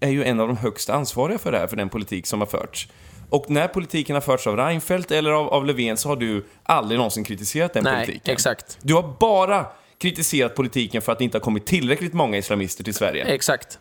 är 0.00 0.10
ju 0.10 0.24
en 0.24 0.40
av 0.40 0.48
de 0.48 0.56
högst 0.56 0.90
ansvariga 0.90 1.38
för 1.38 1.52
det 1.52 1.58
här, 1.58 1.66
för 1.66 1.76
den 1.76 1.88
politik 1.88 2.26
som 2.26 2.40
har 2.40 2.46
förts. 2.46 2.88
Och 3.30 3.50
när 3.50 3.68
politiken 3.68 4.14
har 4.14 4.20
förts 4.20 4.46
av 4.46 4.56
Reinfeldt 4.56 5.10
eller 5.10 5.30
av, 5.30 5.48
av 5.48 5.66
Löfven 5.66 5.96
så 5.96 6.08
har 6.08 6.16
du 6.16 6.44
aldrig 6.62 6.98
någonsin 6.98 7.24
kritiserat 7.24 7.72
den 7.72 7.84
Nej, 7.84 8.06
politiken. 8.06 8.32
exakt. 8.32 8.78
Du 8.82 8.94
har 8.94 9.14
bara 9.20 9.66
kritiserat 9.98 10.54
politiken 10.54 11.02
för 11.02 11.12
att 11.12 11.18
det 11.18 11.24
inte 11.24 11.38
har 11.38 11.42
kommit 11.42 11.66
tillräckligt 11.66 12.12
många 12.12 12.36
islamister 12.36 12.84
till 12.84 12.94
Sverige. 12.94 13.24
Exakt. 13.24 13.78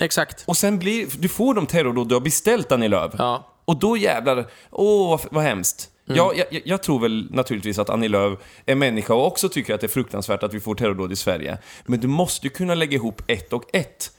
Exakt. 0.00 0.44
Och 0.46 0.56
sen 0.56 0.78
blir, 0.78 1.06
du 1.18 1.28
får 1.28 1.54
de 1.54 1.66
terrordåd 1.66 2.08
du 2.08 2.14
har 2.14 2.20
beställt, 2.20 2.72
Annie 2.72 2.88
Lööf. 2.88 3.12
Ja. 3.18 3.52
Och 3.64 3.78
då 3.78 3.96
jävlar, 3.96 4.46
åh 4.70 5.10
vad, 5.10 5.20
vad 5.30 5.44
hemskt. 5.44 5.90
Mm. 6.08 6.16
Ja, 6.16 6.32
jag, 6.34 6.62
jag 6.64 6.82
tror 6.82 7.00
väl 7.00 7.28
naturligtvis 7.30 7.78
att 7.78 7.90
Annie 7.90 8.08
Lööf 8.08 8.38
är 8.66 8.74
människa 8.74 9.14
och 9.14 9.26
också 9.26 9.48
tycker 9.48 9.74
att 9.74 9.80
det 9.80 9.86
är 9.86 9.88
fruktansvärt 9.88 10.42
att 10.42 10.54
vi 10.54 10.60
får 10.60 10.74
terrordåd 10.74 11.12
i 11.12 11.16
Sverige. 11.16 11.58
Men 11.86 12.00
du 12.00 12.08
måste 12.08 12.46
ju 12.46 12.50
kunna 12.50 12.74
lägga 12.74 12.94
ihop 12.94 13.22
ett 13.26 13.52
och 13.52 13.64
ett. 13.72 14.10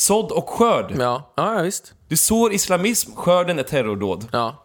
Sådd 0.00 0.32
och 0.32 0.48
skörd. 0.48 0.94
Ja, 0.98 1.32
ja, 1.36 1.54
ja 1.54 1.62
visst. 1.62 1.94
Du 2.08 2.16
sår 2.16 2.52
islamism, 2.52 3.16
skörden 3.16 3.58
är 3.58 3.62
terrordåd. 3.62 4.28
Ja, 4.32 4.64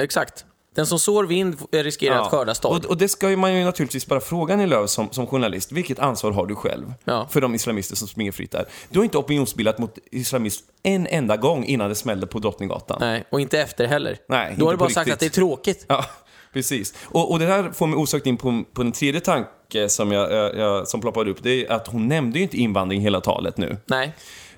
exakt. 0.00 0.44
Den 0.74 0.86
som 0.86 0.98
sår 0.98 1.24
vind 1.24 1.56
riskerar 1.72 2.20
att 2.22 2.30
skörda 2.30 2.54
storm. 2.54 2.76
Och, 2.76 2.84
och 2.84 2.96
det 2.96 3.08
ska 3.08 3.30
ju 3.30 3.36
man 3.36 3.54
ju 3.54 3.64
naturligtvis 3.64 4.06
bara 4.06 4.20
fråga 4.20 4.54
Annie 4.54 4.66
Lööf 4.66 4.90
som, 4.90 5.10
som 5.10 5.26
journalist. 5.26 5.72
Vilket 5.72 5.98
ansvar 5.98 6.30
har 6.30 6.46
du 6.46 6.54
själv 6.54 6.92
Ja. 7.04 7.28
för 7.30 7.40
de 7.40 7.54
islamister 7.54 7.96
som 7.96 8.08
springer 8.08 8.32
fritt 8.32 8.50
där? 8.50 8.64
Du 8.90 8.98
har 8.98 9.04
inte 9.04 9.18
opinionsbildat 9.18 9.78
mot 9.78 9.98
islamism 10.10 10.64
en 10.82 11.06
enda 11.06 11.36
gång 11.36 11.64
innan 11.64 11.88
det 11.88 11.94
smällde 11.94 12.26
på 12.26 12.38
Drottninggatan. 12.38 12.96
Nej, 13.00 13.24
och 13.30 13.40
inte 13.40 13.60
efter 13.60 13.86
heller. 13.86 14.18
Nej, 14.28 14.54
Då 14.58 14.64
har 14.66 14.72
du 14.72 14.78
bara 14.78 14.88
sagt 14.90 15.06
riktigt. 15.06 15.14
att 15.14 15.20
det 15.20 15.26
är 15.26 15.30
tråkigt. 15.46 15.84
Ja, 15.88 16.04
precis. 16.52 16.94
Och, 17.04 17.30
och 17.32 17.38
det 17.38 17.46
där 17.46 17.70
får 17.72 17.86
mig 17.86 17.96
osökt 17.98 18.26
in 18.26 18.36
på, 18.36 18.62
på 18.72 18.82
den 18.82 18.92
tredje 18.92 19.20
tanke 19.20 19.88
som, 19.88 20.12
jag, 20.12 20.32
jag, 20.32 20.56
jag, 20.56 20.88
som 20.88 21.00
ploppade 21.00 21.30
upp. 21.30 21.42
Det 21.42 21.66
är 21.66 21.72
att 21.72 21.86
hon 21.88 22.08
nämnde 22.08 22.38
ju 22.38 22.42
inte 22.42 22.56
invandring 22.56 23.00
hela 23.00 23.20
talet 23.20 23.56
nu. 23.56 23.76
Nej. 23.86 24.12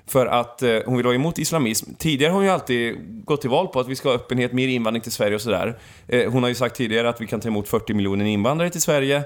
För 0.07 0.25
att 0.25 0.61
eh, 0.61 0.77
hon 0.85 0.97
vill 0.97 1.05
vara 1.05 1.15
emot 1.15 1.39
islamism. 1.39 1.93
Tidigare 1.97 2.31
har 2.31 2.35
hon 2.35 2.45
ju 2.45 2.51
alltid 2.51 2.97
gått 3.25 3.41
till 3.41 3.49
val 3.49 3.67
på 3.67 3.79
att 3.79 3.87
vi 3.87 3.95
ska 3.95 4.09
ha 4.09 4.15
öppenhet, 4.15 4.53
mer 4.53 4.67
invandring 4.67 5.01
till 5.01 5.11
Sverige 5.11 5.35
och 5.35 5.41
sådär. 5.41 5.79
Eh, 6.07 6.31
hon 6.31 6.43
har 6.43 6.49
ju 6.49 6.55
sagt 6.55 6.75
tidigare 6.75 7.09
att 7.09 7.21
vi 7.21 7.27
kan 7.27 7.39
ta 7.39 7.47
emot 7.47 7.67
40 7.67 7.93
miljoner 7.93 8.25
invandrare 8.25 8.69
till 8.69 8.81
Sverige. 8.81 9.23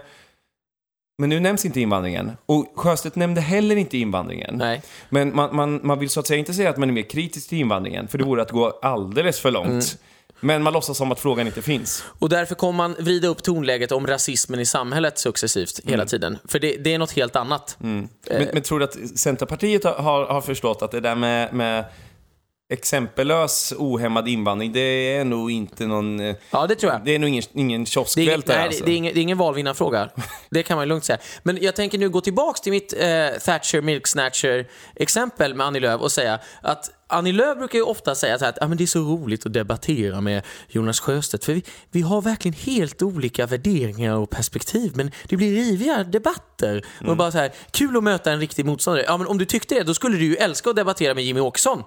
Men 1.18 1.30
nu 1.30 1.40
nämns 1.40 1.66
inte 1.66 1.82
invandringen. 1.82 2.32
Och 2.46 2.74
Sjöstedt 2.76 3.16
nämnde 3.16 3.42
heller 3.42 3.76
inte 3.76 3.98
invandringen. 3.98 4.56
Nej. 4.58 4.82
Men 5.10 5.36
man, 5.36 5.56
man, 5.56 5.80
man 5.84 6.00
vill 6.00 6.10
så 6.10 6.20
att 6.20 6.28
säga 6.28 6.38
inte 6.38 6.54
säga 6.54 6.70
att 6.70 6.78
man 6.78 6.90
är 6.90 6.94
mer 6.94 7.10
kritisk 7.10 7.50
till 7.50 7.58
invandringen, 7.58 8.08
för 8.08 8.18
det 8.18 8.24
vore 8.24 8.42
att 8.42 8.52
gå 8.52 8.80
alldeles 8.82 9.40
för 9.40 9.52
långt. 9.52 9.70
Mm. 9.70 9.82
Men 10.40 10.64
man 10.64 10.74
låtsas 10.74 10.98
som 10.98 11.12
att 11.12 11.20
frågan 11.20 11.48
inte 11.48 11.62
finns. 11.62 12.04
Och 12.20 12.30
därför 12.30 12.56
kommer 12.56 12.78
man 12.78 12.96
vrida 13.00 13.28
upp 13.28 13.44
tonläget 13.44 13.92
om 13.92 14.08
rasismen 14.08 14.60
i 14.60 14.66
samhället 14.66 15.18
successivt 15.18 15.80
hela 15.84 16.06
tiden. 16.06 16.38
För 16.48 16.60
det, 16.60 16.78
det 16.78 16.94
är 16.94 17.00
något 17.00 17.12
helt 17.12 17.36
annat. 17.36 17.76
Men, 17.80 18.10
men 18.30 18.62
tror 18.62 18.80
du 18.80 18.86
att 18.86 18.98
Centerpartiet 19.16 19.84
har, 19.84 20.26
har 20.26 20.42
förstått 20.42 20.82
att 20.82 20.92
det 20.92 21.00
där 21.00 21.16
med, 21.16 21.54
med 21.54 21.86
exempellös 22.70 23.74
ohämmad 23.78 24.28
invandring, 24.28 24.72
det 24.74 24.80
är 25.16 25.26
nog 25.26 25.52
inte 25.52 25.88
någon... 25.88 26.20
eh, 26.20 26.36
Ja, 26.52 26.68
det 26.68 26.76
tror 26.76 26.92
jag. 26.92 27.06
Det 27.06 27.16
är 27.16 27.20
nog 27.20 27.30
ingen, 27.30 27.44
ingen 27.54 27.86
kioskvältare 27.86 28.58
nej, 28.58 28.68
alltså. 28.68 28.86
det, 28.86 28.92
är 28.92 28.96
ingen, 28.96 29.14
det 29.14 29.20
är 29.20 29.22
ingen 29.22 29.38
valvinnarfråga. 29.38 30.10
Det 30.50 30.64
kan 30.64 30.78
man 30.78 30.88
lugnt 30.88 31.04
säga. 31.04 31.20
Men 31.44 31.58
jag 31.62 31.76
tänker 31.76 31.98
nu 31.98 32.10
gå 32.10 32.22
tillbaks 32.22 32.62
till 32.62 32.72
mitt 32.72 32.94
eh, 32.94 33.00
Thatcher 33.46 33.82
Milk 33.82 34.08
Snatcher-exempel 34.08 35.56
med 35.56 35.68
Annie 35.68 35.80
Lööf 35.80 36.02
och 36.02 36.12
säga 36.12 36.40
att 36.62 36.92
Annie 37.08 37.32
Lööf 37.32 37.58
brukar 37.58 37.80
ju 37.80 37.84
ofta 37.84 38.16
säga 38.16 38.40
så 38.40 38.46
här 38.46 38.50
att 38.50 38.62
ah, 38.62 38.68
men 38.68 38.78
det 38.78 38.84
är 38.84 38.86
så 38.86 39.00
roligt 39.00 39.46
att 39.46 39.54
debattera 39.54 40.22
med 40.22 40.42
Jonas 40.68 41.00
Sjöstedt 41.00 41.46
för 41.46 41.54
vi, 41.54 41.64
vi 41.92 42.02
har 42.02 42.22
verkligen 42.22 42.56
helt 42.56 43.02
olika 43.02 43.46
värderingar 43.46 44.16
och 44.16 44.30
perspektiv 44.30 44.92
men 44.96 45.12
det 45.30 45.38
blir 45.38 45.56
riviga 45.56 46.04
debatter. 46.04 46.86
Och 47.08 47.18
bara 47.18 47.32
så 47.32 47.38
här, 47.38 47.52
kul 47.72 47.98
att 47.98 48.04
möta 48.04 48.32
en 48.32 48.40
riktig 48.40 48.66
motståndare. 48.66 49.06
Ja, 49.08 49.18
men 49.18 49.28
om 49.28 49.38
du 49.38 49.46
tyckte 49.46 49.76
det, 49.76 49.84
då 49.84 49.94
skulle 49.94 50.18
du 50.18 50.26
ju 50.26 50.36
älska 50.36 50.70
att 50.70 50.76
debattera 50.76 51.14
med 51.14 51.24
Jimmy 51.24 51.40
Åkesson. 51.40 51.84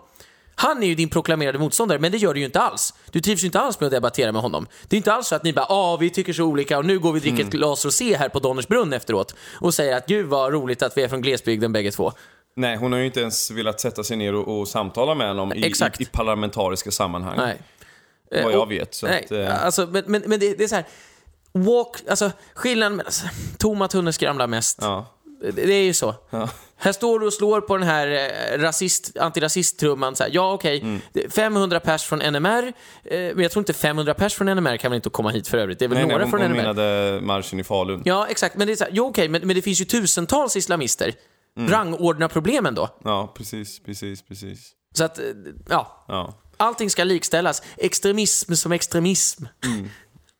Han 0.54 0.82
är 0.82 0.86
ju 0.86 0.94
din 0.94 1.08
proklamerade 1.08 1.58
motståndare, 1.58 1.98
men 1.98 2.12
det 2.12 2.18
gör 2.18 2.34
du 2.34 2.40
ju 2.40 2.46
inte 2.46 2.60
alls. 2.60 2.94
Du 3.10 3.20
trivs 3.20 3.42
ju 3.42 3.46
inte 3.46 3.60
alls 3.60 3.80
med 3.80 3.86
att 3.86 3.90
debattera 3.92 4.32
med 4.32 4.42
honom. 4.42 4.66
Det 4.88 4.96
är 4.96 4.98
inte 4.98 5.12
alls 5.12 5.26
så 5.28 5.34
att 5.34 5.44
ni 5.44 5.52
bara 5.52 5.66
ah 5.68 5.96
vi 5.96 6.10
tycker 6.10 6.32
så 6.32 6.44
olika 6.44 6.78
och 6.78 6.84
nu 6.84 6.98
går 6.98 7.12
vi 7.12 7.18
och 7.18 7.22
dricker 7.22 7.44
ett 7.44 7.50
glas 7.50 7.84
rosé 7.84 8.16
här 8.16 8.28
på 8.28 8.38
Donnersbrunn 8.38 8.92
efteråt 8.92 9.34
och 9.60 9.74
säger 9.74 9.96
att 9.96 10.06
gud 10.06 10.26
vad 10.26 10.52
roligt 10.52 10.82
att 10.82 10.96
vi 10.96 11.02
är 11.02 11.08
från 11.08 11.20
glesbygden 11.22 11.72
bägge 11.72 11.90
två. 11.90 12.12
Nej, 12.56 12.76
hon 12.76 12.92
har 12.92 12.98
ju 12.98 13.06
inte 13.06 13.20
ens 13.20 13.50
velat 13.50 13.80
sätta 13.80 14.04
sig 14.04 14.16
ner 14.16 14.34
och, 14.34 14.60
och 14.60 14.68
samtala 14.68 15.14
med 15.14 15.28
honom 15.28 15.52
i, 15.52 15.66
Exakt. 15.66 16.00
i, 16.00 16.02
i 16.04 16.06
parlamentariska 16.06 16.90
sammanhang. 16.90 17.34
Nej. 17.36 17.56
Vad 18.30 18.40
Eh, 18.40 18.50
jag 18.50 18.62
och- 18.62 18.70
vet. 18.70 18.94
Så 18.94 19.06
Nej, 19.06 19.24
att, 19.24 19.32
eh, 19.32 19.64
alltså, 19.64 19.86
men, 19.86 20.04
men, 20.06 20.22
men 20.26 20.40
det, 20.40 20.54
det 20.58 20.64
är 20.64 20.68
så 20.68 20.74
här. 20.74 20.84
Walk, 21.52 21.96
alltså 22.10 22.30
skillnaden 22.54 23.00
alltså, 23.00 23.26
tomma 23.58 23.88
tunnor 23.88 24.10
skramlar 24.10 24.46
mest. 24.46 24.78
ja. 24.80 25.06
Det, 25.54 25.62
är 25.74 25.82
ju 25.84 25.94
så. 25.94 26.14
Ja. 26.30 26.48
Här 26.76 26.92
står 26.92 27.20
du 27.20 27.26
och 27.26 27.32
slår 27.32 27.60
på 27.60 27.76
den 27.76 27.86
här 27.86 28.06
eh, 28.08 28.58
rasist, 28.58 29.16
antirasist-trumman. 29.16 30.14
Så 30.14 30.22
här, 30.22 30.30
ja, 30.34 30.52
okej, 30.52 30.80
Mm. 30.80 31.00
det 31.12 31.24
är 31.24 31.28
500 31.28 31.80
pers 31.80 32.02
från 32.04 32.18
NMR, 32.18 32.72
eh, 33.04 33.18
men 33.18 33.38
jag 33.38 33.50
tror 33.50 33.60
inte 33.60 33.72
500 33.72 34.14
pers 34.14 34.34
från 34.34 34.48
NMR 34.48 34.76
kan 34.76 34.90
väl 34.90 34.96
inte 34.96 35.10
komma 35.10 35.30
hit 35.30 35.48
för 35.48 35.58
övrigt. 35.58 35.78
Det 35.78 35.84
är 35.84 35.88
väl 35.88 35.98
Nej, 35.98 36.04
några 36.06 36.16
nej, 36.16 36.24
hon, 36.24 36.30
från 36.30 36.40
hon 36.40 36.50
NMR. 36.50 36.62
menade 36.74 37.20
marschen 37.20 37.60
i 37.60 37.64
Falun. 37.64 38.02
Ja, 38.04 38.26
exakt. 38.30 38.56
Men 38.56 38.66
det 38.66 38.72
är 38.72 38.76
så 38.76 38.84
här, 38.84 38.92
jo, 38.94 39.06
okej, 39.06 39.28
men, 39.28 39.46
men 39.46 39.56
det 39.56 39.62
finns 39.62 39.80
ju 39.80 39.84
tusentals 39.84 40.56
islamister. 40.56 41.12
Mm. 41.58 41.70
Rangordna 41.70 42.28
problemen 42.28 42.74
då. 42.74 42.88
Ja, 43.04 43.32
precis, 43.36 43.80
precis, 43.82 44.22
precis. 44.22 44.70
Så 44.94 45.04
att, 45.04 45.18
eh, 45.18 45.24
ja. 45.68 46.04
Ja. 46.08 46.34
Allting 46.56 46.90
ska 46.90 47.04
likställas. 47.04 47.62
Extremism 47.76 48.54
som 48.54 48.72
extremism. 48.72 49.44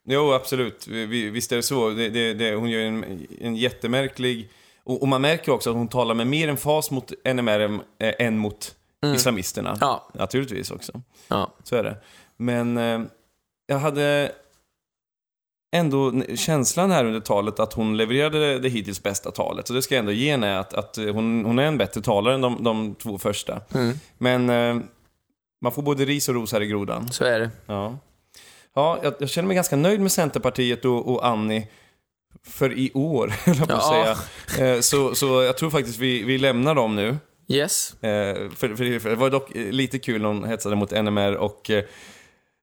Jo, 0.09 0.33
absolut. 0.33 0.87
Vi- 0.89 1.31
Visst 1.31 1.53
är 1.53 1.57
det 1.57 1.63
så. 1.63 1.91
Det, 1.91 2.09
det, 2.09 2.35
det, 2.35 2.55
hon 2.55 2.71
gör 2.71 2.81
en, 2.81 3.27
en 3.41 3.57
jättemärklig... 3.57 4.51
Och, 4.85 5.03
och 5.03 5.09
man 5.09 5.21
märker 5.21 5.53
också 5.53 5.71
att 5.71 5.77
hon 5.77 5.89
talar 5.89 6.15
med 6.15 6.27
mer 6.27 6.49
emfas 6.49 6.91
mot 6.91 7.13
NMR 7.25 7.61
än, 7.61 7.81
äh, 7.99 8.15
än 8.19 8.39
mot 8.39 8.75
islamisterna. 9.15 9.69
Mm. 9.69 9.79
Ja. 9.81 10.09
Naturligtvis 10.15 10.71
också. 10.71 11.03
Ja. 11.29 11.53
Så 11.63 11.77
är 11.77 11.83
det. 11.83 11.97
Men 12.37 12.77
eh, 12.77 13.01
jag 13.67 13.79
hade 13.79 14.33
ändå 15.73 16.13
känslan 16.35 16.91
här 16.91 17.05
under 17.05 17.21
talet 17.21 17.61
att 17.61 17.73
hon 17.73 17.97
levererade 17.97 18.39
det, 18.39 18.59
det 18.59 18.69
hittills 18.69 19.03
bästa 19.03 19.31
talet. 19.31 19.67
Så 19.67 19.75
det 19.75 19.83
ska 19.83 19.95
jag 19.95 20.01
ändå 20.01 20.13
ge 20.13 20.31
henne, 20.31 20.59
att, 20.59 20.75
att 20.75 20.99
eh, 20.99 21.15
hon, 21.15 21.45
hon 21.45 21.59
är 21.59 21.63
en 21.63 21.79
bättre 21.79 22.01
talare 22.01 22.35
än 22.35 22.41
de, 22.41 22.65
de 22.65 22.95
två 22.95 23.19
första. 23.19 23.61
Mm. 23.75 23.95
Men 24.19 24.51
eh, 24.51 24.85
man 25.61 25.73
får 25.73 25.83
både 25.83 26.05
ris 26.05 26.29
och 26.29 26.35
ros 26.35 26.53
här 26.53 26.61
i 26.61 26.67
grodan. 26.67 27.09
Så 27.13 27.25
är 27.25 27.41
det. 27.41 27.51
Ja, 27.67 27.99
ja 28.75 28.99
jag, 29.03 29.15
jag 29.19 29.29
känner 29.31 29.47
mig 29.47 29.55
ganska 29.55 29.77
nöjd 29.77 30.01
med 30.01 30.13
Centerpartiet 30.13 30.85
och, 30.85 31.13
och 31.13 31.27
Annie 31.27 31.69
för 32.47 32.79
i 32.79 32.91
år, 32.95 33.29
höll 33.45 33.57
jag 33.59 33.69
på 33.69 33.75
att 33.75 33.83
Ja. 33.97 34.17
säga. 34.49 34.75
Eh, 34.75 34.81
så, 34.81 35.15
så 35.15 35.43
jag 35.43 35.57
tror 35.57 35.71
faktiskt 35.71 35.99
vi, 35.99 36.23
vi 36.23 36.39
lämnar 36.39 36.75
dem 36.75 36.97
nu. 36.97 37.17
Yes. 37.49 37.95
Eh, 38.03 38.35
för, 38.57 38.77
för, 38.77 38.99
för 38.99 39.11
det 39.11 39.17
var 39.17 39.31
dock 39.31 39.51
lite 39.55 39.99
kul 39.99 40.21
när 40.23 40.29
hon 40.29 40.45
hetsade 40.45 40.77
mot 40.77 40.91
NMR 40.91 41.33
och 41.35 41.71
eh, 41.71 41.85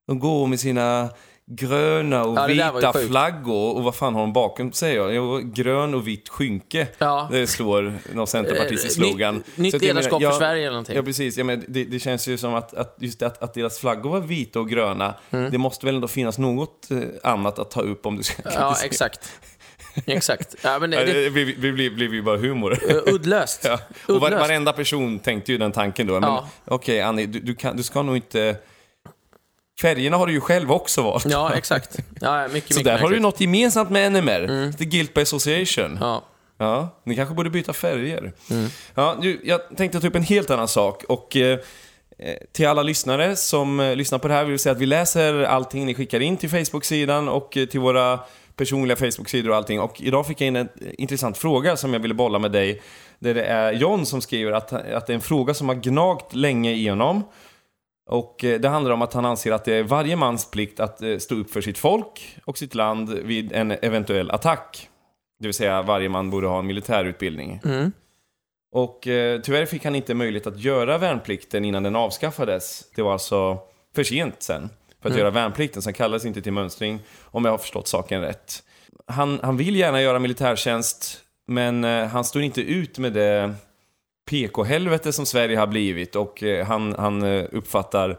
de 0.06 0.18
går 0.18 0.46
med 0.46 0.60
sina 0.60 1.08
gröna 1.52 2.24
och 2.24 2.38
Ja, 2.38 2.46
vita 2.46 2.92
flaggor. 2.92 3.76
Och 3.76 3.82
vad 3.84 3.94
fan 3.94 4.14
har 4.14 4.20
de 4.20 4.32
bakom, 4.32 4.72
säger 4.72 4.96
jag? 4.96 5.14
Jo, 5.14 5.38
grön 5.44 5.94
och 5.94 6.08
vitt 6.08 6.28
skynke. 6.28 6.86
Ja. 6.98 7.28
Det 7.30 7.46
står 7.46 7.98
någon 8.14 8.26
centerpartistisk 8.26 8.94
slogan. 8.94 9.42
nytt 9.54 9.72
jag 9.72 9.82
ledarskap 9.82 10.20
menar, 10.20 10.32
för 10.32 10.38
Sverige 10.38 10.60
eller 10.62 10.70
någonting. 10.70 10.96
Ja, 10.96 11.02
precis. 11.02 11.36
Ja, 11.38 11.44
men 11.44 11.64
det, 11.68 11.84
det 11.84 11.98
känns 11.98 12.28
ju 12.28 12.38
som 12.38 12.54
att, 12.54 12.74
att 12.74 12.96
just 13.00 13.22
att, 13.22 13.42
att 13.42 13.54
deras 13.54 13.78
flaggor 13.78 14.10
var 14.10 14.20
vita 14.20 14.60
och 14.60 14.68
gröna, 14.68 15.14
Mm. 15.30 15.50
det 15.50 15.58
måste 15.58 15.86
väl 15.86 15.94
ändå 15.94 16.08
finnas 16.08 16.38
något 16.38 16.88
annat 17.22 17.58
att 17.58 17.70
ta 17.70 17.80
upp 17.80 18.06
om 18.06 18.16
du 18.16 18.22
ska 18.22 18.42
Ja, 18.54 18.76
exakt. 18.84 19.32
Exakt. 20.06 20.54
Ja, 20.62 20.78
men 20.78 20.90
det, 20.90 21.04
Det 21.04 21.30
blir, 21.30 21.90
blir 21.90 22.12
ju 22.12 22.22
bara 22.22 22.36
humor. 22.36 22.78
det, 22.88 23.12
uddlöst. 23.12 23.64
Ja. 23.64 23.78
Och 24.06 24.20
var, 24.20 24.28
Uddlöst. 24.28 24.48
varenda 24.48 24.72
person 24.72 25.18
tänkte 25.18 25.52
ju 25.52 25.58
den 25.58 25.72
tanken 25.72 26.06
då. 26.06 26.12
Men 26.12 26.22
Ja. 26.22 26.48
okej, 26.64 27.00
Annie, 27.00 27.26
du, 27.26 27.40
du, 27.40 27.54
kan, 27.54 27.76
du 27.76 27.82
ska 27.82 28.02
nog 28.02 28.16
inte... 28.16 28.56
Färgerna 29.82 30.16
har 30.16 30.26
du 30.26 30.32
ju 30.32 30.40
själv 30.40 30.72
också 30.72 31.02
valt. 31.02 31.26
Ja, 31.26 31.54
exakt. 31.54 31.98
Ja, 32.20 32.48
mycket, 32.48 32.68
Så 32.74 32.80
mycket 32.80 32.84
där 32.92 32.98
har 32.98 33.10
du 33.10 33.20
något 33.20 33.40
gemensamt 33.40 33.90
med 33.90 34.12
NMR. 34.12 34.72
The 34.72 34.84
Guilt 34.84 35.14
by 35.14 35.20
Association. 35.22 35.98
Ja. 36.00 36.24
Ja. 36.58 37.00
ni 37.04 37.16
kanske 37.16 37.34
borde 37.34 37.50
byta 37.50 37.72
färger. 37.72 38.32
Mm. 38.50 38.68
Ja, 38.94 39.16
nu, 39.20 39.40
jag 39.44 39.60
tänkte 39.76 40.00
ta 40.00 40.06
upp 40.06 40.14
en 40.16 40.22
helt 40.22 40.50
annan 40.50 40.68
sak. 40.68 41.04
Och 41.08 41.36
eh, 41.36 41.58
eh, 42.18 42.34
till 42.52 42.66
alla 42.66 42.82
lyssnare 42.82 43.36
som 43.36 43.80
eh, 43.80 43.96
lyssnar 43.96 44.18
på 44.18 44.28
det 44.28 44.34
här 44.34 44.44
vill 44.44 44.50
jag 44.52 44.60
säga 44.60 44.72
att 44.72 44.78
vi 44.78 44.86
läser 44.86 45.42
allting 45.42 45.86
ni 45.86 45.94
skickar 45.94 46.20
in 46.20 46.36
till 46.36 46.50
Facebook-sidan 46.50 47.28
och 47.28 47.56
eh, 47.56 47.66
till 47.66 47.80
våra 47.80 48.20
personliga 48.60 48.96
Facebook-sidor 48.96 49.50
och 49.50 49.56
allting. 49.56 49.80
Och 49.80 50.02
idag 50.02 50.26
fick 50.26 50.40
jag 50.40 50.48
in 50.48 50.56
en 50.56 50.68
intressant 50.98 51.38
fråga 51.38 51.76
som 51.76 51.92
jag 51.92 52.00
ville 52.00 52.14
bolla 52.14 52.38
med 52.38 52.52
dig. 52.52 52.82
Där 53.18 53.34
det 53.34 53.44
är 53.44 53.72
John 53.72 54.06
som 54.06 54.20
skriver 54.20 54.52
att, 54.52 54.72
att 54.72 55.06
det 55.06 55.12
är 55.12 55.14
en 55.14 55.20
fråga 55.20 55.54
som 55.54 55.68
har 55.68 55.74
gnagt 55.74 56.34
länge 56.34 56.72
i 56.72 56.88
honom. 56.88 57.22
Och 58.10 58.44
eh, 58.44 58.60
det 58.60 58.68
handlar 58.68 58.90
om 58.90 59.02
att 59.02 59.12
han 59.12 59.24
anser 59.24 59.52
att 59.52 59.64
det 59.64 59.74
är 59.74 59.82
varje 59.82 60.16
mans 60.16 60.50
plikt 60.50 60.80
att 60.80 61.02
eh, 61.02 61.18
stå 61.18 61.34
upp 61.34 61.50
för 61.50 61.60
sitt 61.60 61.78
folk 61.78 62.38
och 62.44 62.58
sitt 62.58 62.74
land 62.74 63.10
vid 63.10 63.52
en 63.52 63.70
eventuell 63.70 64.30
attack. 64.30 64.88
Det 65.38 65.46
vill 65.46 65.54
säga 65.54 65.82
varje 65.82 66.08
man 66.08 66.30
borde 66.30 66.46
ha 66.46 66.58
en 66.58 66.66
militärutbildning. 66.66 67.60
Mm. 67.64 67.92
Och 68.72 69.06
eh, 69.06 69.40
tyvärr 69.40 69.66
fick 69.66 69.84
han 69.84 69.94
inte 69.94 70.14
möjlighet 70.14 70.46
att 70.46 70.60
göra 70.60 70.98
värnplikten 70.98 71.64
innan 71.64 71.82
den 71.82 71.96
avskaffades. 71.96 72.84
Det 72.94 73.02
var 73.02 73.12
alltså 73.12 73.58
för 73.94 74.04
sent 74.04 74.42
sen 74.42 74.70
för 75.02 75.10
att 75.10 75.16
göra 75.16 75.30
värnplikten, 75.30 75.82
så 75.82 75.86
han 75.86 75.94
kallades 75.94 76.24
inte 76.24 76.42
till 76.42 76.52
mönstring, 76.52 77.00
om 77.22 77.44
jag 77.44 77.52
har 77.52 77.58
förstått 77.58 77.88
saken 77.88 78.20
rätt. 78.20 78.62
Han, 79.06 79.40
han 79.42 79.56
vill 79.56 79.76
gärna 79.76 80.02
göra 80.02 80.18
militärtjänst, 80.18 81.20
men 81.46 81.84
eh, 81.84 82.06
han 82.06 82.24
står 82.24 82.42
inte 82.42 82.60
ut 82.60 82.98
med 82.98 83.12
det 83.12 83.54
PK-helvete 84.30 85.12
som 85.12 85.26
Sverige 85.26 85.58
har 85.58 85.66
blivit 85.66 86.16
och 86.16 86.42
eh, 86.42 86.66
han, 86.66 86.94
han 86.98 87.22
eh, 87.22 87.44
uppfattar 87.52 88.18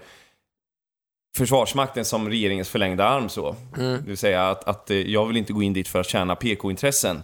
Försvarsmakten 1.38 2.06
som 2.06 2.30
regeringens 2.30 2.70
förlängda 2.70 3.06
arm 3.06 3.30
så. 3.30 3.56
Det 3.76 4.08
vill 4.08 4.18
säga 4.18 4.50
att, 4.50 4.64
att 4.64 4.90
jag 4.90 5.26
vill 5.26 5.38
inte 5.38 5.54
gå 5.54 5.64
in 5.64 5.74
dit 5.74 5.88
för 5.88 6.00
att 6.00 6.10
tjäna 6.10 6.36
PK-intressen. 6.36 7.24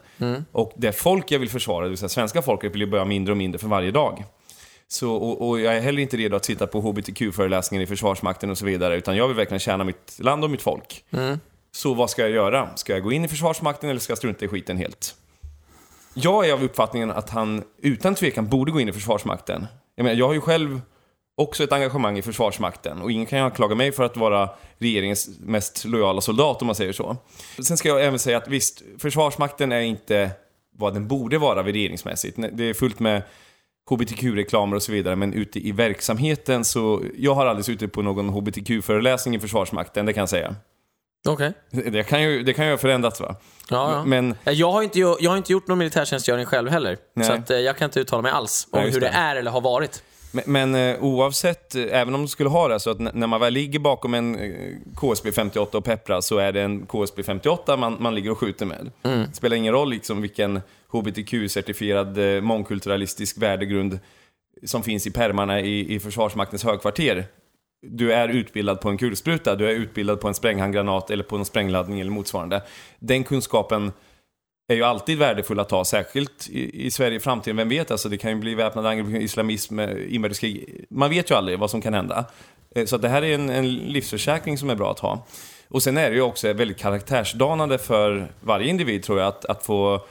Och 0.51 0.73
det 0.75 0.91
folk 0.91 1.31
jag 1.31 1.39
vill 1.39 1.49
försvara, 1.49 1.83
det 1.83 1.89
vill 1.89 1.97
säga 1.97 2.09
svenska 2.09 2.41
folket, 2.41 2.73
vill 2.73 2.81
ju 2.81 2.87
börja 2.87 3.05
mindre 3.05 3.31
och 3.31 3.37
mindre 3.37 3.59
för 3.59 3.67
varje 3.67 3.91
dag. 3.91 4.23
Så, 4.89 5.15
och, 5.15 5.49
och 5.49 5.59
jag 5.59 5.75
är 5.77 5.81
heller 5.81 6.01
inte 6.01 6.17
redo 6.17 6.35
att 6.35 6.45
sitta 6.45 6.67
på 6.67 6.81
HBTQ-föreläsningar 6.81 7.83
i 7.83 7.87
Försvarsmakten 7.87 8.49
och 8.49 8.57
så 8.57 8.65
vidare, 8.65 8.97
utan 8.97 9.15
jag 9.15 9.27
vill 9.27 9.37
verkligen 9.37 9.59
tjäna 9.59 9.83
mitt 9.83 10.19
land 10.19 10.43
och 10.43 10.49
mitt 10.49 10.61
folk. 10.61 11.05
Så 11.71 11.93
vad 11.93 12.09
ska 12.09 12.21
jag 12.21 12.31
göra? 12.31 12.75
Ska 12.75 12.93
jag 12.93 13.03
gå 13.03 13.11
in 13.11 13.25
i 13.25 13.27
Försvarsmakten 13.27 13.89
eller 13.89 13.99
ska 13.99 14.11
jag 14.11 14.17
strunta 14.17 14.45
i 14.45 14.47
skiten 14.47 14.77
helt? 14.77 15.15
Jag 16.13 16.49
är 16.49 16.53
av 16.53 16.63
uppfattningen 16.63 17.11
att 17.11 17.29
han 17.29 17.63
utan 17.81 18.15
tvekan 18.15 18.47
borde 18.47 18.71
gå 18.71 18.79
in 18.79 18.89
i 18.89 18.93
Försvarsmakten. 18.93 19.67
Jag, 19.95 20.03
menar, 20.03 20.19
jag 20.19 20.27
har 20.27 20.33
ju 20.33 20.41
själv 20.41 20.81
också 21.35 21.63
ett 21.63 21.71
engagemang 21.71 22.17
i 22.17 22.21
Försvarsmakten 22.21 23.01
och 23.01 23.11
ingen 23.11 23.25
kan 23.25 23.39
anklaga 23.39 23.75
mig 23.75 23.91
för 23.91 24.03
att 24.03 24.17
vara 24.17 24.49
regeringens 24.77 25.29
mest 25.39 25.85
lojala 25.85 26.21
soldat 26.21 26.61
om 26.61 26.65
man 26.65 26.75
säger 26.75 26.93
så. 26.93 27.17
Sen 27.63 27.77
ska 27.77 27.89
jag 27.89 28.03
även 28.05 28.19
säga 28.19 28.37
att 28.37 28.47
visst, 28.47 28.81
Försvarsmakten 28.97 29.71
är 29.71 29.81
inte 29.81 30.31
vad 30.77 30.93
den 30.93 31.07
borde 31.07 31.37
vara 31.37 31.63
vid 31.63 31.75
regeringsmässigt. 31.75 32.37
Det 32.53 32.63
är 32.63 32.73
fullt 32.73 32.99
med 32.99 33.21
HBTQ-reklamer 33.89 34.75
och 34.75 34.83
så 34.83 34.91
vidare, 34.91 35.15
men 35.15 35.33
ute 35.33 35.67
i 35.67 35.71
verksamheten 35.71 36.65
så... 36.65 37.03
Jag 37.17 37.35
har 37.35 37.45
aldrig 37.45 37.65
suttit 37.65 37.91
på 37.93 38.01
någon 38.01 38.29
HBTQ-föreläsning 38.29 39.35
i 39.35 39.39
Försvarsmakten, 39.39 40.05
det 40.05 40.13
kan 40.13 40.21
jag 40.21 40.29
säga. 40.29 40.55
Okej. 41.27 41.53
Det 41.71 42.03
kan 42.03 42.21
ju, 42.23 42.43
det 42.43 42.53
kan 42.53 42.65
ju 42.65 42.71
ha 42.71 42.77
förändrats 42.77 43.19
va? 43.21 43.35
Ja, 43.69 43.91
ja. 43.91 44.05
Men 44.05 44.35
Ja, 44.43 44.51
Jag 44.51 44.71
har, 44.71 44.81
inte, 44.83 44.99
jag 44.99 45.29
har 45.29 45.37
inte 45.37 45.51
gjort 45.51 45.67
någon 45.67 45.77
militärtjänstgöring 45.77 46.45
själv 46.45 46.69
heller. 46.69 46.97
Nej. 47.15 47.27
Så 47.27 47.33
att, 47.33 47.49
eh, 47.49 47.57
jag 47.57 47.77
kan 47.77 47.85
inte 47.85 47.99
uttala 47.99 48.21
mig 48.21 48.31
alls 48.31 48.67
om 48.71 48.83
just 48.83 48.95
hur 48.95 49.01
det 49.01 49.07
det. 49.07 49.11
är 49.13 49.35
eller 49.35 49.51
har 49.51 49.61
varit. 49.61 50.03
Men, 50.45 50.71
men 50.71 50.75
eh, 50.75 51.03
oavsett, 51.03 51.75
eh, 51.75 51.83
även 51.91 52.15
om 52.15 52.21
du 52.21 52.27
skulle 52.27 52.49
ha 52.49 52.67
det, 52.67 52.79
så 52.79 52.89
att 52.89 52.99
när 52.99 53.27
man 53.27 53.39
väl 53.39 53.53
ligger 53.53 53.79
bakom 53.79 54.13
en 54.13 54.35
eh, 54.35 54.75
KSB 54.95 55.31
58 55.31 55.77
och 55.77 55.83
pepprar 55.83 56.21
så 56.21 56.37
är 56.37 56.51
det 56.51 56.61
en 56.61 56.85
KSB 56.85 57.23
58 57.23 57.77
man, 57.77 57.97
man 57.99 58.15
ligger 58.15 58.31
och 58.31 58.37
skjuter 58.37 58.65
med. 58.65 58.91
Det 59.01 59.33
spelar 59.33 59.57
ingen 59.57 59.73
roll 59.73 59.89
liksom 59.89 60.21
vilken 60.21 60.61
HBTQ-certifierad 60.91 62.41
mångkulturalistisk 62.41 63.37
värdegrund 63.37 63.99
som 64.63 64.83
finns 64.83 65.07
i 65.07 65.11
permarna 65.11 65.61
i, 65.61 65.95
i 65.95 65.99
Försvarsmaktens 65.99 66.63
högkvarter. 66.63 67.25
Du 67.87 68.13
är 68.13 68.29
utbildad 68.29 68.81
på 68.81 68.89
en 68.89 68.97
kulspruta, 68.97 69.55
du 69.55 69.69
är 69.69 69.73
utbildad 69.73 70.21
på 70.21 70.27
en 70.27 70.33
spränghandgranat 70.33 71.11
eller 71.11 71.23
på 71.23 71.35
en 71.35 71.45
sprängladdning 71.45 71.99
eller 71.99 72.11
motsvarande. 72.11 72.61
Den 72.99 73.23
kunskapen 73.23 73.91
är 74.67 74.75
ju 74.75 74.83
alltid 74.83 75.17
värdefull 75.17 75.59
att 75.59 75.71
ha, 75.71 75.85
särskilt 75.85 76.49
i, 76.49 76.85
i 76.85 76.91
Sverige 76.91 77.17
i 77.17 77.19
framtiden. 77.19 77.57
Vem 77.57 77.69
vet, 77.69 77.91
alltså 77.91 78.09
det 78.09 78.17
kan 78.17 78.31
ju 78.31 78.37
bli 78.37 78.55
väpnade 78.55 78.89
angrepp, 78.89 79.21
islamism, 79.21 79.79
eh, 79.79 80.15
inbördeskrig. 80.15 80.85
Man 80.89 81.09
vet 81.09 81.31
ju 81.31 81.35
aldrig 81.35 81.59
vad 81.59 81.71
som 81.71 81.81
kan 81.81 81.93
hända. 81.93 82.25
Eh, 82.75 82.85
så 82.85 82.95
att 82.95 83.01
det 83.01 83.09
här 83.09 83.21
är 83.21 83.35
en, 83.35 83.49
en 83.49 83.75
livsförsäkring 83.75 84.57
som 84.57 84.69
är 84.69 84.75
bra 84.75 84.91
att 84.91 84.99
ha. 84.99 85.25
Och 85.69 85.83
sen 85.83 85.97
är 85.97 86.09
det 86.09 86.15
ju 86.15 86.21
också 86.21 86.53
väldigt 86.53 86.77
karaktärsdanande 86.77 87.77
för 87.77 88.31
varje 88.41 88.67
individ 88.69 89.03
tror 89.03 89.19
jag 89.19 89.27
att, 89.27 89.45
att 89.45 89.65
få 89.65 90.05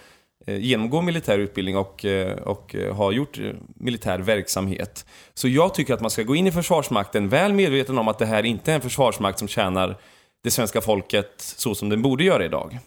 eh, 0.47 0.57
genomgå 0.57 1.03
militär 1.03 1.39
utbildning 1.39 1.77
och, 1.77 2.05
och 2.45 2.77
ha 2.93 3.13
gjort 3.13 3.39
militär 3.75 4.19
verksamhet. 4.19 5.07
Så 5.35 5.49
jag 5.49 5.75
tycker 5.75 5.95
att 5.95 6.01
man 6.01 6.11
ska 6.11 6.23
gå 6.23 6.37
in 6.37 6.47
i 6.47 6.53
Försvarsmakten 6.53 7.29
väl 7.29 7.53
medveten 7.53 7.99
om 7.99 8.09
att 8.09 8.19
det 8.19 8.27
här 8.27 8.43
inte 8.43 8.71
är 8.71 8.75
en 8.75 8.81
försvarsmakt 8.81 9.39
som 9.39 9.49
tjänar 9.49 9.97
det 10.43 10.51
svenska 10.51 10.81
folket 10.81 11.33
så 11.37 11.75
som 11.75 11.89
den 11.89 12.03
borde 12.03 12.25
göra 12.25 12.45
idag. 12.45 12.79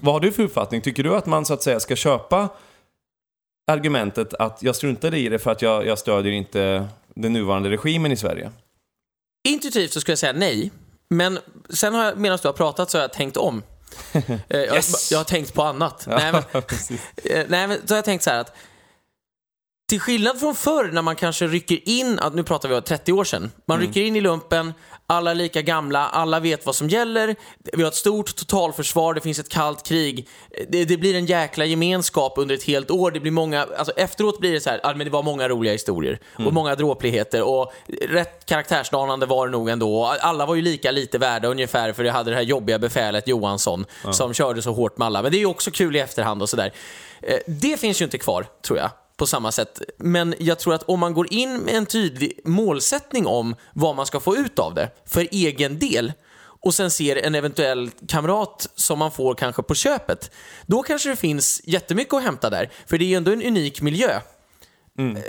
Vad 0.00 0.14
har 0.14 0.20
du 0.20 0.32
för 0.32 0.42
uppfattning? 0.42 0.80
Tycker 0.80 1.02
du 1.02 1.16
att 1.16 1.26
man 1.26 1.44
så 1.44 1.54
att 1.54 1.62
säga 1.62 1.80
ska 1.80 1.96
köpa 1.96 2.48
argumentet 3.70 4.34
att 4.34 4.62
jag 4.62 4.76
struntade 4.76 5.18
i 5.18 5.28
det 5.28 5.38
för 5.38 5.50
att 5.50 5.62
jag, 5.62 5.86
jag 5.86 5.98
stödjer 5.98 6.32
inte 6.32 6.88
den 7.14 7.32
nuvarande 7.32 7.70
regimen 7.70 8.12
i 8.12 8.16
Sverige? 8.16 8.50
Intuitivt 9.48 9.92
så 9.92 10.00
skulle 10.00 10.12
jag 10.12 10.18
säga 10.18 10.32
nej. 10.32 10.70
Men 11.10 11.38
sen 11.70 11.94
har 11.94 12.04
jag, 12.04 12.18
medan 12.18 12.38
du 12.42 12.48
har 12.48 12.52
pratat 12.52 12.90
så 12.90 12.98
har 12.98 13.02
jag 13.02 13.12
tänkt 13.12 13.36
om. 13.36 13.62
Eh, 14.12 14.22
jag, 14.48 14.74
Yes! 14.76 15.12
jag 15.12 15.18
har 15.18 15.24
tänkt 15.24 15.54
på 15.54 15.62
annat. 15.62 16.06
Nej, 16.06 16.32
men. 16.32 16.42
Eh, 17.24 17.46
nej, 17.48 17.68
men 17.68 17.78
då 17.86 17.94
har 17.94 17.96
jag 17.98 18.04
tänkt 18.04 18.22
så 18.24 18.30
här 18.30 18.38
att 18.38 18.56
till 19.90 20.00
skillnad 20.00 20.40
från 20.40 20.54
förr 20.54 20.90
när 20.92 21.02
man 21.02 21.16
kanske 21.16 21.46
rycker 21.46 21.88
in, 21.88 22.18
att 22.18 22.34
nu 22.34 22.42
pratar 22.44 22.68
vi 22.68 22.74
om 22.74 22.82
30 22.82 23.12
år 23.12 23.24
sedan, 23.24 23.50
man 23.66 23.78
Mm. 23.78 23.88
rycker 23.88 24.00
in 24.02 24.16
i 24.16 24.20
lumpen, 24.20 24.72
alla 25.06 25.30
är 25.30 25.34
lika 25.34 25.62
gamla, 25.62 26.08
alla 26.08 26.40
vet 26.40 26.66
vad 26.66 26.74
som 26.74 26.88
gäller, 26.88 27.36
vi 27.72 27.82
har 27.82 27.88
ett 27.88 27.94
stort 27.94 28.36
totalförsvar, 28.36 29.14
det 29.14 29.20
finns 29.20 29.38
ett 29.38 29.48
kallt 29.48 29.86
krig, 29.86 30.28
det, 30.68 30.84
det 30.84 30.96
blir 30.96 31.14
en 31.14 31.26
jäkla 31.26 31.64
gemenskap 31.64 32.32
under 32.36 32.54
ett 32.54 32.62
helt 32.62 32.90
år, 32.90 33.10
det 33.10 33.20
blir 33.20 33.32
många, 33.32 33.66
alltså 33.78 33.92
efteråt 33.96 34.40
blir 34.40 34.52
det 34.52 34.60
så 34.60 34.70
här, 34.70 34.94
men 34.94 35.04
det 35.04 35.10
var 35.10 35.22
många 35.22 35.48
roliga 35.48 35.72
historier 35.72 36.18
Mm. 36.36 36.46
och 36.46 36.52
många 36.54 36.74
dråpligheter 36.74 37.42
och 37.42 37.72
rätt 38.08 38.46
karaktärsdanande 38.46 39.26
var 39.26 39.46
det 39.46 39.52
nog 39.52 39.68
ändå. 39.68 40.06
Alla 40.20 40.46
var 40.46 40.54
ju 40.54 40.62
lika 40.62 40.90
lite 40.90 41.18
värda 41.18 41.48
ungefär 41.48 41.92
för 41.92 42.04
det 42.04 42.10
hade 42.10 42.30
det 42.30 42.36
här 42.36 42.42
jobbiga 42.42 42.78
befälet 42.78 43.28
Johansson 43.28 43.84
som 44.12 44.34
körde 44.34 44.62
så 44.62 44.72
hårt 44.72 44.98
med 44.98 45.06
alla. 45.06 45.22
Men 45.22 45.30
det 45.32 45.36
är 45.36 45.40
ju 45.40 45.46
också 45.46 45.70
kul 45.70 45.96
i 45.96 45.98
efterhand 45.98 46.42
och 46.42 46.48
sådär. 46.48 46.72
Eh, 47.22 47.36
Det 47.46 47.80
finns 47.80 48.00
ju 48.00 48.04
inte 48.04 48.18
kvar, 48.18 48.46
tror 48.66 48.78
jag 48.78 48.90
på 49.20 49.26
samma 49.26 49.52
sätt. 49.52 49.82
Men 49.96 50.34
jag 50.38 50.58
tror 50.58 50.74
att 50.74 50.82
om 50.82 51.00
man 51.00 51.14
går 51.14 51.32
in 51.32 51.58
med 51.58 51.74
en 51.74 51.86
tydlig 51.86 52.40
målsättning 52.44 53.26
om 53.26 53.54
vad 53.72 53.96
man 53.96 54.06
ska 54.06 54.20
få 54.20 54.36
ut 54.36 54.58
av 54.58 54.74
det 54.74 54.90
för 55.06 55.28
egen 55.30 55.78
del 55.78 56.12
och 56.62 56.74
sen 56.74 56.90
ser 56.90 57.16
en 57.16 57.34
eventuell 57.34 57.90
kamrat 58.08 58.68
som 58.74 58.98
man 58.98 59.10
får 59.10 59.34
kanske 59.34 59.62
på 59.62 59.74
köpet, 59.74 60.30
då 60.66 60.82
kanske 60.82 61.08
det 61.08 61.16
finns 61.16 61.60
jättemycket 61.64 62.14
att 62.14 62.22
hämta 62.22 62.50
där. 62.50 62.70
För 62.86 62.98
det 62.98 63.04
är 63.04 63.06
ju 63.06 63.14
ändå 63.14 63.32
en 63.32 63.42
unik 63.42 63.80
miljö. 63.80 64.20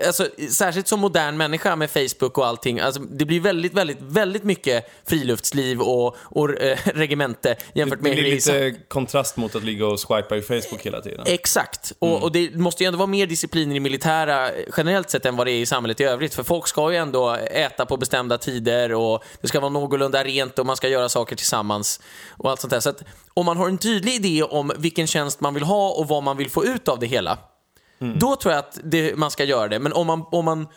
Alltså, 0.05 0.28
särskilt 0.51 0.88
som 0.88 0.99
modern 0.99 1.38
människa 1.38 1.76
med 1.76 1.91
Facebook 1.91 2.38
och 2.38 2.47
allting. 2.47 2.80
Alltså, 2.80 3.01
det 3.01 3.26
blir 3.26 3.39
väldigt, 3.39 3.74
väldigt, 3.74 4.01
väldigt 4.01 4.43
mycket 4.43 4.91
friluftsliv 5.05 5.82
och, 5.82 6.16
och 6.20 6.62
äh, 6.62 6.78
regemente 6.86 7.55
jämfört 7.74 8.01
med 8.01 8.14
blir 8.14 8.24
det 8.24 8.30
i 8.30 8.36
lite 8.36 8.76
kontrast 8.88 9.38
mot 9.38 9.55
att 9.55 9.64
ligga 9.64 9.88
och 9.88 9.99
swipa 9.99 10.38
i 10.38 10.41
Facebook 10.41 10.82
hela 10.82 11.01
tiden. 11.01 11.26
Exakt. 11.28 11.93
Och, 11.99 12.24
och 12.24 12.32
det 12.32 12.55
måste 12.55 12.84
ju 12.84 12.88
ändå 12.88 12.97
vara 12.97 13.07
mer 13.07 13.28
disciplin 13.28 13.72
i 13.72 13.74
det 13.74 13.80
militära 13.80 14.49
generellt 14.78 15.09
sett 15.09 15.26
än 15.26 15.36
vad 15.36 15.47
det 15.47 15.51
är 15.51 15.62
i 15.62 15.66
samhället 15.66 15.99
i 15.99 16.03
övrigt. 16.03 16.34
För 16.34 16.43
folk 16.43 16.68
ska 16.68 16.91
ju 16.91 16.97
ändå 16.97 17.36
äta 17.36 17.86
på 17.86 17.97
bestämda 17.97 18.38
tider 18.38 18.93
och 18.93 19.24
det 19.41 19.47
ska 19.47 19.59
vara 19.59 19.70
någorlunda 19.70 20.24
rent 20.24 20.59
och 20.59 20.66
man 20.66 20.78
ska 20.78 20.88
göra 20.88 21.09
saker 21.09 21.36
tillsammans 21.36 21.99
och 22.30 22.49
allt 22.49 22.59
sånt 22.59 22.72
där. 22.72 22.80
Så 22.80 22.89
att 22.89 23.03
om 23.34 23.45
man 23.45 23.57
har 23.57 23.68
en 23.68 23.78
tydlig 23.78 24.14
idé 24.14 24.43
om 24.43 24.72
vilken 24.78 25.07
tjänst 25.07 25.41
man 25.41 25.53
vill 25.53 25.64
ha 25.64 25.89
och 25.89 26.07
vad 26.07 26.24
man 26.24 26.38
vill 26.38 26.49
få 26.49 26.66
ut 26.66 26.88
av 26.88 26.99
det 26.99 27.07
hela, 27.07 27.38
då 28.20 28.36
tror 28.36 28.54
jag 28.54 28.60
att 28.60 28.80
det, 28.84 29.16
man 29.18 29.32
ska 29.32 29.43
göra 29.43 29.68
det. 29.68 29.80
Men 29.80 29.93
om 29.93 30.08
man, 30.08 30.26
om 30.32 30.45
man 30.45 30.68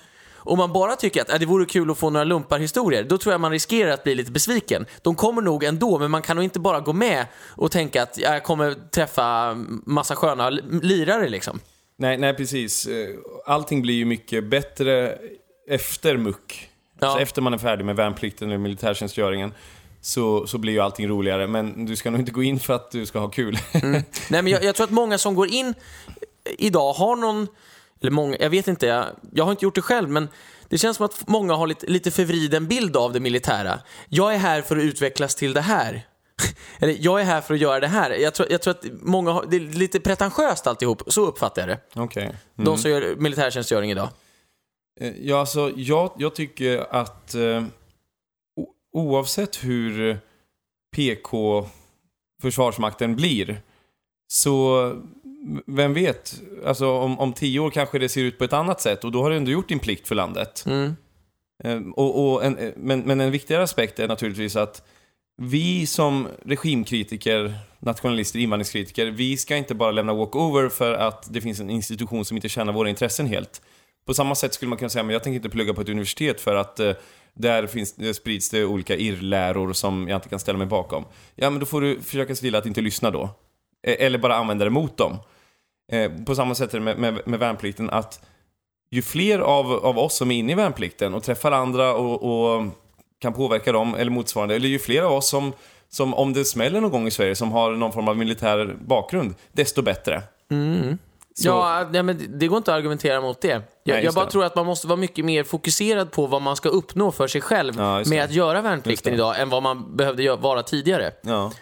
Om 0.47 0.59
man 0.59 0.73
bara 0.73 0.97
tycker 0.97 1.23
att 1.23 1.31
äh, 1.33 1.39
det 1.39 1.47
vore 1.47 1.65
kul 1.67 1.91
att 1.91 1.99
få 1.99 2.11
några 2.11 2.25
lumparhistorier, 2.25 3.05
då 3.05 3.19
tror 3.19 3.33
jag 3.33 3.41
man 3.41 3.51
riskerar 3.51 3.91
att 3.91 4.05
bli 4.05 4.15
lite 4.15 4.33
besviken. 4.33 4.87
De 5.03 5.15
kommer 5.15 5.43
nog 5.43 5.65
ändå, 5.65 5.99
men 5.99 6.11
man 6.11 6.23
kan 6.23 6.37
nog 6.37 6.45
inte 6.45 6.61
bara 6.61 6.81
gå 6.81 6.93
med 6.93 7.27
och 7.57 7.71
tänka 7.71 8.03
att 8.03 8.19
jag 8.19 8.43
kommer 8.43 8.75
träffa 8.91 9.55
massa 9.87 10.17
sköna 10.17 10.51
lirare 10.83 11.29
liksom. 11.29 11.61
Nej, 11.99 12.19
nej, 12.19 12.35
precis. 12.35 12.87
Eh, 12.87 13.09
Allting 13.47 13.83
blir 13.83 13.95
ju 13.95 14.05
mycket 14.05 14.45
bättre 14.45 15.19
efter 15.69 16.17
muck. 16.17 16.69
Ja. 17.01 17.07
Alltså 17.07 17.23
efter 17.23 17.43
man 17.43 17.55
är 17.55 17.59
färdig 17.59 17.85
med 17.85 17.97
värnplikten 17.97 18.49
eller 18.49 18.59
militärtjänstgöringen. 18.59 19.55
Så, 20.01 20.47
så 20.47 20.59
blir 20.59 20.73
ju 20.73 20.81
allting 20.81 21.09
roligare. 21.09 21.47
Men 21.47 21.87
du 21.87 21.97
ska 21.97 22.11
nog 22.11 22.21
inte 22.21 22.33
gå 22.33 22.43
in 22.43 22.61
för 22.61 22.75
att 22.75 22.91
du 22.91 23.07
ska 23.07 23.19
ha 23.19 23.29
kul. 23.29 23.59
Nej, 23.83 24.05
men 24.29 24.47
jag, 24.47 24.65
jag 24.65 24.75
tror 24.75 24.85
att 24.85 24.91
många 24.91 25.19
som 25.19 25.35
går 25.35 25.49
in 25.49 25.75
idag 26.59 26.93
har 26.93 27.17
någon, 27.17 27.49
eller 28.01 28.11
många, 28.11 28.37
jag 28.41 28.51
vet 28.51 28.69
inte, 28.69 28.87
jag, 28.87 29.07
jag 29.33 29.45
har 29.45 29.51
inte 29.51 29.65
gjort 29.65 29.75
det 29.75 29.83
själv, 29.83 30.09
men 30.09 30.29
det 30.69 30.79
känns 30.79 30.97
som 30.97 31.07
att 31.07 31.29
många 31.29 31.55
har 31.55 31.67
lite, 31.67 31.87
lite 31.87 32.11
förvriden 32.11 32.69
bild 32.69 32.97
av 32.97 33.13
det 33.13 33.21
militära. 33.21 33.81
Jag 34.09 34.35
är 34.35 34.39
här 34.39 34.63
för 34.63 34.77
att 34.77 34.83
utvecklas 34.83 35.35
till 35.35 35.53
det 35.53 35.61
här. 35.61 36.07
Eller, 36.79 36.97
jag 37.01 37.21
är 37.21 37.25
här 37.25 37.41
för 37.41 37.55
att 37.55 37.61
göra 37.61 37.81
det 37.81 37.89
här. 37.89 38.11
Jag 38.11 38.35
tror, 38.35 38.49
jag 38.51 38.63
tror 38.63 38.71
att 38.75 38.85
många 39.01 39.33
har, 39.33 39.47
det 39.51 39.57
är 39.57 39.61
lite 39.61 40.01
pretentiöst 40.01 40.67
alltihop, 40.67 41.03
så 41.07 41.27
uppfattar 41.27 41.63
jag 41.63 41.69
det. 41.69 42.01
Okej. 42.01 42.37
De 42.55 42.79
som 42.79 42.91
gör 42.91 43.17
militärtjänstgöring 43.17 43.91
idag. 43.91 44.09
Eh, 45.01 45.13
Ja, 45.21 45.41
alltså, 45.41 45.73
jag, 45.77 46.13
jag 46.19 46.35
tycker 46.35 46.95
att 46.95 47.35
eh, 47.35 47.65
oavsett 48.93 49.65
hur 49.65 50.19
PK 50.97 51.67
Försvarsmakten 52.43 53.17
blir, 53.17 53.61
så 54.29 54.93
vem 55.67 55.95
vet, 55.95 56.41
alltså 56.67 56.91
om, 56.91 57.19
om 57.19 57.33
tio 57.33 57.61
år 57.61 57.71
kanske 57.71 57.99
det 57.99 58.09
ser 58.09 58.23
ut 58.23 58.39
på 58.39 58.45
ett 58.45 58.53
annat 58.53 58.81
sätt 58.81 59.05
och 59.05 59.13
då 59.13 59.23
har 59.23 59.31
du 59.31 59.37
ändå 59.37 59.51
gjort 59.51 59.69
din 59.69 59.79
plikt 59.79 60.09
för 60.09 60.15
landet. 60.15 60.65
Mm. 60.67 60.97
Eh, 61.65 61.81
och, 61.97 62.33
och 62.33 62.45
en, 62.45 62.73
men, 62.77 63.01
men 63.01 63.21
en 63.21 63.31
viktigare 63.31 63.63
aspekt 63.63 63.99
är 63.99 64.09
naturligtvis 64.09 64.57
att 64.57 64.83
vi 65.37 65.87
som 65.87 66.29
regimkritiker, 66.45 67.55
nationalister, 67.79 68.39
invandringskritiker, 68.39 69.07
vi 69.07 69.37
ska 69.37 69.57
inte 69.57 69.75
bara 69.75 69.91
lämna 69.91 70.15
walkover 70.15 70.69
för 70.69 70.93
att 70.93 71.33
det 71.33 71.41
finns 71.41 71.61
en 71.61 71.71
institution 71.71 72.25
som 72.25 72.37
inte 72.37 72.49
tjänar 72.49 72.73
våra 72.73 72.89
intressen 72.89 73.27
helt. 73.27 73.63
På 74.07 74.15
samma 74.15 74.35
sätt 74.35 74.55
skulle 74.55 74.69
man 74.69 74.79
kunna 74.79 74.89
säga, 74.89 75.03
men 75.03 75.13
jag 75.13 75.23
tänker 75.23 75.37
inte 75.37 75.49
plugga 75.49 75.75
på 75.75 75.81
ett 75.81 75.89
universitet 75.89 76.41
för 76.41 76.57
att 76.57 76.81
eh, 76.81 76.93
där 77.35 77.67
finns, 77.67 77.93
det 77.93 78.15
sprids 78.15 78.51
det 78.51 78.65
olika 78.65 78.97
irrläror 78.97 79.73
som 79.73 80.09
jag 80.09 80.17
inte 80.17 80.29
kan 80.29 80.39
ställa 80.39 80.59
mig 80.59 80.67
bakom. 80.67 81.05
Ja, 81.35 81.51
men 81.51 81.61
då 81.61 81.67
får 81.67 81.81
du 81.81 82.01
försöka 82.01 82.35
se 82.35 82.41
till 82.41 82.55
att 82.55 82.67
inte 82.67 82.81
lyssna 82.81 83.11
då. 83.11 83.23
Eh, 83.87 84.07
eller 84.07 84.19
bara 84.19 84.37
använda 84.37 84.65
det 84.65 84.71
mot 84.71 84.97
dem. 84.97 85.19
Eh, 85.93 86.11
på 86.27 86.35
samma 86.35 86.55
sätt 86.55 86.75
är 86.75 86.79
det 86.79 86.85
med, 86.85 86.99
med, 86.99 87.21
med 87.29 87.39
värnplikten 87.41 87.91
att 87.91 88.21
ju 88.91 89.03
fler 89.03 89.39
av, 89.39 89.73
av 89.73 89.99
oss 89.99 90.17
som 90.17 90.31
är 90.31 90.37
inne 90.39 90.53
i 90.53 90.55
värnplikten 90.55 91.15
och 91.15 91.23
träffar 91.23 91.53
andra 91.53 91.95
och, 91.95 92.23
och 92.57 92.65
kan 93.21 93.33
påverka 93.33 93.73
dem 93.73 93.95
eller 93.95 94.11
motsvarande, 94.11 94.55
eller 94.55 94.69
ju 94.69 94.79
fler 94.79 95.03
av 95.03 95.13
oss 95.13 95.29
som, 95.29 95.53
som 95.89 96.15
om 96.15 96.33
det 96.33 96.45
smäller 96.45 96.81
någon 96.81 96.91
gång 96.91 97.07
i 97.07 97.11
Sverige 97.11 97.35
som 97.35 97.53
har 97.53 97.73
någon 97.73 97.93
form 97.93 98.09
av 98.09 98.17
militär 98.17 98.77
bakgrund, 98.87 99.35
desto 99.53 99.83
bättre. 99.83 100.23
Så- 101.37 101.49
Ja, 101.49 101.89
nej, 101.93 102.03
men 102.03 102.39
det- 102.39 102.49
går 102.49 102.57
inte 102.59 102.73
att 102.73 102.79
argumentera 102.79 103.21
mot 103.21 103.41
det. 103.41 103.49
Jag, 103.49 103.63
Nej, 103.95 104.05
jag 104.05 104.15
bara 104.15 104.25
det. 104.25 104.31
tror 104.31 104.45
att 104.45 104.57
man 104.57 104.67
måste 104.67 104.87
vara 104.87 104.97
mycket 104.97 105.25
mer 105.25 105.45
fokuserad 105.45 106.11
på 106.13 106.27
vad 106.27 106.43
man 106.43 106.57
ska 106.57 106.69
uppnå 106.69 107.13
för 107.13 107.27
sig 107.27 107.41
själv 107.41 107.75
Ja, 107.79 107.95
med 107.99 108.05
det. 108.07 108.21
att 108.21 108.33
göra 108.33 108.61
värnplikten 108.63 109.15
idag 109.15 109.41
än 109.41 109.49
vad 109.51 109.63
man 109.63 109.97
behövde 109.97 110.37
vara 110.37 110.63
tidigare. 110.63 111.13
Ja. 111.23 111.53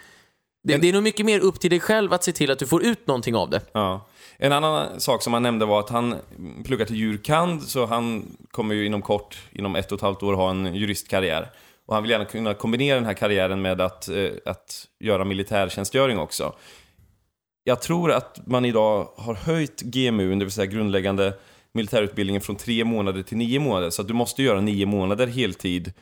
Det, 0.63 0.77
det 0.77 0.89
är 0.89 0.93
nog 0.93 1.03
mycket 1.03 1.25
mer 1.25 1.39
upp 1.39 1.59
till 1.59 1.69
dig 1.69 1.79
själv 1.79 2.13
att 2.13 2.23
se 2.23 2.31
till 2.31 2.51
att 2.51 2.59
du 2.59 2.67
får 2.67 2.83
ut 2.83 3.07
någonting 3.07 3.35
av 3.35 3.49
det. 3.49 3.61
Ja. 3.71 4.05
En 4.45 4.51
annan 4.51 4.99
sak 4.99 5.23
som 5.23 5.33
han 5.33 5.43
nämnde 5.43 5.65
var 5.65 5.79
att 5.79 5.89
han 5.89 6.15
pluggar 6.65 6.85
till 6.85 6.95
jurkand, 6.95 7.63
så 7.63 7.85
han 7.85 8.35
kommer 8.51 8.75
ju 8.75 8.85
inom 8.85 9.01
kort, 9.01 9.37
inom 9.51 9.75
ett 9.75 9.91
och 9.91 9.95
ett 9.95 10.01
halvt 10.01 10.23
år, 10.23 10.33
ha 10.33 10.49
en 10.49 10.75
juristkarriär. 10.75 11.51
Och 11.85 11.93
han 11.93 12.03
vill 12.03 12.11
gärna 12.11 12.25
kunna 12.25 12.53
kombinera 12.53 12.95
den 12.95 13.05
här 13.05 13.13
karriären 13.13 13.61
med 13.61 13.81
att, 13.81 14.09
eh, 14.09 14.31
att 14.45 14.87
göra 14.99 15.25
militärtjänstgöring 15.25 16.19
också. 16.19 16.55
Jag 17.63 17.81
tror 17.81 18.11
att 18.11 18.39
man 18.47 18.65
idag 18.65 19.07
har 19.17 19.33
höjt 19.33 19.81
GMU, 19.81 20.35
det 20.35 20.45
vill 20.45 20.51
säga 20.51 20.65
grundläggande 20.65 21.33
militärutbildningen, 21.73 22.41
från 22.41 22.55
tre 22.55 22.85
månader 22.85 23.21
till 23.21 23.37
nio 23.37 23.59
månader. 23.59 23.89
Så 23.89 24.01
att 24.01 24.07
du 24.07 24.13
måste 24.13 24.43
göra 24.43 24.61
nio 24.61 24.85
månader 24.85 25.27
heltid. 25.27 25.93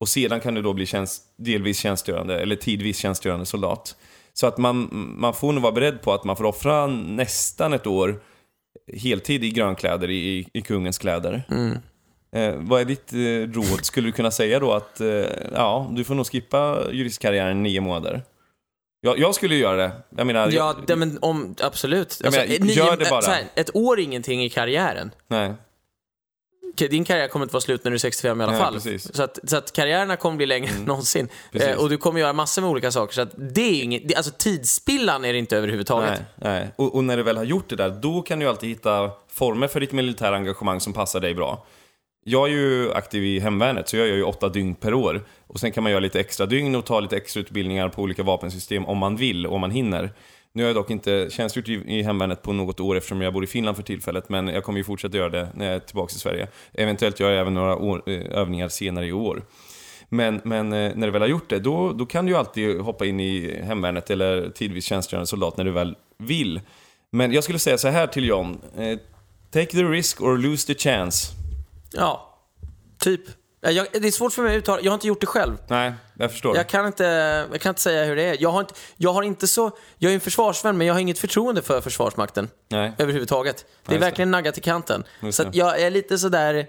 Och 0.00 0.08
sedan 0.08 0.40
kan 0.40 0.54
du 0.54 0.62
då 0.62 0.72
bli 0.72 0.86
tjänst, 0.86 1.22
delvis 1.36 1.78
tjänstgörande, 1.78 2.40
eller 2.40 2.56
tidvis 2.56 2.98
tjänstgörande 2.98 3.46
soldat. 3.46 3.96
Så 4.34 4.46
att 4.46 4.58
man, 4.58 4.88
man 5.18 5.34
får 5.34 5.52
nog 5.52 5.62
vara 5.62 5.72
beredd 5.72 6.02
på 6.02 6.12
att 6.12 6.24
man 6.24 6.36
får 6.36 6.44
offra 6.44 6.86
nästan 6.86 7.72
ett 7.72 7.86
år 7.86 8.20
heltid 8.96 9.44
i 9.44 9.50
grönkläder, 9.50 10.10
i, 10.10 10.48
i 10.52 10.60
kungens 10.62 10.98
kläder. 10.98 11.42
Eh, 12.36 12.54
vad 12.56 12.80
är 12.80 12.84
ditt 12.84 13.12
eh, 13.12 13.52
råd? 13.54 13.84
Skulle 13.84 14.08
du 14.08 14.12
kunna 14.12 14.30
säga 14.30 14.58
då 14.60 14.72
att 14.72 15.00
eh, 15.00 15.06
ja, 15.54 15.90
du 15.92 16.04
får 16.04 16.14
nog 16.14 16.26
skippa 16.26 16.78
juristkarriären 16.92 17.62
nio 17.62 17.80
månader? 17.80 18.22
Jag, 19.00 19.18
jag 19.18 19.34
skulle 19.34 19.54
ju 19.54 19.60
göra 19.60 19.76
det. 19.76 19.92
Jag 20.16 20.26
menar, 20.26 20.50
Ja, 20.52 20.76
jag, 20.88 20.98
men 20.98 21.18
om, 21.22 21.54
absolut. 21.60 22.20
Jag 22.24 22.32
menar, 22.32 22.46
nio- 22.46 22.70
gör 22.72 22.96
det 22.96 23.06
bara. 23.10 23.26
här, 23.26 23.44
ett 23.54 23.76
år 23.76 23.98
är 23.98 24.02
ingenting 24.02 24.44
i 24.44 24.48
karriären. 24.50 25.10
nej. 25.28 25.54
Din 26.76 27.04
karriär 27.04 27.28
kommer 27.28 27.44
inte 27.44 27.52
vara 27.52 27.60
slut 27.60 27.84
när 27.84 27.90
du 27.90 27.94
är 27.94 27.98
65 27.98 28.40
i 28.40 28.44
alla 28.44 28.52
Nej, 28.52 28.60
fall. 28.60 28.74
precis. 28.74 29.06
Mm. 29.06 29.14
Så 29.14 29.22
att, 29.22 29.38
så 29.50 29.56
att 29.56 29.72
karriärerna 29.72 30.16
kommer 30.16 30.36
bli 30.36 30.46
längre 30.46 30.70
än 30.70 30.84
någonsin. 30.84 31.28
Precis. 31.52 31.68
Eh, 31.68 31.78
och 31.78 31.88
du 31.90 31.96
kommer 31.96 32.20
göra 32.20 32.32
massor 32.32 32.62
med 32.62 32.70
olika 32.70 32.90
saker. 32.90 33.14
Så 33.14 33.20
att 33.20 33.32
det 33.36 33.60
är 33.60 33.82
inget, 33.82 34.16
alltså 34.16 34.32
tidsspillan 34.38 35.24
är 35.24 35.32
det 35.32 35.38
inte 35.38 35.56
överhuvudtaget. 35.56 36.10
Nej, 36.10 36.60
nej. 36.60 36.70
Och, 36.76 36.94
och 36.94 37.04
när 37.04 37.16
du 37.16 37.22
väl 37.22 37.36
har 37.36 37.44
gjort 37.44 37.68
det 37.68 37.76
där, 37.76 37.90
då 37.90 38.22
kan 38.22 38.38
du 38.38 38.48
alltid 38.48 38.68
hitta 38.68 39.10
former 39.32 39.68
för 39.68 39.80
ditt 39.80 39.92
militära 39.92 40.36
engagemang 40.36 40.80
som 40.80 40.92
passar 40.92 41.20
dig 41.20 41.34
bra. 41.34 41.66
Jag 42.26 42.48
är 42.48 42.52
ju 42.52 42.92
aktiv 42.92 43.24
i 43.24 43.40
hemvärnet, 43.40 43.88
så 43.88 43.96
jag 43.96 44.08
gör 44.08 44.16
ju 44.16 44.22
åtta 44.22 44.48
dygn 44.48 44.74
per 44.74 44.94
år. 44.94 45.24
Och 45.46 45.60
sen 45.60 45.72
kan 45.72 45.82
man 45.82 45.92
göra 45.92 46.00
lite 46.00 46.20
extra 46.20 46.46
dygn 46.46 46.74
och 46.74 46.84
ta 46.84 47.00
lite 47.00 47.16
extra 47.16 47.40
utbildningar 47.40 47.88
på 47.88 48.02
olika 48.02 48.22
vapensystem 48.22 48.86
om 48.86 48.98
man 48.98 49.16
vill, 49.16 49.46
om 49.46 49.60
man 49.60 49.70
hinner. 49.70 50.10
Nu 50.56 50.62
har 50.62 50.68
jag 50.68 50.76
dock 50.76 50.90
inte 50.90 51.28
tjänstgjort 51.30 51.68
i, 51.68 52.02
hemvärnet 52.02 52.42
på 52.42 52.52
något 52.52 52.80
år 52.80 52.96
eftersom 52.96 53.20
jag 53.20 53.32
bor 53.32 53.44
i 53.44 53.46
Finland 53.46 53.76
för 53.76 53.84
tillfället, 53.84 54.28
men 54.28 54.48
jag 54.48 54.64
kommer 54.64 54.78
ju 54.78 54.84
fortsätta 54.84 55.16
göra 55.16 55.28
det 55.28 55.48
när 55.54 55.66
jag 55.66 55.74
är 55.74 55.78
tillbaka 55.78 56.12
i 56.16 56.18
Sverige. 56.18 56.48
Eventuellt 56.72 57.20
gör 57.20 57.30
jag 57.30 57.40
även 57.40 57.54
några 57.54 57.76
år, 57.76 58.02
eh, 58.06 58.38
övningar 58.38 58.68
senare 58.68 59.06
i 59.06 59.12
år. 59.12 59.42
Men, 60.08 60.40
men 60.44 60.72
eh, 60.72 60.92
när 60.96 61.06
du 61.06 61.10
väl 61.10 61.22
har 61.22 61.28
gjort 61.28 61.50
det, 61.50 61.58
då, 61.58 61.92
då 61.92 62.06
kan 62.06 62.26
du 62.26 62.32
ju 62.32 62.38
alltid 62.38 62.80
hoppa 62.80 63.06
in 63.06 63.20
i 63.20 63.60
hemvärnet 63.62 64.10
eller 64.10 64.50
tidvis 64.50 64.84
tjänstgörande 64.84 65.26
soldat 65.26 65.56
när 65.56 65.64
du 65.64 65.70
väl 65.70 65.96
vill. 66.18 66.60
Men 67.10 67.32
jag 67.32 67.44
skulle 67.44 67.58
säga 67.58 67.78
så 67.78 67.88
här 67.88 68.06
till 68.06 68.24
John. 68.24 68.60
Eh, 68.78 68.98
take 69.50 69.66
the 69.66 69.82
risk 69.82 70.20
or 70.20 70.38
lose 70.38 70.74
the 70.74 70.74
chance. 70.74 71.32
Ja, 71.92 72.38
typ. 72.98 73.20
Ja, 73.64 73.70
Jag, 73.70 73.86
det 73.92 74.08
är 74.08 74.10
svårt 74.12 74.32
för 74.32 74.42
mig 74.42 74.54
att 74.56 74.58
uttala, 74.58 74.82
jag 74.82 74.90
har 74.90 74.94
inte 74.94 75.06
gjort 75.06 75.20
det 75.20 75.26
själv. 75.26 75.56
Nej, 75.68 75.92
jag 76.18 76.30
förstår. 76.30 76.56
Jag 76.56 76.68
kan, 76.68 76.86
inte, 76.86 77.04
jag 77.52 77.60
kan 77.60 77.70
inte 77.70 77.80
säga 77.80 78.04
hur 78.04 78.16
det 78.16 78.22
är. 78.22 78.36
Jag 78.40 78.50
har 78.50 78.60
inte, 78.60 78.74
jag 78.96 79.12
har 79.12 79.22
inte 79.22 79.46
så, 79.48 79.70
jag 79.98 80.10
är 80.10 80.14
en 80.14 80.20
försvarsvän 80.20 80.78
men 80.78 80.86
jag 80.86 80.94
har 80.94 81.00
inget 81.00 81.18
förtroende 81.18 81.62
för 81.62 81.80
Försvarsmakten. 81.80 82.48
Nej. 82.68 82.92
Överhuvudtaget. 82.98 83.56
Det 83.56 83.64
är 83.64 83.92
just 83.94 84.00
det. 84.00 84.06
verkligen 84.06 84.30
naggat 84.30 84.58
i 84.58 84.60
kanten. 84.60 85.04
Just 85.22 85.36
Så 85.36 85.44
jag 85.52 85.80
är 85.80 85.90
lite 85.90 86.18
sådär, 86.18 86.66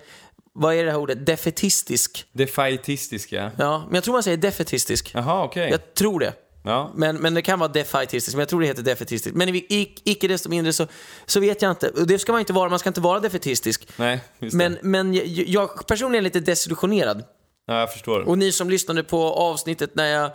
vad 0.53 0.75
är 0.75 0.85
det 0.85 0.91
här 0.91 0.99
ordet? 0.99 1.25
Defetistisk. 1.25 2.25
Defaitistiska. 2.31 3.51
Ja, 3.57 3.83
men 3.87 3.95
jag 3.95 4.03
tror 4.03 4.13
man 4.13 4.23
säger 4.23 4.37
defetistisk. 4.37 5.11
Jaha, 5.13 5.43
okej. 5.43 5.69
Jag 5.69 5.93
tror 5.93 6.19
det. 6.19 6.33
Ja. 6.65 6.91
Men, 6.95 7.15
men 7.15 7.33
det 7.33 7.41
kan 7.41 7.59
vara 7.59 7.69
defaitistisk, 7.71 8.35
men 8.35 8.39
jag 8.39 8.49
tror 8.49 8.61
det 8.61 8.67
heter 8.67 8.83
defetistisk. 8.83 9.35
Men 9.35 9.49
i, 9.49 9.57
i, 9.57 9.95
icke 10.03 10.27
desto 10.27 10.49
mindre 10.49 10.73
så, 10.73 10.87
så 11.25 11.39
vet 11.39 11.61
jag 11.61 11.71
inte. 11.71 11.91
Det 12.07 12.19
ska 12.19 12.31
man 12.31 12.39
inte 12.39 12.53
vara, 12.53 12.69
man 12.69 12.79
ska 12.79 12.89
inte 12.89 13.01
vara 13.01 13.19
defetistisk. 13.19 13.87
Nej, 13.97 14.19
Men, 14.39 14.77
men 14.81 15.13
jag, 15.13 15.25
jag 15.27 15.87
personligen 15.87 16.21
är 16.21 16.29
lite 16.29 16.39
desillusionerad. 16.39 17.23
Ja, 17.67 17.79
jag 17.79 17.93
förstår. 17.93 18.19
Och 18.27 18.37
ni 18.37 18.51
som 18.51 18.69
lyssnade 18.69 19.03
på 19.03 19.23
avsnittet 19.33 19.95
när 19.95 20.05
jag 20.07 20.31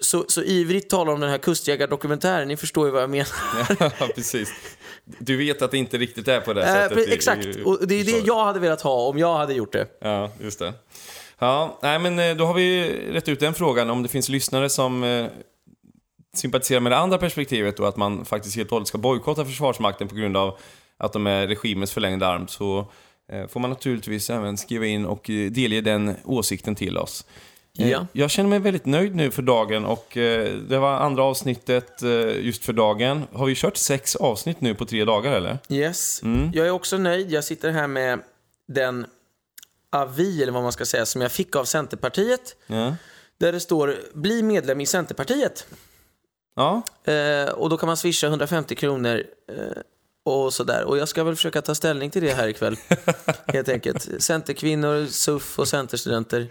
så, 0.00 0.24
så 0.28 0.42
ivrigt 0.42 0.90
talar 0.90 1.12
om 1.12 1.20
den 1.20 1.30
här 1.30 1.38
kustjägardokumentären, 1.38 2.48
ni 2.48 2.56
förstår 2.56 2.86
ju 2.86 2.92
vad 2.92 3.02
jag 3.02 3.10
menar. 3.10 3.28
ja, 4.00 4.08
precis. 4.14 4.48
Du 5.18 5.36
vet 5.36 5.62
att 5.62 5.70
det 5.70 5.78
inte 5.78 5.98
riktigt 5.98 6.28
är 6.28 6.40
på 6.40 6.52
det 6.52 6.62
Eh, 6.62 6.74
sättet. 6.74 7.08
i- 7.08 7.12
exakt, 7.12 7.46
i- 7.46 7.62
och 7.64 7.86
det 7.88 7.94
är 7.94 8.04
det 8.04 8.18
jag 8.26 8.44
hade 8.44 8.60
velat 8.60 8.80
ha 8.80 9.08
om 9.08 9.18
jag 9.18 9.36
hade 9.36 9.54
gjort 9.54 9.72
det. 9.72 9.86
Ja, 10.00 10.30
just 10.40 10.58
det. 10.58 10.72
Ja, 11.38 11.78
nej 11.82 11.98
men 11.98 12.18
eh, 12.18 12.36
då 12.36 12.44
har 12.44 12.54
vi 12.54 12.90
rätt 13.12 13.28
ut 13.28 13.40
den 13.40 13.54
frågan. 13.54 13.90
Om 13.90 14.02
det 14.02 14.08
finns 14.08 14.28
lyssnare 14.28 14.68
som 14.68 15.04
eh, 15.04 15.26
sympatiserar 16.34 16.80
med 16.80 16.92
det 16.92 16.96
andra 16.96 17.18
perspektivet 17.18 17.80
och 17.80 17.88
att 17.88 17.96
man 17.96 18.24
faktiskt 18.24 18.56
helt 18.56 18.68
och 18.68 18.72
hållet 18.72 18.88
ska 18.88 18.98
bojkotta 18.98 19.44
Försvarsmakten 19.44 20.08
på 20.08 20.14
grund 20.14 20.36
av 20.36 20.58
att 20.96 21.12
de 21.12 21.26
är 21.26 21.46
regimens 21.46 21.92
förlängda 21.92 22.26
arm 22.26 22.48
så 22.48 22.86
eh, 23.32 23.46
får 23.46 23.60
man 23.60 23.70
naturligtvis 23.70 24.30
även 24.30 24.56
skriva 24.56 24.86
in 24.86 25.06
och 25.06 25.24
delge 25.50 25.80
den 25.80 26.16
åsikten 26.24 26.74
till 26.74 26.98
oss. 26.98 27.26
Ja. 27.72 28.06
Jag 28.12 28.30
känner 28.30 28.50
mig 28.50 28.58
väldigt 28.58 28.86
nöjd 28.86 29.14
nu 29.14 29.30
för 29.30 29.42
dagen 29.42 29.84
och 29.84 30.06
det 30.68 30.78
var 30.78 30.92
andra 30.94 31.22
avsnittet 31.22 32.02
just 32.40 32.64
för 32.64 32.72
dagen. 32.72 33.22
Har 33.32 33.46
vi 33.46 33.54
kört 33.54 33.76
sex 33.76 34.16
avsnitt 34.16 34.60
nu 34.60 34.74
på 34.74 34.84
tre 34.84 35.04
dagar 35.04 35.32
eller? 35.32 35.58
Yes. 35.68 36.22
Mm. 36.22 36.50
Jag 36.54 36.66
är 36.66 36.70
också 36.70 36.98
nöjd. 36.98 37.30
Jag 37.30 37.44
sitter 37.44 37.70
här 37.70 37.86
med 37.86 38.20
den 38.68 39.06
avi, 39.90 40.42
eller 40.42 40.52
vad 40.52 40.62
man 40.62 40.72
ska 40.72 40.86
säga, 40.86 41.06
som 41.06 41.20
jag 41.20 41.32
fick 41.32 41.56
av 41.56 41.64
Centerpartiet. 41.64 42.56
Ja. 42.66 42.96
Där 43.40 43.52
det 43.52 43.60
står 43.60 43.96
“Bli 44.14 44.42
medlem 44.42 44.80
i 44.80 44.86
Centerpartiet”. 44.86 45.66
Ja, 46.56 46.82
Eh, 47.04 47.48
och 47.48 47.70
då 47.70 47.76
kan 47.76 47.86
man 47.86 47.96
swisha 47.96 48.26
150 48.26 48.74
kronor. 48.74 49.22
Eh, 49.52 49.82
och 50.24 50.54
sådär. 50.54 50.84
Och 50.84 50.98
jag 50.98 51.08
ska 51.08 51.24
väl 51.24 51.36
försöka 51.36 51.62
ta 51.62 51.74
ställning 51.74 52.10
till 52.10 52.22
det 52.22 52.32
här 52.32 52.48
ikväll, 52.48 52.76
helt 53.46 53.68
enkelt. 53.68 54.22
Centerkvinnor, 54.22 55.06
SUF 55.06 55.58
och 55.58 55.68
Centerstudenter. 55.68 56.48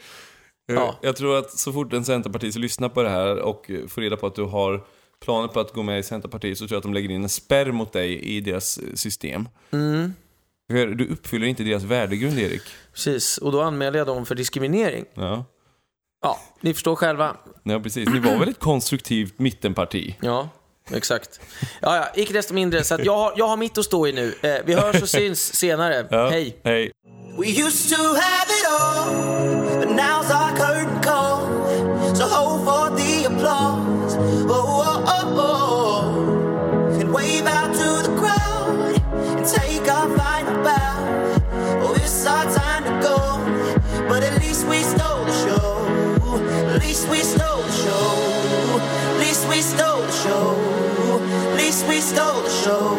Ja. 0.65 0.99
Jag 1.01 1.15
tror 1.15 1.37
att 1.37 1.59
så 1.59 1.73
fort 1.73 1.93
en 1.93 2.05
centerpartist 2.05 2.57
lyssnar 2.57 2.89
på 2.89 3.03
det 3.03 3.09
här 3.09 3.39
och 3.39 3.71
får 3.87 4.01
reda 4.01 4.17
på 4.17 4.27
att 4.27 4.35
du 4.35 4.43
har 4.43 4.85
planer 5.19 5.47
på 5.47 5.59
att 5.59 5.73
gå 5.73 5.83
med 5.83 5.99
i 5.99 6.03
Centerpartiet 6.03 6.57
så 6.57 6.67
tror 6.67 6.75
jag 6.75 6.77
att 6.77 6.83
de 6.83 6.93
lägger 6.93 7.09
in 7.09 7.23
en 7.23 7.29
spärr 7.29 7.71
mot 7.71 7.93
dig 7.93 8.19
i 8.19 8.41
deras 8.41 8.79
system. 8.95 9.49
Mm. 9.71 10.13
För 10.71 10.87
du 10.87 11.07
uppfyller 11.07 11.47
inte 11.47 11.63
deras 11.63 11.83
värdegrund, 11.83 12.39
Erik. 12.39 12.61
Precis, 12.93 13.37
och 13.37 13.51
då 13.51 13.61
anmäler 13.61 13.97
jag 13.97 14.07
dem 14.07 14.25
för 14.25 14.35
diskriminering. 14.35 15.05
Ja. 15.13 15.45
Ja, 16.21 16.39
ni 16.61 16.73
förstår 16.73 16.95
själva. 16.95 17.37
ja, 17.63 17.79
precis. 17.79 18.09
Ni 18.09 18.19
var 18.19 18.37
väl 18.37 18.49
ett 18.49 18.59
konstruktivt 18.59 19.39
mittenparti? 19.39 20.15
Ja, 20.21 20.49
exakt. 20.91 21.39
Ja, 21.81 21.95
ja, 21.95 22.07
icke 22.15 22.33
desto 22.33 22.53
mindre. 22.53 22.83
Så 22.83 22.95
att 22.95 23.05
jag, 23.05 23.17
har, 23.17 23.33
jag 23.35 23.47
har 23.47 23.57
mitt 23.57 23.77
att 23.77 23.85
stå 23.85 24.07
i 24.07 24.11
nu. 24.13 24.33
Eh, 24.41 24.55
vi 24.65 24.73
hörs 24.73 25.01
och 25.01 25.09
syns 25.09 25.55
senare. 25.55 26.07
Ja. 26.11 26.29
Hej! 26.29 26.59
Hej. 26.63 26.91
We 27.39 27.47
used 27.47 27.97
to 27.97 28.03
have 28.03 28.47
it 28.49 28.65
all, 28.79 29.79
but 29.79 29.89
now's 29.89 30.31
our 30.31 30.57
curtain 30.57 31.01
call. 31.03 31.45
So 32.15 32.23
hold 32.23 32.63
for 32.65 32.97
the 32.97 33.25
applause. 33.25 34.17
Oh, 34.49 34.51
oh, 34.51 35.03
oh, 35.07 35.39
oh. 35.39 37.01
And 37.01 37.13
wave 37.13 37.45
out 37.47 37.73
to 37.73 38.09
the 38.09 38.17
crowd 38.19 39.01
and 39.37 39.45
take 39.47 39.91
our 39.93 40.16
least 46.87 47.09
we 47.09 47.17
stole 47.17 47.61
the 47.63 47.71
show. 47.83 49.19
Least 49.19 49.45
we 49.49 49.61
stole 49.61 50.01
the 50.01 50.11
show. 50.23 50.55
Least 51.57 51.85
we 51.85 51.99
stole 51.99 52.41
the 52.41 52.49
show. 52.49 52.95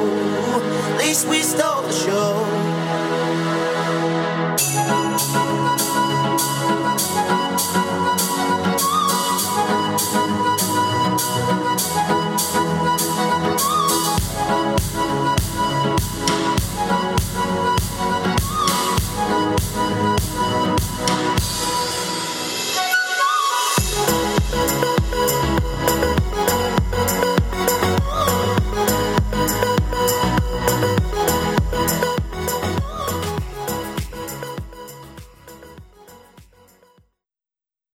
Least 0.98 1.26
we 1.26 1.40
stole 1.40 1.82
the 1.82 1.92
show. 1.92 2.67